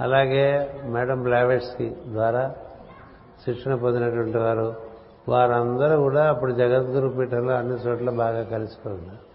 [0.00, 2.54] అలాగే మేడం బ్లావెట్స్కి ద్వారా
[3.44, 4.74] శిక్షణ పొందినటువంటి వారు
[5.28, 9.28] వారందరూ కూడా అప్పుడు జగద్గురు పీఠంలో అన్ని చోట్ల బాగా కలిసిపోయినారు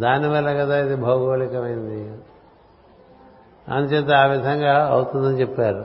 [0.00, 2.18] దానివల్ల కదా ఇది భౌగోళికమైంది.
[3.68, 5.84] అందుచేత ఆ విధంగా అవుతుందని చెప్పారు.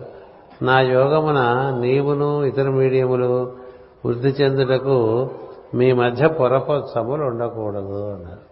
[0.62, 1.40] నా యోగమున
[1.82, 3.58] నీవును ఇతర మీడియములు
[4.06, 5.30] వృద్ధి చెందుటకు
[5.74, 8.47] మీ మధ్య పొరపచ్చములు ఉండకూడదు అన్నారు.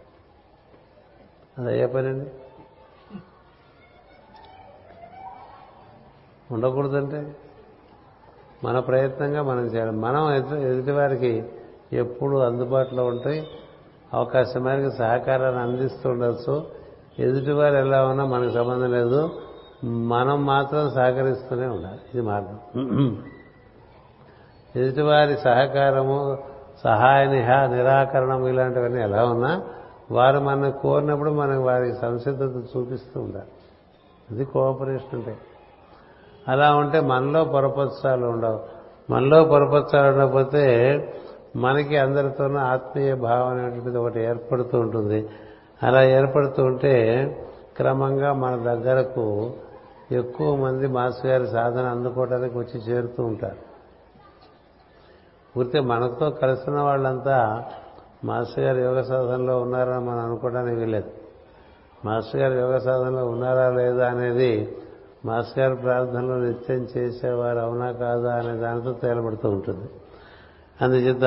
[1.58, 2.30] అది అయ్యే పనండి
[6.52, 7.36] ఉండకూడదంటే
[8.64, 9.92] మన ప్రయత్నంగా మనం చేయాలి.
[9.92, 11.50] మనం ఎదుటివారికి
[11.94, 13.48] ఎప్పుడు అందుబాటులో ఉంటాయి
[14.14, 16.68] అవకాశం మేరకు సహకారాన్ని అందిస్తూ ఉండొచ్చు.
[17.20, 19.42] ఎదుటివారు ఎలా ఉన్నా మనకు సంబంధం లేదు.
[19.84, 22.00] మనం మాత్రం సహకరిస్తూనే ఉండాలి.
[22.14, 22.60] ఇది మార్గం.
[24.76, 26.44] ఎదుటివారి సహకారము
[26.84, 29.64] సహాయ నిహా నిరాకరణము ఇలాంటివన్నీ ఎలా ఉన్నా
[30.12, 33.46] వారు మన కోరినప్పుడు మనం వారి సంసిద్ధత చూపిస్తూ ఉండాలి.
[34.32, 35.38] ఇది కోఆపరేషన్ అంటే.
[36.48, 38.60] అలా ఉంటే మనలో పొరపత్సాలు ఉండవు.
[39.10, 41.00] మనలో పొరపత్సాలు ఉండకపోతే
[41.56, 45.30] మనకి అందరితోనూ ఆత్మీయ భావం అనేటువంటిది ఒకటి ఏర్పడుతూ ఉంటుంది.
[45.84, 47.26] అలా ఏర్పడుతూ ఉంటే
[47.78, 49.52] క్రమంగా మన దగ్గరకు
[50.12, 53.76] ఎక్కువ మంది మాస్ గారి సాధన అందుకోవడానికి వచ్చి చేరుతూ ఉంటారు.
[55.58, 57.66] పూర్తి మనతో కలిసిన వాళ్ళంతా
[58.24, 61.12] మాస్టర్ గారు యోగ సాధనలో ఉన్నారని మనం అనుకోవడానికి వీలేదు
[62.06, 64.78] మాస్టర్ గారు యోగ సాధనలో ఉన్నారా లేదా అనేది
[65.26, 69.90] మాస్టర్ గారు ప్రార్థనలో నిత్యం చేసేవారు అవునా కాదా అనే దానితో తేలబడుతూ ఉంటుంది.
[70.82, 71.24] అందుచేత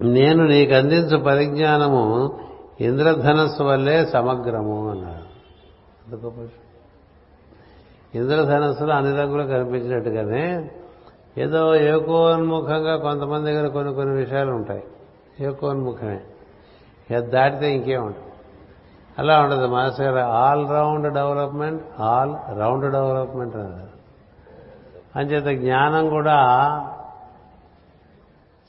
[0.00, 2.38] నేను నీకు అందించు పరిజ్ఞానము
[2.80, 5.34] ఇంద్రధనస్సు వల్లే సమగ్రము అన్నాడు.
[8.18, 10.70] ఇంద్రధనస్సులో అన్ని రంగులు కనిపించినట్టుగానే
[11.38, 14.84] ఏదో ఏకోన్ముఖంగా కొంతమంది దగ్గర కొన్ని కొన్ని విషయాలు ఉంటాయి.
[15.40, 16.20] ఏకోన్ముఖమే.
[17.16, 18.26] అది దాటితే ఇంకేముంటుంది
[19.18, 19.66] అలా ఉండదు.
[19.66, 23.94] మాస్టర్ గారు all round development all round development అన్నారు.
[25.18, 26.44] అంచేత జ్ఞానం కూడా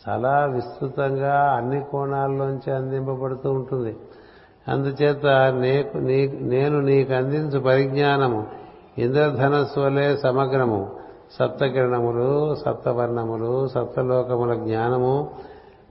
[0.10, 3.98] చాలా విస్తృతంగా అన్ని కోణాల్లోంచి అందింపబడుతూ ఉంటుంది.
[4.68, 5.98] అందుచేత నీకు
[6.44, 8.48] నేను నీకు అందించు పరిజ్ఞానము
[8.98, 11.05] ఇంద్రధనస్సు వలె సమగ్రము.
[11.32, 15.34] సప్తకిరణములు సప్తవర్ణములు సప్తలోకముల జ్ఞానము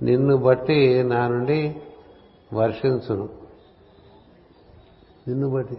[0.02, 1.76] నిన్ను బట్టి నా నుండి
[2.54, 3.28] వర్షించును.
[5.28, 5.78] నిన్ను బట్టి.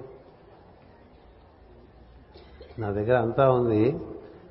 [2.79, 3.99] నా దగ్గర అంతా ఉంది.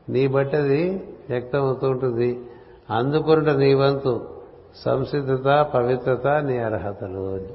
[0.09, 2.51] నీ బట్టి అది వ్యక్తం అవుతూ ఉంటుంది.
[2.91, 4.29] అందుకుంట నీ వంతు
[4.77, 7.49] సంసిద్ధత పవిత్రత నీ అర్హతలు అని.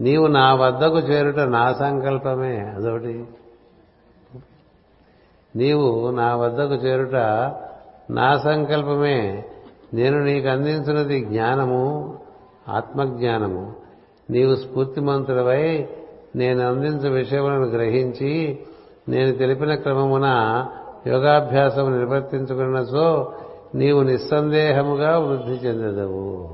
[0.00, 2.58] నీవు నా వద్దకు చేరుట నా సంకల్పమే.
[2.58, 3.26] అదొకటి.
[5.56, 7.14] నీవు నా వద్దకు చేరుట
[8.10, 9.44] నా సంకల్పమే.
[9.94, 12.18] నేను నీకు అందించినది జ్ఞానము
[12.68, 13.72] ఆత్మజ్ఞానము.
[14.30, 15.88] నీవు స్ఫూర్తిమంతుడవై
[16.36, 18.58] నేను అందించే విషయములను గ్రహించి
[19.08, 20.26] నేను తెలిపిన క్రమమున
[21.06, 23.32] యోగాభ్యాసం నిర్వర్తించుకున్నచో
[23.74, 26.48] నీవు నిస్సందేహముగా వృద్ధి చెందదవు.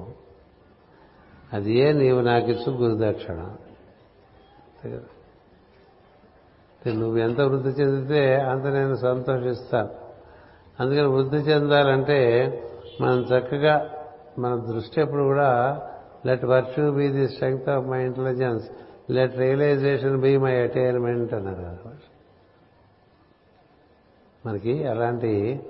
[1.52, 3.46] అది ఏ నీవు నాకిచ్చు గురుదక్షిణ.
[6.94, 9.88] నువ్వు ఎంత వృద్ధి చెందితే అంత నేను సంతోషిస్తాను.
[10.80, 12.52] అందుకని వృద్ధి చెందాలంటే
[13.00, 13.90] మనం చక్కగా
[14.38, 15.82] మన దృష్టి ఎప్పుడు కూడా
[16.26, 18.70] let virtue be the strength of my intelligence
[19.10, 22.08] let realisation be my attainment అన్నారు
[24.46, 25.60] మనకి అలాంటి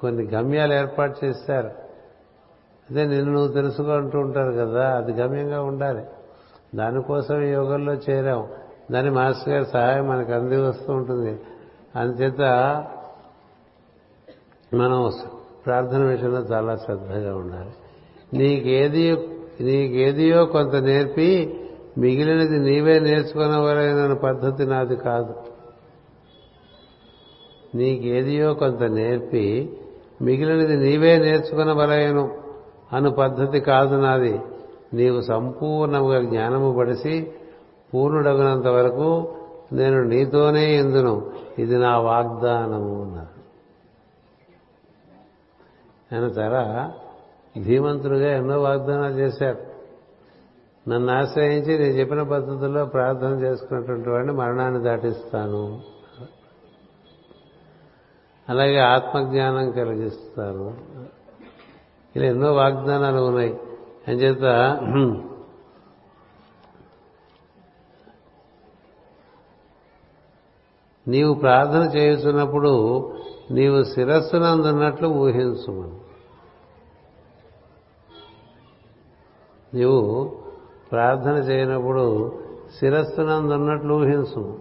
[0.00, 1.66] కొన్ని గమ్యాలు ఏర్పాటు చేస్తారు.
[2.90, 6.04] అదే నిన్ను నువ్వు తెలుసుకుంటూ ఉంటారు కదా అది గమ్యంగా ఉండాలి.
[6.74, 8.48] దానికోసం యోగంలో చేరాం.
[8.90, 11.40] దాని మాస్టర్ గారి సహాయం మనకు అంది వస్తూ ఉంటుంది.
[11.96, 12.40] అందుచేత
[14.74, 15.12] మనం
[15.66, 17.70] ప్రార్థన విషయంలో చాలా శ్రద్ధగా ఉండాలి.
[18.36, 19.28] నీకేది
[19.60, 21.60] నీకేదియో కొంత నేర్పి
[21.98, 25.34] మిగిలినది నీవే నేర్చుకునవలైన పద్ధతి నాది కాదు.
[27.74, 29.76] నీకేదియో కొంత నేర్పి
[30.22, 32.34] మిగిలినది నీవే నేర్చుకునవలయను
[32.92, 34.40] అను పద్ధతి కాదు నాది.
[34.94, 37.32] నీవు సంపూర్ణముగా జ్ఞానము పడిసి
[37.94, 39.34] పూర్ణుడగినంత వరకు
[39.72, 41.32] నేను నీతోనే ఎందును?
[41.58, 43.34] ఇది నా వాగ్దానము అన్నారు
[46.12, 46.92] ఆయన చాలా
[47.62, 49.74] ధీమంతుడుగా ఎన్నో వాగ్దానాలు చేశారు.
[50.90, 55.80] నన్ను ఆశ్రయించి నేను చెప్పిన పద్ధతుల్లో ప్రార్థన చేసుకున్నటువంటి వాడిని మరణాన్ని దాటిస్తాను.
[58.48, 60.74] అలాగే ఆత్మజ్ఞానం కలిగిస్తాను
[62.16, 63.60] ఇలా ఎన్నో వాగ్దానాలు ఉన్నాయి.
[64.08, 64.44] అంచేత
[71.08, 72.72] నీవు ప్రార్థన చేస్తున్నప్పుడు
[73.50, 76.04] నీవు శిరస్సునందున్నట్లు ఊహించుమను.
[79.74, 80.36] నీవు
[80.92, 82.38] ప్రార్థన చేయనప్పుడు
[82.78, 84.58] శిరస్సునందున్నట్లు ఊహించు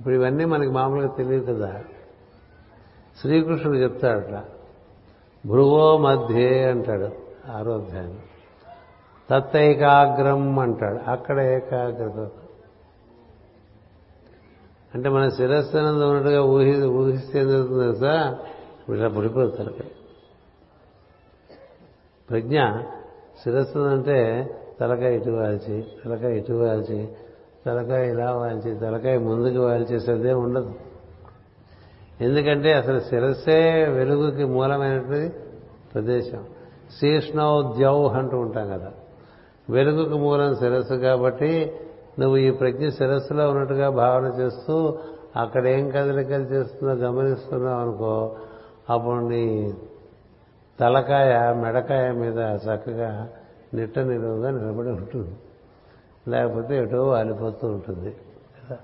[0.00, 1.80] ఇప్పుడు ఇవన్నీ మనకి మామూలుగా తెలియదు కదా.
[3.20, 4.34] శ్రీకృష్ణుడు చెప్తాడట
[5.46, 7.08] భ్రువో మధ్యే అంటాడు
[7.50, 8.18] ఆరోధ్యాన్ని
[9.30, 12.30] తత్తైకాగ్రం అంటాడు అక్కడ ఏకాగ్రత.
[14.94, 18.38] అంటే మన శిరస్థానంలో ఉన్నట్టుగా ఊహి ఊహిస్తే ఏం జరుగుతుంది తెలుసా?
[18.88, 19.74] ఇలా పుడిపోతారు
[22.30, 22.60] ప్రజ్ఞ
[23.44, 24.50] శిరస్సు అంటే
[24.80, 27.08] తలకాయ ఇటు వాల్చి తలకాయ ఇటు వాల్చి
[27.66, 30.74] తలకాయ ఇలా వాల్చి తలకాయ ముందుకు వాల్చేసేదే ఉండదు.
[32.20, 35.36] ఎందుకంటే అసలు శిరస్సే వెలుగుకి మూలమైనటువంటి
[35.94, 36.44] ప్రదేశం.
[37.00, 38.92] శీష్ణోద్యౌహ్ అంటూ ఉంటాం కదా.
[39.70, 41.72] వెలుగుకు మూలం శిరస్సు కాబట్టి
[42.18, 44.98] నువ్వు ఈ ప్రజ్ఞ శిరస్సులో ఉన్నట్టుగా భావన చేస్తూ
[45.36, 48.36] అక్కడ ఏం కదలికలు చేస్తుందో గమనిస్తున్నావు అనుకో
[48.90, 49.74] అప్పుడు నీ
[50.80, 53.28] తలకాయ మెడకాయ మీద చక్కగా
[53.74, 55.36] నిట్ట నిలువుగా నిలబడి ఉంటుంది.
[56.28, 58.10] లేకపోతే ఎటో వాలిపోతూ ఉంటుంది.
[58.10, 58.78] కదా?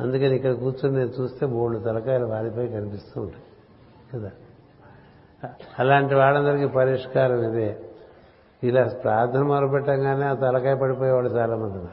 [0.00, 3.42] అందుకని ఇక్కడ కూర్చొని నేను చూస్తే మూడు తలకాయలు వాలిపోయి కనిపిస్తూ ఉంటాయి.
[4.14, 4.30] కదా?
[5.78, 7.80] అలాంటి వాళ్ళందరికీ పరిష్కారం ఇదే.
[8.64, 11.88] ఇలా ప్రార్థన మొదలుపెట్టంగానే ఆ తలకాయ పడిపోయేవాడు చాలామంది.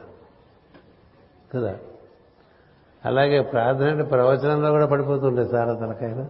[1.54, 1.74] కదా?
[3.04, 6.26] అలాగే ప్రార్థన అంటే ప్రవచనంలో కూడా పడిపోతుంటాయి చాలా తలకాయలు.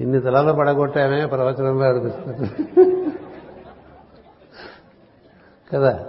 [0.00, 2.50] ఇన్ని తలలు పడగొట్టామే ప్రవచనంలో అనిపిస్తుంది.
[5.72, 6.06] కదా?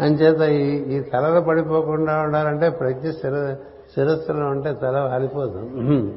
[0.00, 3.56] అంచేత ఈ ఈ తలలో పడిపోకుండా ఉండాలంటే ప్రతి శిర
[3.94, 6.16] శిరస్సులో ఉంటే తల వాలిపోతుంది.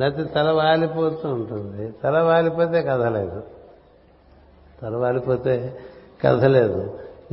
[0.00, 1.94] లేకపోతే తల వాలిపోతూ ఉంటుంది.
[2.04, 3.42] తల వాలిపోతే కదలేదు
[4.84, 5.54] తలవాలిపోతే
[6.24, 6.80] కదలేదు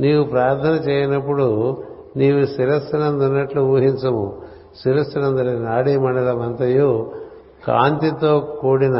[0.00, 1.48] నీవు ప్రార్థన చేయనప్పుడు
[2.16, 4.26] నీవు శిరస్సునందున్నట్లు ఊహించము.
[4.82, 6.90] శిరస్సునందుని నాడీ మండలం అంతయు
[7.68, 8.98] కాంతితో కూడిన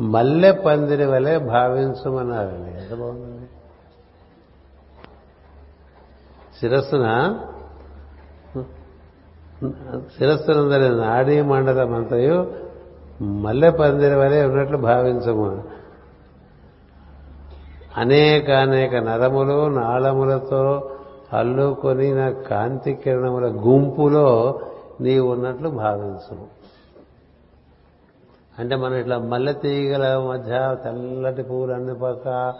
[0.00, 3.46] మల్లె పందిరి వలె భావించమన్నారండి ఎంత బాగుందండి.
[6.60, 7.06] శిరస్సున
[10.18, 12.36] శిరస్సునందరి నాడీ మండలం అంతయు
[13.44, 15.48] మల్లె పందిరి వలె ఉన్నట్లు భావించము.
[17.96, 20.90] అనేక అనేక నరములు నాళములతో
[21.32, 24.60] అల్లుకొనిన కాంతి కిరణముల గుంపులో
[25.00, 26.60] నీవు ఉన్నట్లు భావించు
[28.58, 32.54] అంటే మనం ఇట్లా మల్లె తీగల మధ్య తెల్లటి పువ్వులు అన్ని పక్క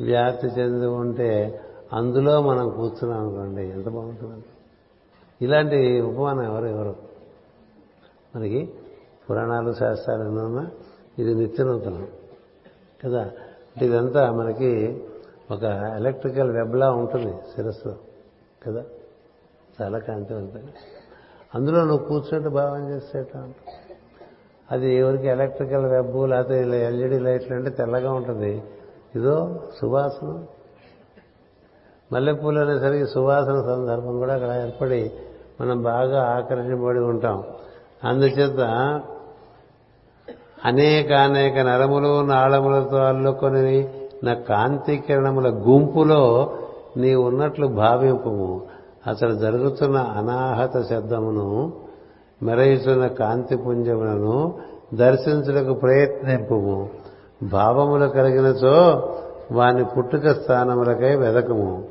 [0.00, 1.60] వ్యాప్తి చెంది ఉంటే
[1.92, 4.44] అందులో మనం కూర్చున్నాం అనుకోండి ఎంత బాగుంటుందండి.
[5.44, 6.94] ఇలాంటి ఉపమానం ఎవరు ఎవరు?
[8.36, 8.68] మనకి
[9.30, 10.64] పురాణాలు శాస్త్రాలు ఎన్నో
[11.18, 12.08] ఇది నిత్యనూతనం.
[13.04, 13.30] కదా?
[13.74, 15.02] అంటే ఇదంతా మనకి
[15.50, 15.62] ఒక
[15.96, 17.94] ఎలక్ట్రికల్ వెబ్లా ఉంటుంది శిరస్సులో
[18.66, 18.84] కదా?
[19.82, 20.68] చాలా కాంతివంతంగా.
[21.54, 23.48] అందులో నువ్వు కూర్చుంటే భావం చేసేట
[24.72, 28.62] అది ఎవరికి ఎలక్ట్రికల్ వెబ్ లేకపోతే ఎల్ఈడి లైట్లు అంటే తెల్లగా ఉంటుంది.
[29.16, 30.44] ఇదో సువాసన.
[32.12, 35.12] మల్లెపూలు అనేసరికి సువాసన సందర్భం కూడా అక్కడ ఏర్పడి
[35.60, 37.44] మనం బాగా ఆకర్షింపబడి ఉంటాం.
[38.04, 38.58] అందుచేత
[40.64, 43.88] అనేక అనేక నరములు నాళములతో అల్లుకొని
[44.24, 46.52] నా కాంతి కిరణముల గుంపులో
[46.96, 48.62] నీ ఉన్నట్లు భావింపుము.
[49.06, 51.72] అసలు జరుగుతున్న అనాహత శబ్దమును
[52.42, 54.54] మెరయిస్తున్న కాంతి పుంజములను
[54.94, 56.88] దర్శించుటకు ప్రయత్నింపము.
[57.42, 59.08] భావములు కలిగినచో
[59.52, 61.84] వాని పుట్టుక స్థానములకై వెదకము.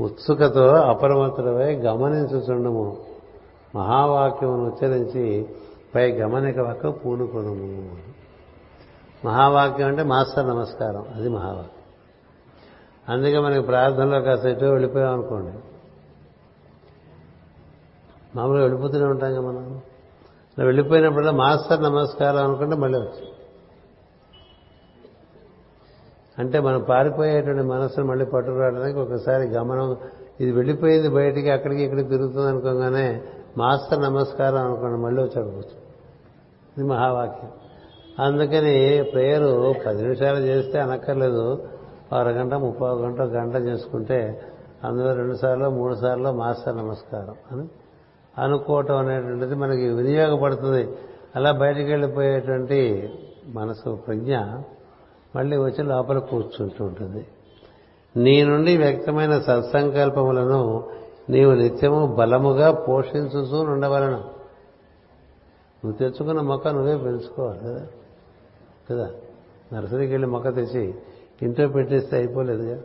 [0.00, 2.96] ఉత్సుకతో అప్రమత్తులపై గమనించుచుండము.
[3.76, 5.46] మహావాక్యమును ఉచ్చరించి
[5.94, 8.07] పై గమనిక పూనుకొనము.
[9.24, 11.06] మహావాక్యం అంటే మాస్టర్ నమస్కారం.
[11.14, 11.78] అది మహావాక్యం.
[13.08, 15.58] అందుకే మనకి ప్రార్థనలో కాస్త ఎటో వెళ్ళిపోయాం అనుకోండి.
[18.36, 19.80] మామూలుగా వెళ్ళిపోతూనే ఉంటాం కదా మనం.
[20.58, 23.28] ఇలా వెళ్ళిపోయినప్పుడల్లా మాస్టర్ నమస్కారం అనుకుంటే మళ్ళీ వచ్చి.
[26.38, 29.96] అంటే మనం పారిపోయేటువంటి మనసును మళ్ళీ పట్టుకురావడానికి ఒకసారి గమనం
[30.40, 33.22] ఇది వెళ్ళిపోయింది బయటికి అక్కడికి ఇక్కడికి తిరుగుతుంది అనుకోగానే
[33.58, 35.80] మాస్టర్ నమస్కారం అనుకోండి మళ్ళీ వచ్చి కూర్చో.
[36.78, 37.52] ఇది మహావాక్యం.
[38.18, 41.68] అందుకని ప్రేయరు పది నిమిషాలు చేస్తే అనక్కర్లేదు.
[42.12, 44.42] అరగంట ముప్పై గంట గంట చేసుకుంటే
[44.84, 47.68] అందులో రెండు సార్లు మూడు సార్లు మాస్టర్ నమస్కారం అని
[48.38, 50.88] అనుకోవటం అనేటువంటిది మనకి వినియోగపడుతుంది.
[51.36, 53.10] అలా బయటికి వెళ్ళిపోయేటువంటి
[53.46, 54.36] మనసు ప్రజ్ఞ
[55.36, 57.26] మళ్ళీ వచ్చి లోపల కూర్చుంటూ ఉంటుంది.
[58.16, 60.84] నీ నుండి వ్యక్తమైన సత్సంకల్పములను
[61.30, 64.20] నీవు నిత్యము బలముగా పోషించుతూ ఉండవలను.
[65.84, 67.86] నువ్వు తెచ్చుకున్న మొక్క నువ్వే పెంచుకోవాలి కదా.
[68.90, 69.10] కదా?
[69.72, 70.94] నర్సరీకి వెళ్ళి మొక్క తెచ్చి
[71.42, 72.82] ఇంట్లో పెట్టేస్తే అయిపోలేదుగా?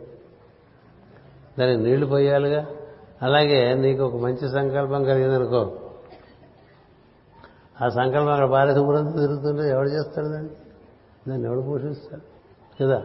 [1.58, 2.66] దానికి నీళ్ళు పోయాలిగా?
[3.22, 5.80] అలాగే నీకు ఒక మంచి సంకల్పం కలిగిందనుకో
[7.82, 10.50] ఆ సంకల్పం అక్కడ పారేసి ఊరంతా తిరుగుతుంటే ఎవడు చేస్తాడు దాన్ని?
[11.28, 12.22] దాన్ని ఎవడు పోషిస్తాడు?
[12.82, 13.02] కదా?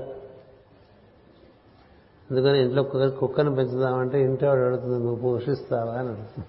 [2.31, 6.47] అందుకని ఇంట్లో కుక్క కుక్కను పెంచుదామంటే ఇంట్లో వాడు అడుగుతుంది నువ్వు పోషిస్తావా అని అడుగుతుంది.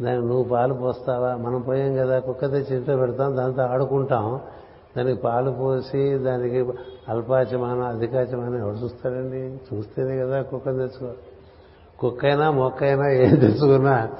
[0.00, 1.36] దానికి నువ్వు పాలు పోస్తావా?
[1.36, 4.40] మనం పోయాం కదా కుక్క తెచ్చి ఇంట్లో పెడతాం దాంతో ఆడుకుంటాం.
[4.96, 6.58] దానికి పాలు పోసి దానికి
[7.08, 11.12] అల్పాచమానం అధికాచమానం ఎవరు చూస్తాడండి చూస్తేనే కదా కుక్కను తెచ్చుకో.
[11.98, 14.10] కుక్కైనా మొక్కైనా ఏం తెచ్చుకున్నా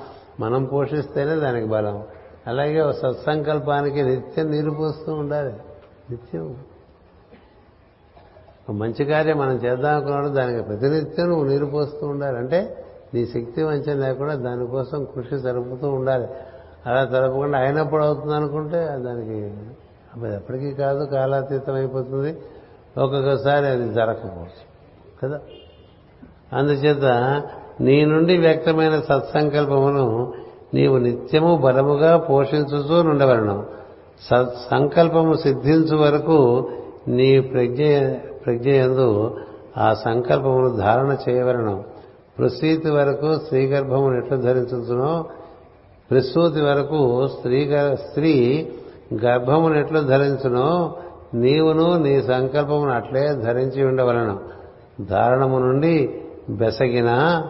[0.40, 2.03] మనం పోషిస్తేనే దానికి బలం.
[2.47, 5.53] అలాగే సత్సంకల్పానికి నిత్యం నీరు పోస్తూ ఉండాలి.
[6.11, 6.57] నిత్యం.
[8.69, 12.39] ఒక మంచి కార్యం మనం చేద్దాం అనుకున్నాడు దానికి ప్రతినిత్యం నువ్వు నీరు పోస్తూ ఉండాలి.
[12.39, 12.81] అంటే
[13.14, 16.26] నీ శక్తి వంచన లేకుండా దానికోసం కృషి జరుపుతూ ఉండాలి.
[16.86, 19.55] అలా జరపకుండా అయినప్పుడు అవుతుంది అనుకుంటే దానికి
[20.14, 22.39] అది ఎప్పటికీ కాదు కాలాతీతం అయిపోతుంది.
[22.98, 24.72] ఒక్కొక్కసారి అది జరగకపోవచ్చు
[25.22, 25.40] కదా?
[26.52, 27.05] అందుచేత
[27.80, 30.32] నీ నుండి వ్యక్తమైన సత్సంకల్పమును
[30.74, 33.66] నీవు నిత్యము బలముగా పోషించుతూ నుండవలను.
[34.30, 36.70] సత్సంకల్పము సిద్ధించు వరకు
[37.09, 38.12] నీ ప్రజ్ఞ
[38.47, 39.36] ప్రజ్ఞయందు
[39.78, 41.91] ఆ సంకల్పమును ధారణ చేయవలను.
[42.38, 45.24] ప్రసూతి వరకు స్త్రీ గర్భమును ఎట్లా ధరించుతునో
[46.10, 48.66] ప్రసూతి వరకు స్త్రీ స్త్రీ
[49.24, 50.96] గర్భమును ఎట్లు ధరించునో
[51.34, 54.40] నీవును నీ సంకల్పమును అట్లే ధరించి ఉండవలను.
[55.04, 57.42] ధారణము నుండి బెసగిన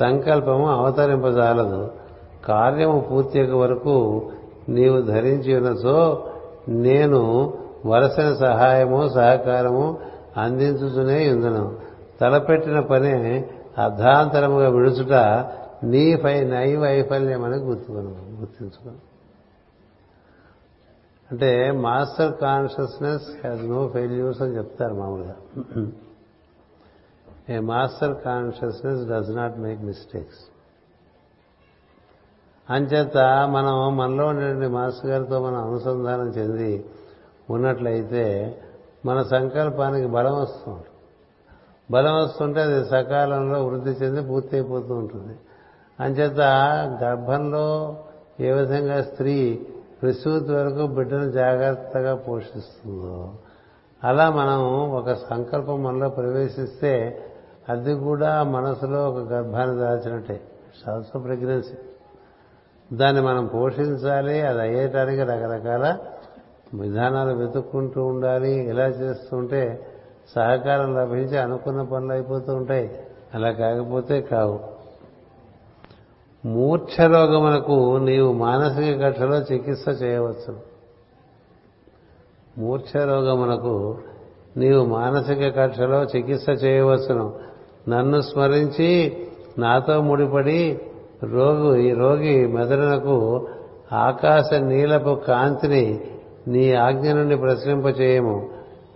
[0.00, 1.90] సంకల్పము అవతరింపజాలదు.
[2.44, 4.22] కార్యము పూర్తి వరకు
[4.68, 6.24] నీవు ధరించి ఉన్నచో
[6.68, 7.52] నేను
[7.86, 9.98] వలసిన సహాయము సహకారము
[10.36, 11.72] అందించుతూనే ఇందును
[12.20, 13.44] తలపెట్టిన పని
[13.78, 15.12] అర్ధాంతరముగా విడుచుట
[15.84, 19.12] నీ పై నై వైఫల్యమని గుర్తుకును గుర్తించుకును.
[21.30, 25.36] అంటే master consciousness has no failures అని చెప్తారు మామూలుగా.
[27.50, 30.38] A master consciousness does not make mistakes
[32.70, 33.18] అంచేత
[33.50, 36.84] మనం మనలో ఉండే మాస్టర్ గారితో మనం అనుసంధానం చెంది
[37.50, 38.56] ఉన్నట్లయితే
[39.06, 40.84] మన సంకల్పానికి బలం వస్తుంది.
[41.90, 45.36] బలం వస్తుంటే అది సకాలంలో వృద్ధి చెంది పూర్తి అయిపోతూ ఉంటుంది.
[46.00, 46.40] అంచేత
[47.02, 47.96] గర్భంలో
[48.40, 49.66] ఏ విధంగా స్త్రీ
[50.02, 53.34] ప్రసూతి వరకు బిడ్డను జాగ్రత్తగా పోషిస్తుందో
[54.04, 57.22] అలా మనం ఒక సంకల్పం మనలో ప్రవేశిస్తే
[57.68, 60.40] అది కూడా మనసులో ఒక గర్భాన్ని దాల్చినట్టే.
[60.88, 61.74] ఆల్సో ప్రెగ్నెన్సీ
[62.96, 65.96] దాన్ని మనం పోషించాలి అది అయ్యేటానికి రకరకాల
[66.74, 69.86] విధానాలు వెతుక్కుంటూ ఉండాలి ఇలా చేస్తుంటే
[70.28, 72.90] సహకారం లభించి అనుకున్న పనులు అయిపోతూ ఉంటాయి.
[73.34, 74.60] అలా కాకపోతే కావు.
[76.46, 80.56] మూర్ఛ రోగములకు నీవు మానసిక కక్షలో చికిత్స చేయవచ్చు.
[82.58, 83.98] మూర్ఛ రోగమునకు
[84.56, 87.34] నీవు మానసిక కక్షలో చికిత్స చేయవచ్చును.
[87.88, 89.16] నన్ను స్మరించి
[89.58, 90.80] నాతో ముడిపడి
[91.24, 93.48] రోగు ఈ రోగి మెదడునకు
[93.92, 96.00] ఆకాశ నీలపు కాంతిని
[96.48, 98.50] నీ ఆజ్ఞ నుండి ప్రశ్నింపచేయము.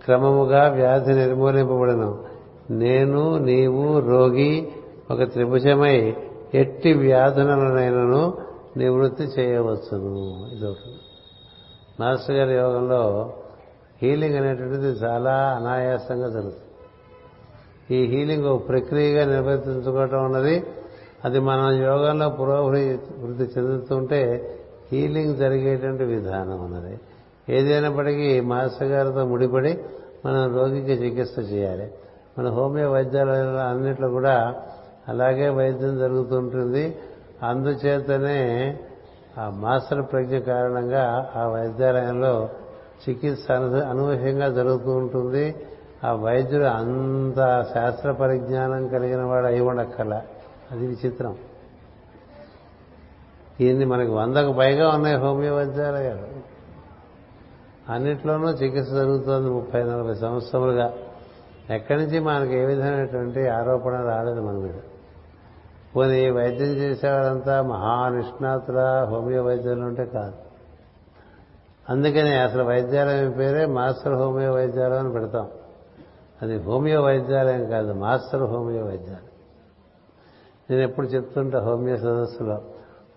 [0.07, 2.23] క్రమముగా వ్యాధి నిర్మూలింపబడను.
[2.71, 4.67] నేను నీవు రోగి
[5.11, 6.15] ఒక త్రిభుజమై
[6.53, 8.33] ఎట్టి వ్యాధులనైనను
[8.77, 10.47] నివృత్తి చేయవచ్చును.
[10.55, 10.99] ఇదొకటి.
[11.99, 13.33] మాస్టర్ గారి యోగంలో
[14.03, 16.63] హీలింగ్ అనేటువంటిది చాలా అనాయాసంగా జరుగుతుంది.
[17.95, 20.63] ఈ హీలింగ్ ఒక ప్రక్రియగా నిర్వర్తించుకోవటం ఉన్నది
[21.25, 24.21] అది మన యోగంలో పురోభివృద్ధి చెందుతుంటే
[24.91, 26.99] హీలింగ్ జరిగేటువంటి విధానం అన్నది.
[27.49, 29.79] ఏదైనప్పటికీ మాస్టర్ గారితో ముడిపడి
[30.25, 31.91] మనం రోగికి చికిత్స చేయాలి.
[32.39, 34.55] మన హోమియో వైద్యాలయాల అన్నిట్లో కూడా
[35.07, 36.97] అలాగే వైద్యం జరుగుతుంటుంది.
[37.43, 38.79] అందుచేతనే
[39.37, 42.49] ఆ మాస్టర్ ప్రజ్ఞ కారణంగా ఆ వైద్యాలయంలో
[43.09, 45.55] చికిత్స అను అనూహ్యంగా జరుగుతూ ఉంటుంది.
[46.03, 50.21] ఆ వైద్యుడు అంత శాస్త్ర పరిజ్ఞానం కలిగిన వాడు అయి ఉండక్కల.
[50.71, 51.35] అది విచిత్రం.
[53.61, 56.46] ఈయన్ని మనకి వందకు పైగా ఉన్నాయి హోమియో వైద్యాలయాలు
[57.89, 60.93] అన్నిట్లోనూ చికిత్స జరుగుతోంది ముప్పై నలభై సంవత్సరాలుగా.
[61.69, 64.73] ఎక్కడి నుంచి మనకి ఏ విధమైనటువంటి ఆరోపణ రాలేదు మన మీద.
[65.95, 70.33] పోనీ వైద్యం చేసేవారంతా మహానిష్ణాతుల హోమియో వైద్యులు ఉంటే కాదు.
[71.89, 75.47] అందుకని అసలు వైద్యాలయం పేరే మాస్టర్ హోమియో వైద్యాలయం అని పెడతాం.
[76.41, 79.27] అది హోమియో వైద్యాలయం కాదు మాస్టర్ హోమియో వైద్యాలయం
[80.69, 82.61] నేను ఎప్పుడు చెప్తుంటా హోమియో సదస్సులో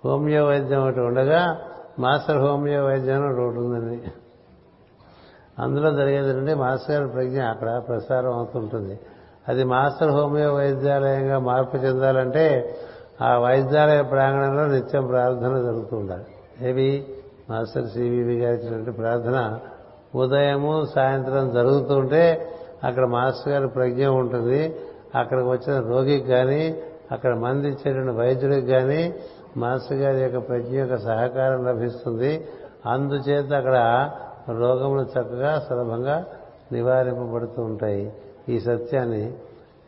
[0.05, 1.61] హోమియో వైద్యం ఒకటి ఉండగా
[1.99, 4.03] మాస్టర్ హోమియో వైద్యం ఒకటి ఉంటుందని
[5.61, 8.99] అందులో జరిగేది అంటే మాస్టర్ గారి ప్రజ్ఞ అక్కడ ప్రసారం అవుతుంటుంది.
[9.49, 12.77] అది మాస్టర్ హోమియో వైద్యాలయంగా మార్పు చెందాలంటే
[13.23, 16.25] ఆ వైద్యాలయ ప్రాంగణంలో నిత్యం ప్రార్థన జరుగుతూ ఉండాలి.
[16.69, 17.07] ఏవి?
[17.51, 19.59] మాస్టర్ సివివి గారు ఇచ్చినటువంటి ప్రార్థన.
[20.15, 22.49] ఉదయము సాయంత్రం జరుగుతుంటే
[22.85, 24.77] అక్కడ మాస్టర్ గారి ప్రజ్ఞ ఉంటుంది.
[25.15, 26.83] అక్కడికి వచ్చిన రోగికి కానీ
[27.13, 29.15] అక్కడ మంది ఇచ్చేటువంటి వైద్యుడికి కానీ
[29.57, 32.49] మాస్టర్ గారి యొక్క ప్రజ్ఞ యొక్క సహకారం లభిస్తుంది.
[32.87, 34.11] అందుచేత అక్కడ
[34.49, 36.25] రోగములు చక్కగా సులభంగా
[36.73, 38.13] నివారింపబడుతూ ఉంటాయి.
[38.49, 39.33] ఈ సత్యాన్ని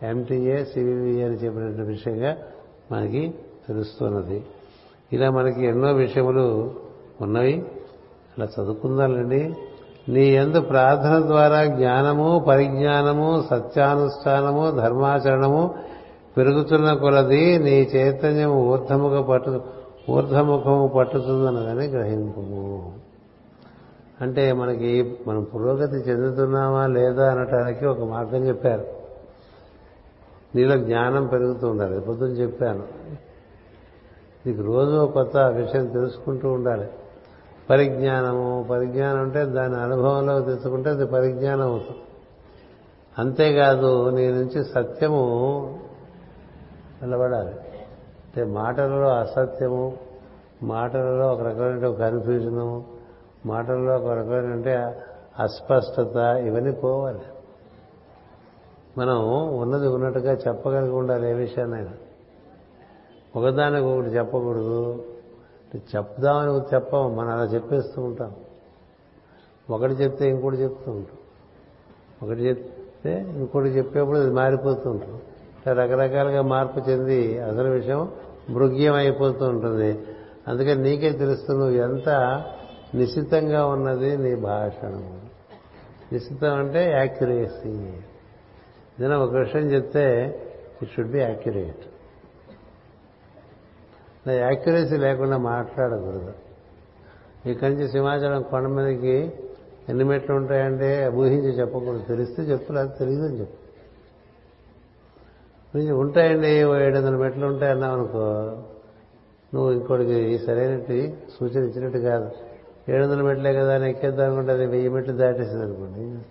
[0.02, 2.36] ఎంటీఏ సివివి అని చెప్పినటువంటి విషయంగా
[2.92, 3.34] మనకి
[3.68, 4.44] తెలుస్తున్నది.
[5.12, 6.74] ఇలా మనకి ఎన్నో విషయములు
[7.20, 7.66] ఉన్నవి.
[8.38, 9.54] అలా చదువుకుందాలండి.
[10.08, 15.74] నీ ఎందు ప్రార్థన ద్వారా జ్ఞానము పరిజ్ఞానము సత్యానుష్ఠానము ధర్మాచరణము
[16.36, 19.62] పెరుగుతున్న కొలది నీ చైతన్యము ఊర్ధముగా పట్టు
[20.10, 23.01] ఊర్ధముఖము పట్టుతుందన్నదని గ్రహింపు
[24.22, 28.86] అంటే మనకి మనం పురోగతి చెందుతున్నామా లేదా అనటానికి ఒక మార్గం చెప్పారు.
[30.54, 32.00] నీలో జ్ఞానం పెరుగుతూ ఉండాలి.
[32.00, 32.82] పొద్దున్న చెప్పాను.
[34.46, 36.88] నీకు రోజు కొత్త విషయం తెలుసుకుంటూ ఉండాలి.
[37.70, 42.00] పరిజ్ఞానము పరిజ్ఞానం అంటే దాని అనుభవంలో తెచ్చుకుంటే అది పరిజ్ఞానం అవుతుంది.
[43.18, 45.22] అంతేకాదు నీ నుంచి సత్యము
[47.02, 49.96] నిలబడాలి అంటే మాటలలో అసత్యము
[50.62, 53.01] మాటలలో ఒక రకమైన కన్ఫ్యూజను
[53.46, 54.94] మాటల్లో ఒక రకమైన
[55.38, 56.16] అస్పష్టత
[56.46, 57.20] ఇవన్నీ పోవాలి.
[58.98, 61.90] మనం ఉన్నది ఉన్నట్టుగా చెప్పగలిగి ఉండాలి ఏ విషయాన్నైనా.
[63.36, 65.04] ఒకదానికి ఒకటి చెప్పకూడదు.
[65.96, 68.32] చెప్దామని చెప్పం మనం అలా చెప్పేస్తూ ఉంటాం.
[69.70, 71.18] ఒకటి చెప్తే ఇంకోటి చెప్తూ ఉంటాం.
[72.22, 75.22] ఒకటి చెప్తే ఇంకోటి చెప్పేప్పుడు అది మారిపోతూ ఉంటుంది.
[75.70, 78.12] రకరకాలుగా మార్పు చెంది అసలు విషయం
[78.50, 80.06] మృగ్యం అయిపోతూ ఉంటుంది.
[80.48, 82.08] అందుకని నీకే తెలుస్తూ నువ్వు ఎంత
[82.94, 85.20] నిశ్చితంగా ఉన్నది నీ భాషణం
[86.12, 87.70] నిశ్చితం అంటే యాక్యురేసీ.
[88.98, 90.06] ఏదైనా ఒక విషయం చెప్తే
[90.82, 91.82] it should be accurate
[94.28, 96.32] accuracy లేకుండా మాట్లాడకూడదు.
[97.50, 99.32] ఇక్కడి నుంచి సింహాచలం కొండ మీదకి
[99.88, 102.04] ఎన్ని మెట్లు ఉంటాయంటే ఊహించి చెప్పకూడదు.
[102.08, 103.58] తెలిస్తే చెప్పు లేదు తెలియదు అని చెప్పు
[106.00, 108.24] ఉంటాయండి ఏడు వందల మెట్లు ఉంటాయన్నావు అనుకో
[109.54, 112.30] నువ్వు ఇంకోటికి సరైనటి సూచన ఇచ్చినట్టు కాదు.
[112.88, 116.24] ఏడు వందల మెట్లే కదా అని ఎక్కేద్దాం అనుకుంటే అది వెయ్యి మెట్లు దాటేసింది అనుకోండి.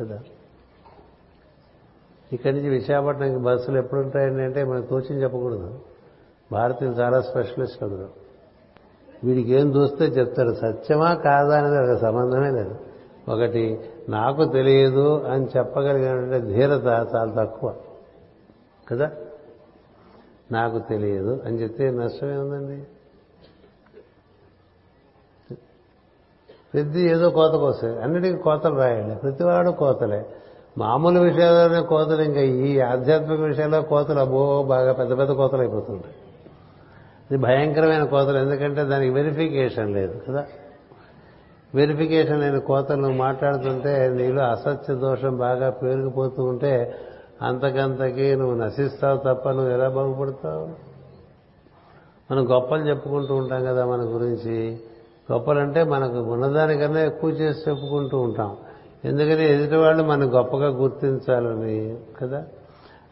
[0.00, 0.20] కదా?
[2.32, 5.80] ఇక్కడి నుంచి విశాఖపట్నంకి బస్సులు ఎప్పుడు ఉంటాయండి అంటే మనం తోచింది చెప్పకూడదు.
[6.52, 8.08] భారతీయులు చాలా స్పెషలిస్ట్ అందులో
[9.24, 10.54] వీడికి ఏం చూస్తే చెప్తారు.
[10.54, 12.76] సత్యమా కాదా అనేది ఒక సంబంధమే లేదు.
[13.28, 16.84] ఒకటి నాకు తెలియదు అని చెప్పగలిగినటువంటి ధీరత
[17.14, 17.74] చాలా తక్కువ.
[18.88, 19.10] కదా?
[20.52, 22.82] నాకు తెలియదు అని చెప్తే నష్టమే ఉందండి
[26.74, 29.14] ప్రతి ఏదో కోత కోసేది అన్నిటికీ కోతలు రాయండి.
[29.14, 30.26] ప్రతివాడు కోతలే.
[30.78, 36.14] మామూలు విషయాల్లోనే కోతలు ఇంకా ఈ ఆధ్యాత్మిక విషయాల్లో కోతలు అబ్బో బాగా పెద్ద పెద్ద కోతలు అయిపోతుంటాయి.
[37.30, 38.38] ఇది భయంకరమైన కోతలు.
[38.38, 40.44] ఎందుకంటే దానికి వెరిఫికేషన్ లేదు కదా?
[41.74, 46.94] వెరిఫికేషన్ లేని కోతలు నువ్వు మాట్లాడుతుంటే నీలో అసత్య దోషం బాగా పేరుకుపోతూ ఉంటే
[47.42, 50.68] అంతకంతకి నువ్వు నశిస్తావు తప్ప నువ్వు ఎలా బాగుపడతావు?
[52.32, 54.80] మనం గొప్పలు చెప్పుకుంటూ ఉంటాం కదా మన గురించి.
[55.32, 58.56] గొప్పలంటే మనకు ఉన్నదానికన్నా ఎక్కువ చేసి చెప్పుకుంటూ ఉంటాం.
[59.04, 62.44] ఎందుకని ఎదుటివాళ్ళు మనం గొప్పగా గుర్తించాలని కదా?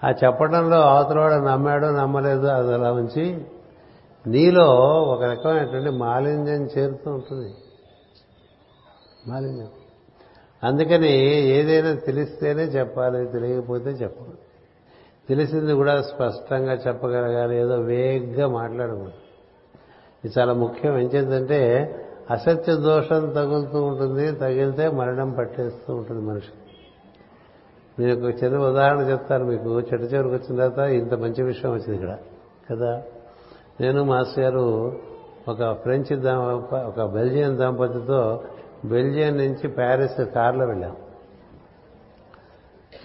[0.05, 3.41] ఆ చెప్పడంలో అవతలవాడు నమ్మాడో నమ్మలేదు అది అలా ఉంచి
[4.27, 4.65] నీలో
[5.03, 7.55] ఒక రకమైనటువంటి మాలిన్యం చేరుతూ ఉంటుంది.
[9.29, 9.69] మాలిన్యం.
[10.65, 14.39] అందుకని ఏదైనా తెలిస్తేనే చెప్పాలి తెలియకపోతే చెప్పాలి
[15.29, 19.13] తెలిసింది కూడా స్పష్టంగా చెప్పగలగాలి ఏదో వేగ్గా మాట్లాడకూడదు.
[20.25, 20.99] ఇది చాలా ముఖ్యం.
[20.99, 21.95] ఏం చేద్దంటే
[22.31, 26.49] అసత్య దోషం తగులుతూ ఉంటుంది తగిలితే మరణం పట్టేస్తూ ఉంటుంది మనిషి.
[27.99, 32.19] నేను ఒక చిన్న ఉదాహరణ చెప్తాను మీకు చెట్టు చివరికి వచ్చిన తర్వాత ఇంత మంచి విషయం వచ్చింది ఇక్కడ
[32.71, 33.03] కదా?
[33.81, 34.97] నేను మాస్టర్ గారు
[35.49, 36.27] ఒక ఫ్రెంచ్
[36.75, 38.45] ఒక బెల్జియన్ దంపతితో
[38.85, 40.97] బెల్జియం నుంచి ప్యారిస్ కార్లో వెళ్ళాం.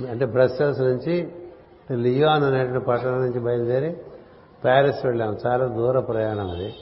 [0.10, 1.31] అంటే బ్రస్సెల్స్ నుంచి
[1.93, 3.97] లియోన్ అనేటువంటి పట్టణం నుంచి బయలుదేరి
[4.64, 5.38] ప్యారిస్ వెళ్ళాం.
[5.45, 6.73] చాలా దూర ప్రయాణం అది.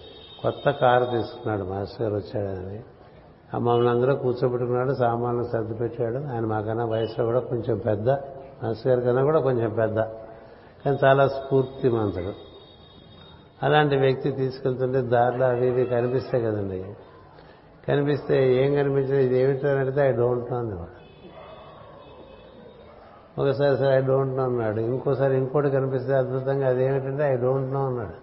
[0.44, 2.84] కొత్త కారు తీసుకున్నాడు మాస్టర్ గారు వచ్చాడని.
[3.53, 6.34] ఆ మమ్మల్ని అందరూ కూర్చోబెట్టుకున్నాడు సామాన్లు సర్ది పెట్టాడు.
[6.34, 8.10] ఆయన మాకన్నా వయసులో కూడా కొంచెం పెద్ద
[8.64, 9.99] మాస్టర్ గారి కన్నా కూడా కొంచెం పెద్ద.
[10.86, 12.34] కానీ చాలా స్ఫూర్తిమంతుడు.
[13.64, 16.95] అలాంటి వ్యక్తి తీసుకెళ్తుంటే దారిలో అవి ఇవి కనిపిస్తాయి కదండి.
[17.88, 21.03] కనిపిస్తే ఏం కనిపించింది ఇది ఏమిటో అని అడిగితే ఐ డోంట్ నో అనేవాడు
[23.41, 24.80] ఒకసారి సార్ ఐ డోంట్ నో అన్నాడు.
[24.80, 28.23] ఇంకోసారి ఇంకోటి కనిపిస్తే అద్భుతంగా అదేమిటంటే ఐ డోంట్ నో అన్నాడు.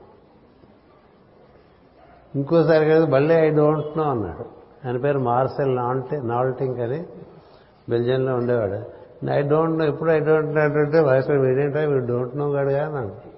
[2.35, 4.45] ఇంకోసారి కదా మళ్ళీ ఐ డోంట్ నో అన్నాడు.
[4.87, 7.05] ఆయన పేరు మార్సెల్ నాల్టి నాల్టింగ్ అని
[7.89, 8.79] బెల్జియంలో ఉండేవాడు.
[9.31, 13.31] ఐ డోంట్ నో ఎప్పుడు ఐ డోంట్ నో అంటే వయసు వీడేంటో వీడు డోంట్ నో గడుగా అన్నాడు.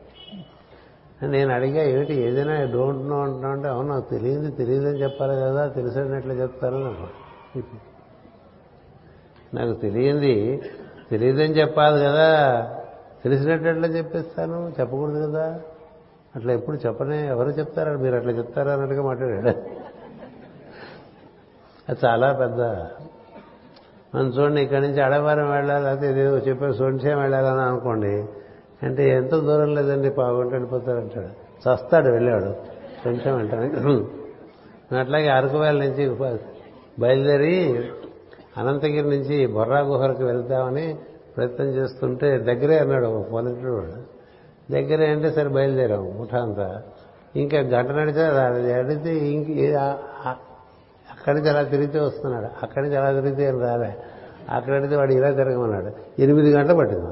[1.27, 5.67] నేను అడిగా ఏమిటి ఏదైనా ఐ డోంట్ నో అంటున్నా అంటే అవును నాకు తెలియదు తెలియదని చెప్పాలి కదా
[5.67, 6.79] తెలిసినట్లు చెప్తారు
[9.55, 10.63] నాకు తెలియంది
[11.11, 12.29] తెలియదని చెప్పాలి కదా
[13.25, 15.61] తెలిసినట్టు చెప్పేస్తాను చెప్పకూడదు కదా.
[16.37, 17.97] అట్లా ఎప్పుడు చెప్పనే ఎవరు చెప్తారా?
[17.97, 19.49] మీరు అట్లా చెప్తారా అన్నట్టుగా మాట్లాడాడు.
[21.89, 22.61] అది చాలా పెద్ద.
[24.15, 28.25] మనం చూడండి ఇక్కడి నుంచి అడవారం వెళ్ళాలి లేకపోతే ఇదేదో చెప్పే సొంచేం వెళ్ళాలని అనుకోండి
[28.83, 31.29] అంటే ఎంత దూరం లేదండి పావుగంట వెళ్ళిపోతారంటాడు
[31.59, 32.53] చస్తాడు వెళ్ళాడు.
[33.05, 33.69] కొంచెం వెంటనే
[34.99, 36.11] అట్లాగే అరకువేల నుంచి
[36.99, 37.79] బయలుదేరి
[38.57, 40.97] అనంతగిరి నుంచి బొర్రా గుహలకు వెళ్తామని
[41.37, 44.12] ప్రయత్నం చేస్తుంటే దగ్గరే అన్నాడు ఒక పొలిటివాడు
[44.73, 46.83] దగ్గరే అంటే సరే బయలుదేరాం ముఠ అంతా
[47.37, 48.27] ఇంకా గంట నడిచే
[48.73, 49.73] అడిగితే ఇంక
[51.11, 52.47] అక్కడి నుంచి అలా తిరిగితే వస్తున్నాడు.
[52.63, 53.97] అక్కడి నుంచి అలా తిరిగితే ఏం రాలే.
[54.51, 56.21] అక్కడైతే వాడు ఇలా తిరగమన్నాడు.
[56.23, 57.07] ఎనిమిది గంటలు పట్టింది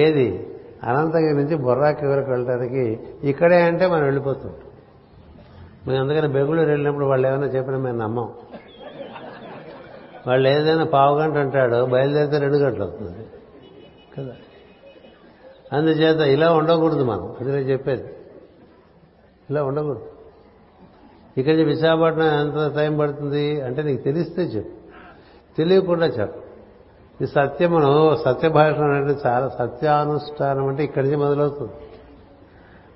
[0.00, 0.46] ఏది?
[0.84, 4.54] అనంతగిరి నుంచి బొర్రాకి వరకు వెళ్ళడానికి ఇక్కడే అంటే మనం వెళ్ళిపోతాం.
[5.86, 8.28] మేము అందుకని బెంగళూరు వెళ్ళినప్పుడు వాళ్ళు ఏమైనా చెప్పినా మేము నమ్మం.
[10.26, 13.26] వాళ్ళు ఏదైనా పావు గంట అంటాడు బయలుదేరితే రెండు గంటలు అవుతుంది.
[14.18, 14.36] కదా?
[15.72, 17.36] అందుచేత ఇలా ఉండకూడదు మనం.
[17.40, 18.04] అది నేను చెప్పేది.
[19.50, 20.06] ఇలా ఉండకూడదు.
[21.38, 24.70] ఇక్కడి నుంచి విశాఖపట్నం ఎంత టైం పడుతుంది అంటే నీకు తెలిస్తే చెప్పు.
[25.56, 26.48] తెలియకుండా చెప్పు.
[27.22, 31.72] ఈ సత్యమును సత్యభాషణం అంటే చాలా సత్యానుష్ఠానం అంటే ఇక్కడి నుంచి మొదలవుతుంది.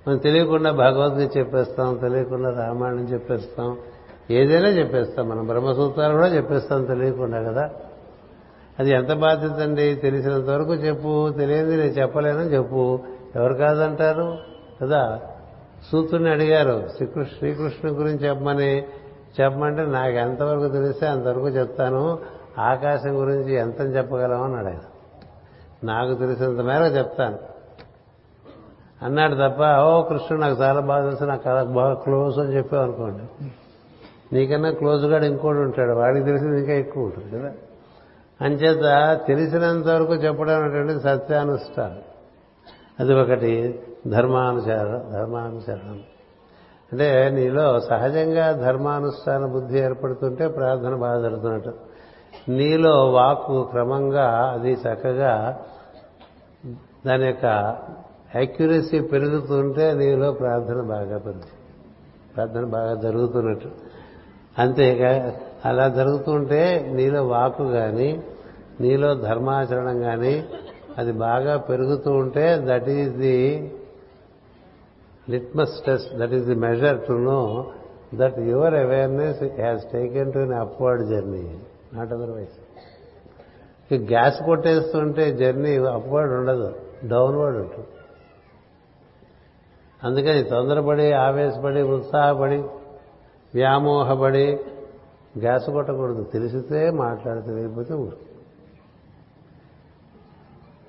[0.09, 3.77] మనం తెలియకుండా భగవద్గీత చెప్పేస్తాం తెలియకుండా రామాయణం చెప్పేస్తాం
[4.31, 5.29] ఏదైనా చెప్పేస్తాం.
[5.29, 7.71] మనం బ్రహ్మసూత్రాలు కూడా చెప్పేస్తాం తెలియకుండా కదా.
[8.79, 9.95] అది ఎంత బాధ్యత అండి?
[9.95, 11.33] తెలిసినంత వరకు చెప్పు.
[11.39, 13.01] తెలియదు నేను చెప్పలేనని చెప్పు.
[13.37, 14.39] ఎవరు కాదంటారు?
[14.83, 15.21] కదా.
[15.93, 16.89] సూతుని అడిగారు.
[16.97, 18.85] శ్రీకృష్ణ శ్రీకృష్ణుని గురించి చెప్పమని.
[19.41, 22.19] చెప్పమంటే నాకు ఎంతవరకు తెలిస్తే అంతవరకు చెప్తాను.
[22.59, 24.79] ఆకాశం గురించి ఎంత చెప్పగలం అన్నాడు ఆయన
[25.85, 27.39] నాకు తెలిసినంత మేర చెప్తాను.
[29.03, 33.45] అన్నాడు తప్ప ఓ కృష్ణుడు నాకు చాలా బాగా తెలుసు నాకు బాగా క్లోజ్ అని చెప్పావు అనుకోండి.
[34.33, 35.93] నీకన్నా క్లోజ్గా ఇంకోటి ఉంటాడు.
[35.93, 37.53] వాడికి తెలిసింది ఇంకా ఎక్కువ ఉంటుంది కదా?
[38.41, 41.99] అంచేత తెలిసినంత వరకు చెప్పడం అనేటువంటి సత్యానుష్ఠానం.
[43.01, 46.01] అది ఒకటి ధర్మానుసార ధర్మానుసరణం.
[46.93, 51.73] అంటే నీలో సహజంగా ధర్మానుష్ఠాన బుద్ధి ఏర్పడుతుంటే ప్రార్థన బాగా జరుగుతున్నట్టు.
[52.49, 55.61] నీలో వాక్కు క్రమంగా అది చక్కగా
[57.07, 57.45] దాని యొక్క
[58.37, 61.53] యాక్యురసీ పెరుగుతుంటే నీలో ప్రార్థన బాగా పెరుగుతుంది.
[62.37, 63.69] ప్రార్థన బాగా జరుగుతున్నట్టు.
[64.59, 65.35] అంతేగా
[65.65, 68.23] అలా జరుగుతుంటే నీలో వాకు కానీ
[68.81, 70.45] నీలో ధర్మాచరణం కానీ
[70.99, 73.71] అది బాగా పెరుగుతూ ఉంటే that is the
[75.31, 77.67] litmus test that is the measure to know
[78.15, 81.59] that your awareness has taken to an upward journey
[81.95, 82.59] not otherwise
[84.03, 86.75] gas కొట్టేస్తుంటే journey upward ఉండదు
[87.09, 87.87] డౌన్వర్డ్ ఉంటుంది.
[90.05, 92.63] అందుకని తొందరపడి ఆవేశపడి ఉత్సాహపడి
[93.55, 94.59] వ్యామోహపడి
[95.39, 96.23] గ్యాస్ కొట్టకూడదు.
[96.23, 98.17] తెలిసితే మాట్లాడి తెలియకపోతే ఊరు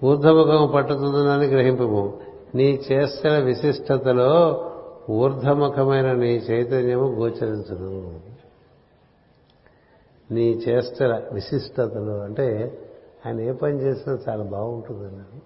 [0.06, 2.20] ఊర్ధముఖం పట్టుతుందని గ్రహింపము.
[2.56, 4.64] నీ చేష్టల విశిష్టతలో
[5.10, 8.20] ఊర్ధముఖమైన నీ చైతన్యము గోచరించదు
[10.32, 12.78] నీ చేష్టల విశిష్టతలు అంటే
[13.26, 15.41] ఆయన ఏ పని చేసినా చాలా బాగుంటుందండి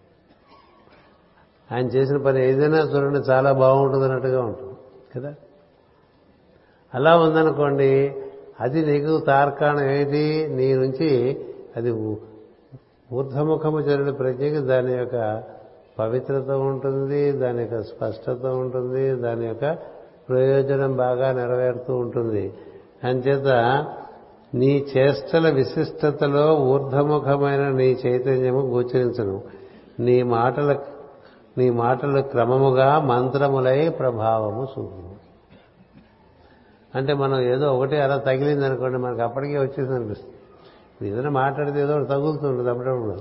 [1.76, 4.74] ఆయన చేసిన పని ఏదైనా చూడండి చాలా బాగుంటుంది అన్నట్టుగా ఉంటుంది.
[5.16, 5.36] కదా?
[6.94, 8.16] అలా ఉందనుకోండి
[8.60, 10.48] అది నీకు తార్కాణం ఏది?
[10.48, 11.40] నీ నుంచి
[11.78, 11.92] అది
[13.14, 15.44] ఊర్ధముఖము జరిగిన ప్రజ్ఞకి దాని యొక్క
[16.00, 19.78] పవిత్రత ఉంటుంది దాని యొక్క స్పష్టత ఉంటుంది దాని యొక్క
[20.30, 22.54] ప్రయోజనం బాగా నెరవేరుతూ ఉంటుంది.
[23.04, 23.48] అంచేత
[24.54, 29.42] నీ చేష్టల విశిష్టతలో ఊర్ధముఖమైన నీ చైతన్యము గోచరించను.
[30.00, 30.78] నీ మాటల
[31.58, 35.07] నీ మాటలు క్రమముగా మంత్రములై ప్రభావము చూపు
[36.98, 42.08] అంటే మనం ఏదో ఒకటి అలా తగిలింది అనుకోండి మనకు అప్పటికే వచ్చేసి అనిపిస్తుంది ఏదైనా మాట్లాడితే ఏదో ఒకటి
[42.08, 43.14] తగులుతుంటుంది అప్పుడప్పుడు.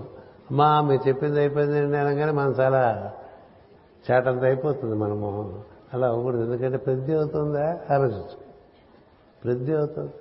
[0.51, 3.12] అమ్మా మీరు చెప్పింది అయిపోయింది అనగానే మనం చాలా
[4.11, 5.61] చేటంత అయిపోతుంది మనము
[5.94, 6.43] అలా అవ్వకూడదు.
[6.43, 7.78] ఎందుకంటే ప్రతి అవుతుందా?
[7.90, 8.47] ఆలోచించు.
[9.44, 10.12] ప్రతి అవుతుంది.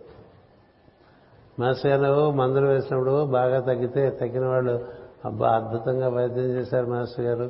[1.60, 4.86] మాస్టర్ గారు మందులు వేసినప్పుడు బాగా తగ్గితే తగ్గిన వాళ్ళు
[5.26, 7.49] అబ్బా అద్భుతంగా వైద్యం చేశారు మాస్టర్ గారు.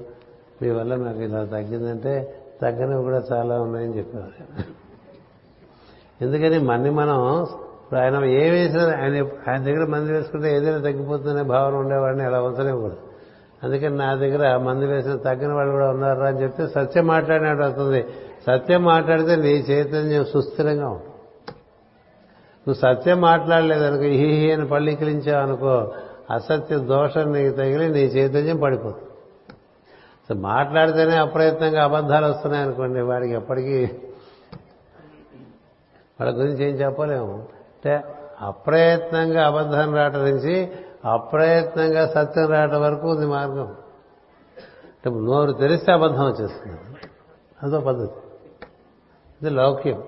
[0.61, 4.84] మీ వల్ల నాకు ఇలా తగ్గిందంటే తగ్గనివి కూడా చాలా ఉన్నాయని చెప్పేవారు.
[6.21, 7.45] ఎందుకని మన్ని మనం
[7.83, 12.91] ఇప్పుడు ఆయన ఏ వేసినా ఆయన ఆయన దగ్గర మంది వేసుకుంటే ఏదైనా తగ్గిపోతుందనే భావన ఉండేవాడిని అలా అవసరం
[13.63, 18.05] అందుకని నా దగ్గర మంది వేసిన తగ్గిన వాళ్ళు కూడా ఉన్నారా అని చెప్తే సత్యం మాట్లాడినట్టు వస్తుంది.
[18.47, 21.15] సత్యం మాట్లాడితే నీ చైతన్యం సుస్థిరంగా ఉంటుంది.
[22.67, 25.93] నువ్వు సత్యం మాట్లాడలేదనుకో హీ హీ అని పళ్ళికిలించావు అనుకో
[26.31, 30.41] అసత్య దోషం నీకు తగిలి నీ చైతన్యం పడిపోతుంది.
[30.41, 33.89] మాట్లాడితేనే అప్రయత్నంగా అబద్ధాలు వస్తున్నాయనుకోండి వాడికి ఎప్పటికీ
[36.21, 37.33] వాళ్ళ గురించి ఏం చెప్పలేము.
[37.33, 38.03] అంటే
[38.41, 40.71] అప్రయత్నంగా అబద్ధం రావటం నుంచి
[41.05, 43.67] అప్రయత్నంగా సత్యం రావటం వరకు ఉంది మార్గం.
[44.95, 46.77] అంటే నోరు తెరిస్తే అబద్ధం వచ్చేస్తుంది.
[47.63, 48.13] అదో పద్ధతి.
[49.41, 50.03] ఇది లౌక్యం.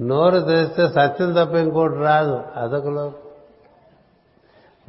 [0.00, 2.42] నోరు తెరిస్తే సత్యం తప్ప ఇంకోటి రాదు.
[2.56, 3.14] అదొక లోకం.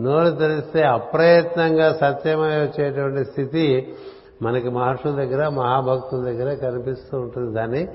[0.01, 3.95] నోరు తెరిస్తే అప్రయత్నంగా సత్యమై వచ్చేటువంటి స్థితి
[4.41, 7.53] మనకి మహర్షుల దగ్గర మహాభక్తుల దగ్గర కనిపిస్తూ ఉంటుంది.
[7.53, 7.87] దాన్ని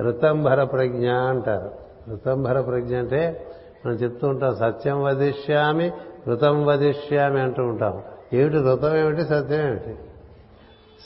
[0.00, 1.87] ఋతంభర ప్రజ్ఞ అంటారు.
[2.12, 3.46] ఋతంభర ప్రజ్ఞ అంటే
[3.86, 5.92] మనం చెప్తూ ఉంటాం సత్యం వదిష్యామి
[6.28, 8.02] ఋతం వదిష్యామి అంటూ ఉంటాం.
[8.32, 9.94] ఏమిటి ఋతం ఏమిటి సత్యం ఏమిటి?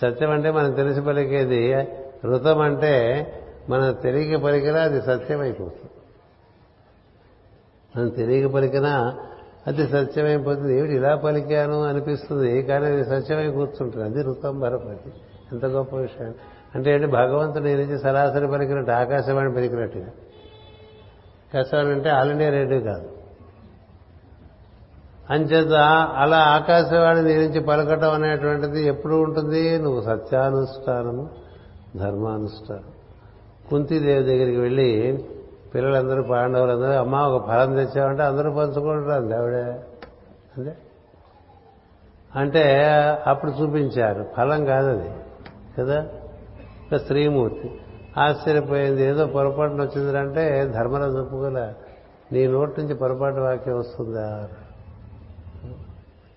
[0.02, 1.88] సత్యం అంటే మనం తెలిసి పలికేది
[2.26, 3.26] ఋతం అంటే
[3.68, 5.90] మనం తెలియక పలికినా అది సత్యం అయిపోతుంది
[7.96, 9.18] మనం తెలియక పలికినా
[9.66, 10.78] అది సత్యమైపోతుంది.
[10.78, 12.62] ఏమిటి ఇలా పలికాను అనిపిస్తుంది?
[12.62, 14.04] కానీ అది సత్యమై కూర్చుంటుంది.
[14.04, 15.10] అది ఋతంబర ప్రజ్ఞ.
[15.52, 16.34] ఎంత గొప్ప విషయం.
[16.74, 17.06] అంటే ఏంటి?
[17.06, 20.06] భగవంతుడు నుంచి సరాసరి పలికినట్టు ఆకాశవాణి పలికినట్టుగా.
[21.54, 23.08] ఆకాశవాణి అంటే ఆల్ ఇండియా రేడియో కాదు.
[25.30, 25.72] అంచేత
[26.16, 29.78] అలా ఆకాశవాణి నీ నుంచి పలకటం అనేటువంటిది ఎప్పుడు ఉంటుంది?
[29.78, 31.28] నువ్వు సత్యానుష్ఠానము
[31.96, 32.82] ధర్మానుష్ఠానం.
[33.70, 35.24] కుంతీదేవి దగ్గరికి వెళ్ళి
[35.74, 39.80] పిల్లలందరూ పాండవులందరూ అమ్మ ఒక ఫలం తెచ్చామంటే అందరూ పంచుకుంటారు ఆవిడే.
[40.58, 40.74] అదే
[42.36, 42.88] అంటే
[43.26, 44.26] అప్పుడు చూపించారు.
[44.36, 45.10] ఫలం కాదది
[45.78, 46.02] కదా?
[46.86, 47.80] ఇక స్త్రీమూర్తి.
[48.18, 49.04] ఆశ్చర్యపోయింది.
[49.04, 51.72] ఏదో పొరపాటున వచ్చిందంటే ధర్మరాజు ఒప్పుకోల.
[52.32, 54.48] నీ నోటి నుంచి పొరపాటు వాక్యం వస్తుందా?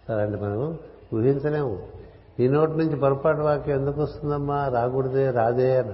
[0.08, 0.78] సరే అండి మనం
[1.14, 1.80] ఊహించలేము.
[2.40, 4.68] ఈ నోటి నుంచి పొరపాటు వాక్యం ఎందుకు వస్తుందమ్మా?
[4.68, 5.94] రాకూడదే రాదే అని.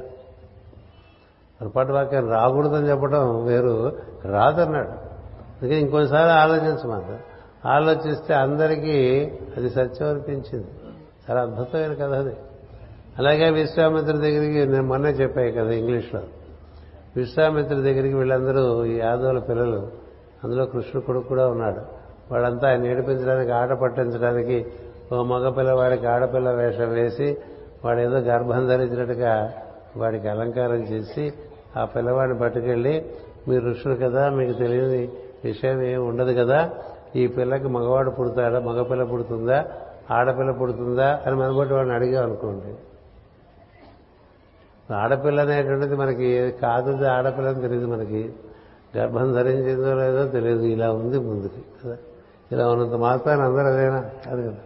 [1.61, 3.97] పొరపాటు వాక్యం రాకూడదని చెప్పడం వేరు.
[4.25, 4.87] రాదన్నాడు.
[4.87, 7.19] అందుకే ఇంకొకసారి ఆలోచించమాట
[7.67, 10.67] ఆలోచిస్తే అందరికీ అది సత్యం అనిపించింది
[11.29, 12.35] చాలా అద్భుతమైన కథ అది.
[13.19, 16.21] అలాగే విశ్వామిత్ర దగ్గరికి నేను మొన్నే చెప్పాయి కదా ఇంగ్లీష్లో.
[17.15, 19.87] విశ్వామిత్ర దగ్గరికి వీళ్ళందరూ ఈ యాదవుల పిల్లలు
[20.43, 22.01] అందులో కృష్ణుడు కొడుకు కూడా ఉన్నాడు.
[22.33, 24.65] వాడంతా ఆయన ఏడిపించడానికి ఆట పట్టించడానికి
[25.13, 27.37] ఓ మగ పిల్లవాడికి ఆడపిల్ల వేషం వేసి
[27.85, 29.53] వాడు ఏదో గర్భం ధరించినట్టుగా
[29.97, 31.33] వాడికి అలంకారం చేసి
[31.77, 33.05] ఆ పిల్లవాడిని పట్టుకెళ్ళి
[33.47, 35.09] మీరు ఋషులు కదా మీకు తెలియని
[35.45, 36.69] విషయం ఏమి ఉండదు కదా
[37.15, 39.65] ఈ పిల్లకి మగవాడు పుడతాడా మగపిల్ల పుడుతుందా
[40.11, 42.75] ఆడపిల్ల పుడుతుందా అని మనబట్టి వాడిని అడిగాం అనుకోండి.
[44.93, 48.33] ఆడపిల్ల అనేటువంటిది మనకి కాదు ఆడపిల్ల అని తెలియదు మనకి.
[48.97, 51.97] గర్భం ధరించిందో లేదో తెలియదు ఇలా ఉంది ముందుకి కదా.
[52.51, 54.09] ఇలా ఉన్నంత మాత్రాన్ని అందరూ అదేనా?
[54.27, 54.57] అది కదా.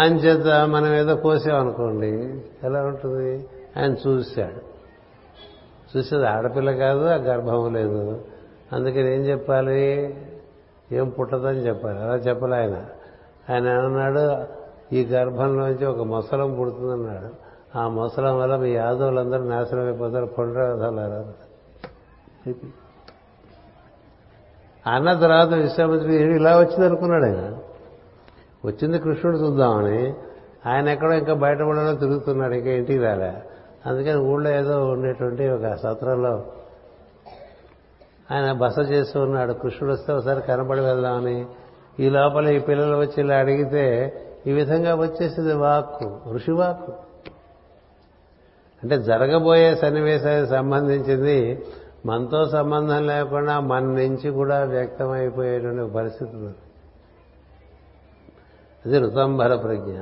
[0.00, 3.48] అంచేత మనం ఏదో కోసామనుకోండి ఎలా ఉంటుంది?
[3.76, 4.72] ఆయన చూశాడు.
[5.96, 8.24] చూసేది ఆడపిల్ల కాదు ఆ గర్భం లేదు.
[8.72, 10.16] అందుకని ఏం చెప్పాలి
[10.92, 11.98] ఏం పుట్టదని చెప్పాలి.
[11.98, 12.84] అలా చెప్పలే ఆయన.
[13.50, 14.46] ఆయన ఏమన్నాడు?
[14.94, 17.41] ఈ గర్భంలోంచి ఒక మొసలం పుడుతుందన్నాడు.
[17.76, 21.52] ఆ మొసలం వల్ల మీ యాదవులందరూ నాశనం అయిపోతారు పునరాధాలు
[24.90, 27.58] అన్న తర్వాత విశ్వామిత్రుడు ఇలా వచ్చింది అనుకున్నాడు ఆయన.
[28.64, 30.14] వచ్చింది కృష్ణుడు చూద్దామని.
[30.66, 33.32] ఆయన ఎక్కడో ఇంకా బయటపడలో తిరుగుతున్నాడు ఇంకా ఇంటికి రాలే.
[33.86, 36.44] అందుకని ఊళ్ళో ఏదో ఉండేటువంటి ఒక సత్రంలో
[38.32, 39.52] ఆయన బస చేస్తూ ఉన్నాడు.
[39.52, 41.46] కృష్ణుడు వస్తే ఒకసారి కనబడి వెళ్దామని.
[42.00, 44.12] ఈ లోపల ఈ పిల్లలు వచ్చి ఇలా అడిగితే
[44.46, 46.92] ఈ విధంగా వచ్చేసింది వాక్కు ఋషి వాక్కు.
[48.82, 51.66] అంటే జరగబోయే సన్నివేశానికి సంబంధించింది
[52.06, 56.36] మనతో సంబంధం లేకుండా మన నుంచి కూడా వ్యక్తమైపోయేటువంటి పరిస్థితి
[58.86, 59.98] అది ఋతంబర ప్రజ్ఞ.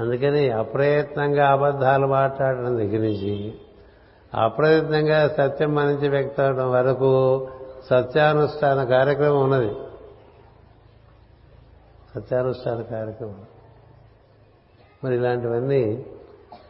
[0.00, 3.54] అందుకని అప్రయత్నంగా అబద్ధాలు మాట్లాడడం దగ్గర నుంచి
[4.34, 7.48] అప్రయత్నంగా సత్యం మన నుంచి వ్యక్తం అవడం వరకు
[7.90, 9.74] సత్యానుష్ఠాన కార్యక్రమం ఉన్నది.
[12.14, 13.42] సత్యానుష్ఠాన కార్యక్రమం.
[15.04, 16.06] మరి ఇలాంటివన్నీ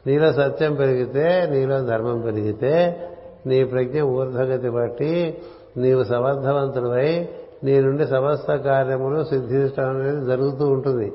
[0.07, 3.05] నీలో సత్యం పెరిగితే నీలో ధర్మం పెరిగితే
[3.47, 5.43] నీ ప్రజ్ఞ ఊర్ధగతి బట్టి
[5.77, 7.29] నీవు సమర్థవంతుడివై
[7.65, 11.13] నీ నుండి సమస్త కార్యములు సిద్ధించడం అనేది జరుగుతూ ఉంటుంది.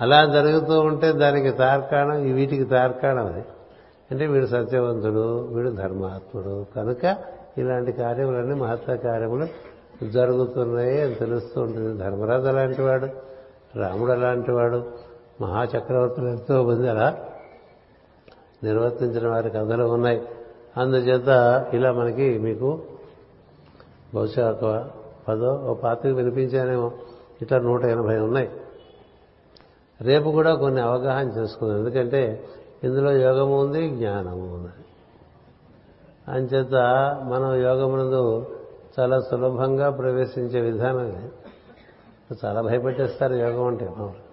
[0.00, 3.44] అలా జరుగుతూ ఉంటే దానికి తార్కాణం వీటికి తార్కాణం అది.
[4.10, 6.66] అంటే వీడు సత్యవంతుడు వీడు ధర్మాత్ముడు.
[6.76, 7.16] కనుక
[7.58, 9.46] ఇలాంటి కార్యములన్నీ మహత్వ కార్యములు
[10.08, 11.98] జరుగుతున్నాయి అని తెలుస్తూ ఉంటుంది.
[11.98, 13.06] ధర్మరాజు అలాంటి వాడు
[13.78, 14.84] రాముడు అలాంటి వాడు
[15.40, 17.18] మహాచక్రవర్తులు ఎంతో మంది అలా
[18.64, 20.22] నిర్వర్తించిన వారి కథలు ఉన్నాయి.
[20.76, 21.28] అందుచేత
[21.74, 22.82] ఇలా మనకి మీకు
[24.14, 24.90] బహుశా ఒక
[25.28, 26.92] పదో ఓ పాతికి వినిపించానేమో.
[27.42, 28.50] ఇట్లా నూట ఎనభై ఉన్నాయి.
[30.00, 31.78] రేపు కూడా కొన్ని అవగాహన చేసుకుందాం.
[31.78, 32.44] ఎందుకంటే
[32.84, 34.84] ఇందులో యోగము ఉంది జ్ఞానము ఉన్నది
[36.28, 36.74] అంచేత
[37.24, 38.46] మనం యోగమునందు
[39.00, 41.30] చాలా సులభంగా ప్రవేశించే విధానం
[42.44, 43.88] చాలా భయపెట్టేస్తారు యోగం అంటే.
[43.88, 44.25] మామూలు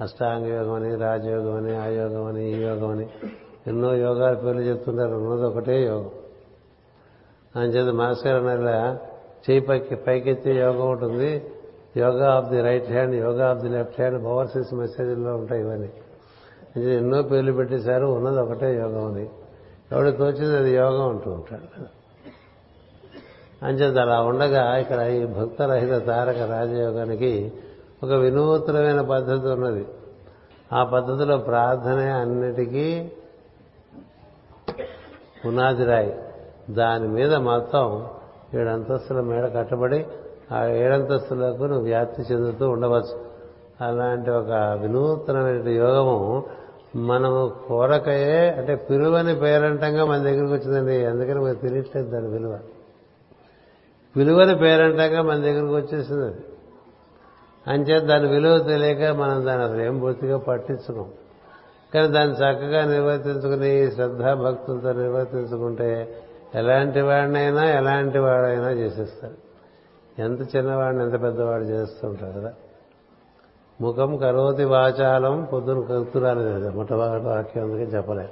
[0.00, 3.06] అష్టాంగ యోగం అని రాజయోగం అని ఆ యోగం అని ఈ యోగం అని
[3.66, 5.14] ఎన్నో యోగాల పేర్లు చెప్తుంటారు.
[5.16, 6.10] ఉన్నది ఒకటే యోగం.
[7.56, 8.98] అంచేత మాస్టర్ అన్నట్లా
[9.50, 11.42] చేయి పైకి పైకెత్తే యోగం ఉంటుంది
[11.96, 15.90] yoga of the right hand yoga of the left hand overseas మెసేజ్లో ఉంటాయి ఇవన్నీ.
[16.92, 19.28] ఎన్నో పేర్లు పెట్టేశారు ఉన్నది ఒకటే యోగం అని.
[19.92, 22.02] ఎవడు తోచింది అది యోగం అంటూ ఉంటాడు
[23.64, 27.52] అంచేత అలా ఉండగా ఇక్కడ ఈ భక్తరహిత తారక రాజయోగానికి
[28.04, 29.86] ఒక వినూత్నమైన పద్ధతి ఉన్నది.
[30.72, 33.10] ఆ పద్ధతిలో ప్రార్థనే అన్నిటికీ
[35.46, 36.18] పునాది రాయి
[36.70, 38.06] దాని మీద మొత్తం
[38.54, 40.06] ఏడంతస్తుల మేడ కట్టబడి
[40.52, 43.24] ఆ ఏడంతస్తులకు నువ్వు వ్యాప్తి చెందుతూ ఉండవచ్చు.
[43.80, 46.44] అలాంటి ఒక వినూత్నమైన యోగము
[46.96, 51.04] మనము కోరకయే అంటే పిలువని పేరంటంగా మన దగ్గరికి వచ్చిందండి.
[51.04, 52.58] అందుకని మనకు తెలియట్లేదు దాని విలువ.
[54.16, 56.40] పిలువని పేరంటంగా మన దగ్గరికి వచ్చేసింది అది.
[57.68, 61.10] అంచేత దాని విలువ తెలియక మనం దాని అసలు ఏం పూర్తిగా పట్టించుకోం.
[61.94, 66.16] కానీ దాన్ని చక్కగా నిర్వర్తించుకుని శ్రద్ధాభక్తులతో నిర్వర్తించుకుంటే
[66.54, 69.34] ఎలాంటి వాడినైనా ఎలాంటి వాడైనా చేసేస్తారు.
[70.18, 72.52] ఎంత చిన్నవాడిని ఎంత పెద్దవాడు చేస్తుంటారు కదా.
[73.80, 78.28] ముఖం కరోతి వాచాలం పొద్దున కలుతురాలి కదా మొట్టమొదటి వాక్యం అందుకే చెప్పలే.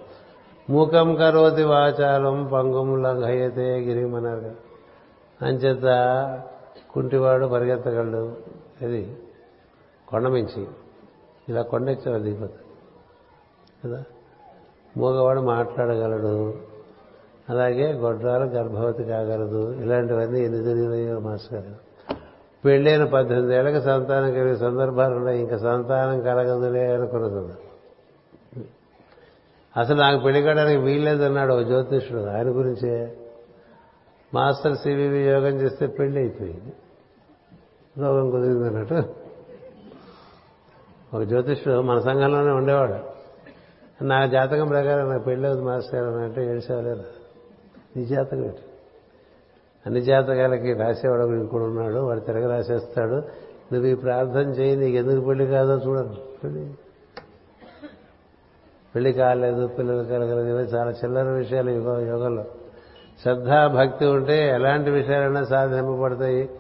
[0.71, 4.51] ముఖం కరోతి వాచాలం పంగం లంఘయతే గిరిమన్నారు
[5.45, 5.83] అంచేత
[6.91, 8.60] కుంటివాడు పరిగెత్తగలడు.
[8.83, 9.17] అది
[10.09, 10.67] కొండమించి
[11.49, 12.71] ఇలా కొండెచ్చారు దిగిపోతాడు.
[13.89, 14.05] కదా?
[14.97, 16.55] మూగవాడు మాట్లాడగలడు.
[17.49, 19.73] అలాగే గొడ్రాలు గర్భవతి కాగలదు.
[19.73, 21.91] ఇలాంటివన్నీ ఎన్ని జరిగినాయో మాస్టర్ గారు
[22.65, 25.41] పెళ్ళైన పద్దెనిమిది ఏళ్ళకి సంతానం కలిగే సందర్భాలు ఉన్నాయి.
[25.41, 27.53] ఇంకా సంతానం కలగదులే అనుకున్నది.
[29.77, 32.23] అసలు నాకు పెళ్ళి కావడానికి వీల్లేదన్నాడు ఒక జ్యోతిష్యుడు.
[32.23, 33.17] ఆయన గురించే.
[34.35, 36.73] మాస్టర్ సివివి యోగం చేస్తే పెళ్ళి అయిపోయింది.
[37.99, 39.03] రోగం కుదిరింది అన్నట్టు
[41.15, 42.95] ఒక జ్యోతిష్యుడు మన సంఘంలోనే ఉండేవాడు.
[44.05, 47.05] నా జాతకం ప్రకారం నాకు పెళ్ళి మాస్టర్ అని అంటే ఏడ్చేవాలేరు
[47.97, 48.59] నీ జాతకం ఏంటి?
[49.87, 53.15] అన్ని జాతకాలకి రాసేవాడు ఒకడు ఇంకోడు ఉన్నాడు వాడు తిరగ రాసేస్తాడు
[53.73, 56.75] నువ్వు ఈ ప్రార్థన చేయి నీకు ఎందుకు పెళ్ళి కాదో చూడండి పెళ్ళి?
[58.95, 62.45] పెళ్ళి కాలేదు పిల్లలు కలగలేదు ఇవి చాలా చిల్లర విషయాలు యుగ యోగంలో.
[63.23, 66.51] శ్రద్ధ భక్తి ఉంటే ఎలాంటి విషయాలైనా సాధింపబడతాయి.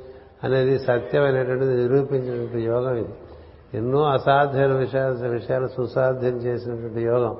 [0.44, 3.08] అనేది సత్యమైనటువంటిది నిరూపించినటువంటి యోగం ఇది.
[3.74, 7.36] ఎన్నో అసాధ్యమైన విషయాలు విషయాలు సుసాధ్యం చేసినటువంటి యోగం.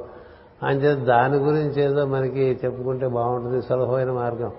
[0.62, 4.52] అంచేత దాని గురించి ఏదో మనకి చెప్పుకుంటే బాగుంటుంది సులభమైన మార్గం.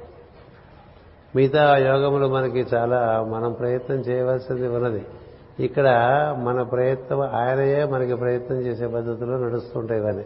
[1.36, 5.06] మిగతా యోగములు మనకి చాలా మనం ప్రయత్నం చేయవలసింది ఉన్నది.
[5.60, 5.88] ఇక్కడ
[6.40, 10.26] మన ప్రయత్నం ఆయనయే మనకి ప్రయత్నం చేసే పద్ధతిలో నడుస్తుంటాయి ఇవన్నీ.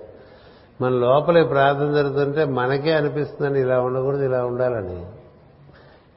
[0.81, 5.05] మన లోపల ప్రార్థన జరుగుతుంటే మనకే అనిపిస్తుందని ఇలా ఉండకూడదు ఇలా ఉండాలని.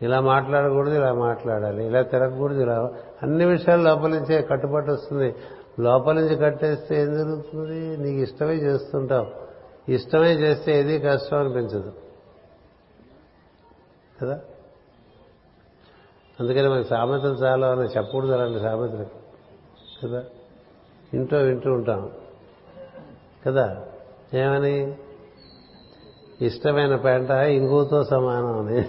[0.03, 2.93] ఇలా మాట్లాడకూడదు ఇలా మాట్లాడాలి ఇలా తిరగకూడదు ఇలా
[3.23, 5.35] అన్ని విషయాలు లోపల నుంచే కట్టుబాటు వస్తుంది.
[5.81, 7.97] లోపల నుంచి కట్టేస్తే ఏం జరుగుతుంది?
[7.97, 9.27] నీకు ఇష్టమే చేస్తుంటావు.
[9.91, 11.93] ఇష్టమే చేస్తే ఏది కష్టం అనిపించదు.
[14.23, 14.41] కదా?
[16.41, 19.07] అందుకని మనకి సామెతలు చాలా అని చెప్పకూడదు అలాంటి సామెతలు.
[20.07, 20.25] కదా?
[21.15, 22.11] ఇంట్లో వింటూ ఉంటాం.
[23.47, 23.85] కదా?
[24.35, 24.97] ఏమని?
[26.41, 28.89] ఇష్టమైన పెంట ఇంగుతో సమానం అని.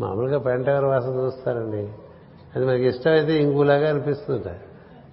[0.00, 1.88] మామూలుగా పెంటగారు వాసన చూస్తారండి.
[2.56, 4.42] అది మనకి ఇష్టమైతే ఇంగులాగా అనిపిస్తుంట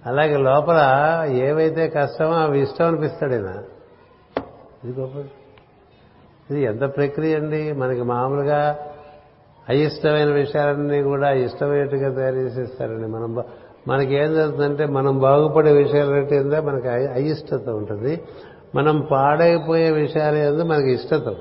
[0.06, 0.80] అలాగే లోపల
[1.28, 3.62] ఏవైతే కష్టమో అవి ఇష్టం అనిపిస్తాడు ఈయన.
[4.84, 5.16] ఇది గొప్ప
[6.50, 7.72] ఇది ఎంత ప్రక్రియ అండి?
[7.72, 8.78] మనకి మామూలుగా
[9.68, 13.06] అయిష్టమైన విషయాలన్నీ కూడా ఇష్టమైనట్టుగా తయారు చేసేస్తారండి.
[13.06, 13.44] మనం
[13.88, 18.22] మనకి ఏం జరుగుతుందంటే మనం బాగుపడే విషయాలు ఏంటంటే మనకి అయిష్టత ఉంటుంది.
[18.74, 21.36] మనం పాడైపోయే విషయాలు ఏందో మనకి ఇష్టత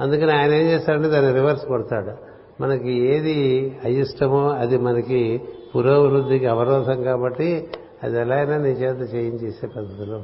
[0.00, 2.36] అందుకని ఆయన ఏం చేస్తాడంటే దాన్ని రివర్స్ కొడతాడు.
[2.62, 5.40] మనకి ఏది అయిష్టమో అది మనకి
[5.76, 7.68] పురోభివృద్ధికి అవరోధం కాబట్టి
[8.02, 10.22] అది ఎలా అయినా నీ చేత చేయించేసే పద్ధతిలో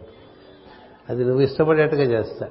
[1.11, 2.49] అది నువ్వు ఇష్టపడేట్టుగా చేస్తా.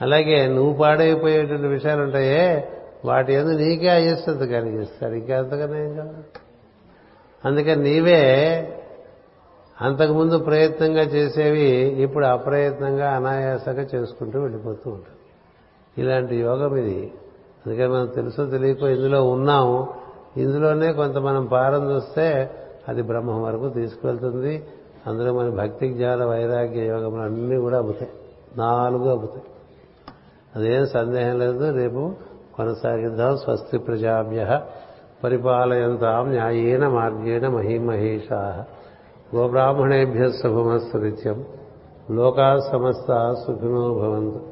[0.00, 2.68] అలాగే నువ్వు పాడైపోయేటువంటి విషయాలు ఉంటాయే
[3.04, 5.12] వాటి ఎందుకు నీకే అయిష్టత కలిగిస్తాడు.
[5.12, 6.40] ఇంకా అంతకన్నా ఏం కావాలి?
[7.44, 8.22] అందుకని నీవే
[9.80, 11.70] అంతకుముందు ప్రయత్నంగా చేసేవి
[12.02, 15.16] ఇప్పుడు అప్రయత్నంగా అనాయాసంగా చేసుకుంటూ వెళ్ళిపోతూ ఉంటాం
[15.98, 17.12] ఇలాంటి యోగం ఇది.
[17.66, 19.88] అందుకని మనం తెలుసో తెలియకో ఇందులో ఉన్నాము
[20.36, 22.50] ఇందులోనే కొంత మనం పారం చూస్తే
[22.88, 24.66] అది బ్రహ్మం వరకు తీసుకువెళ్తుంది.
[25.06, 28.10] అందులో మన భక్తి జ్ఞాన వైరాగ్య యోగములు అన్నీ కూడా అబ్బుతాయి.
[28.56, 29.42] నాలుగు అబ్బుతాయి.
[30.56, 31.72] అదేం సందేహం లేదు.
[31.72, 32.12] రేపు
[32.56, 33.36] కొనసాగిద్దాం.
[33.36, 34.60] స్వస్తి ప్రజాభ్య
[35.24, 38.64] పరిపాలయంతాం న్యాయేన మార్గేణ మహిమహేషా.
[39.36, 41.44] గోబ్రాహ్మణేభ్య శుభమస్తు నిత్యం.
[42.10, 44.51] లోకా సమస్త సుఖినో భవంతు.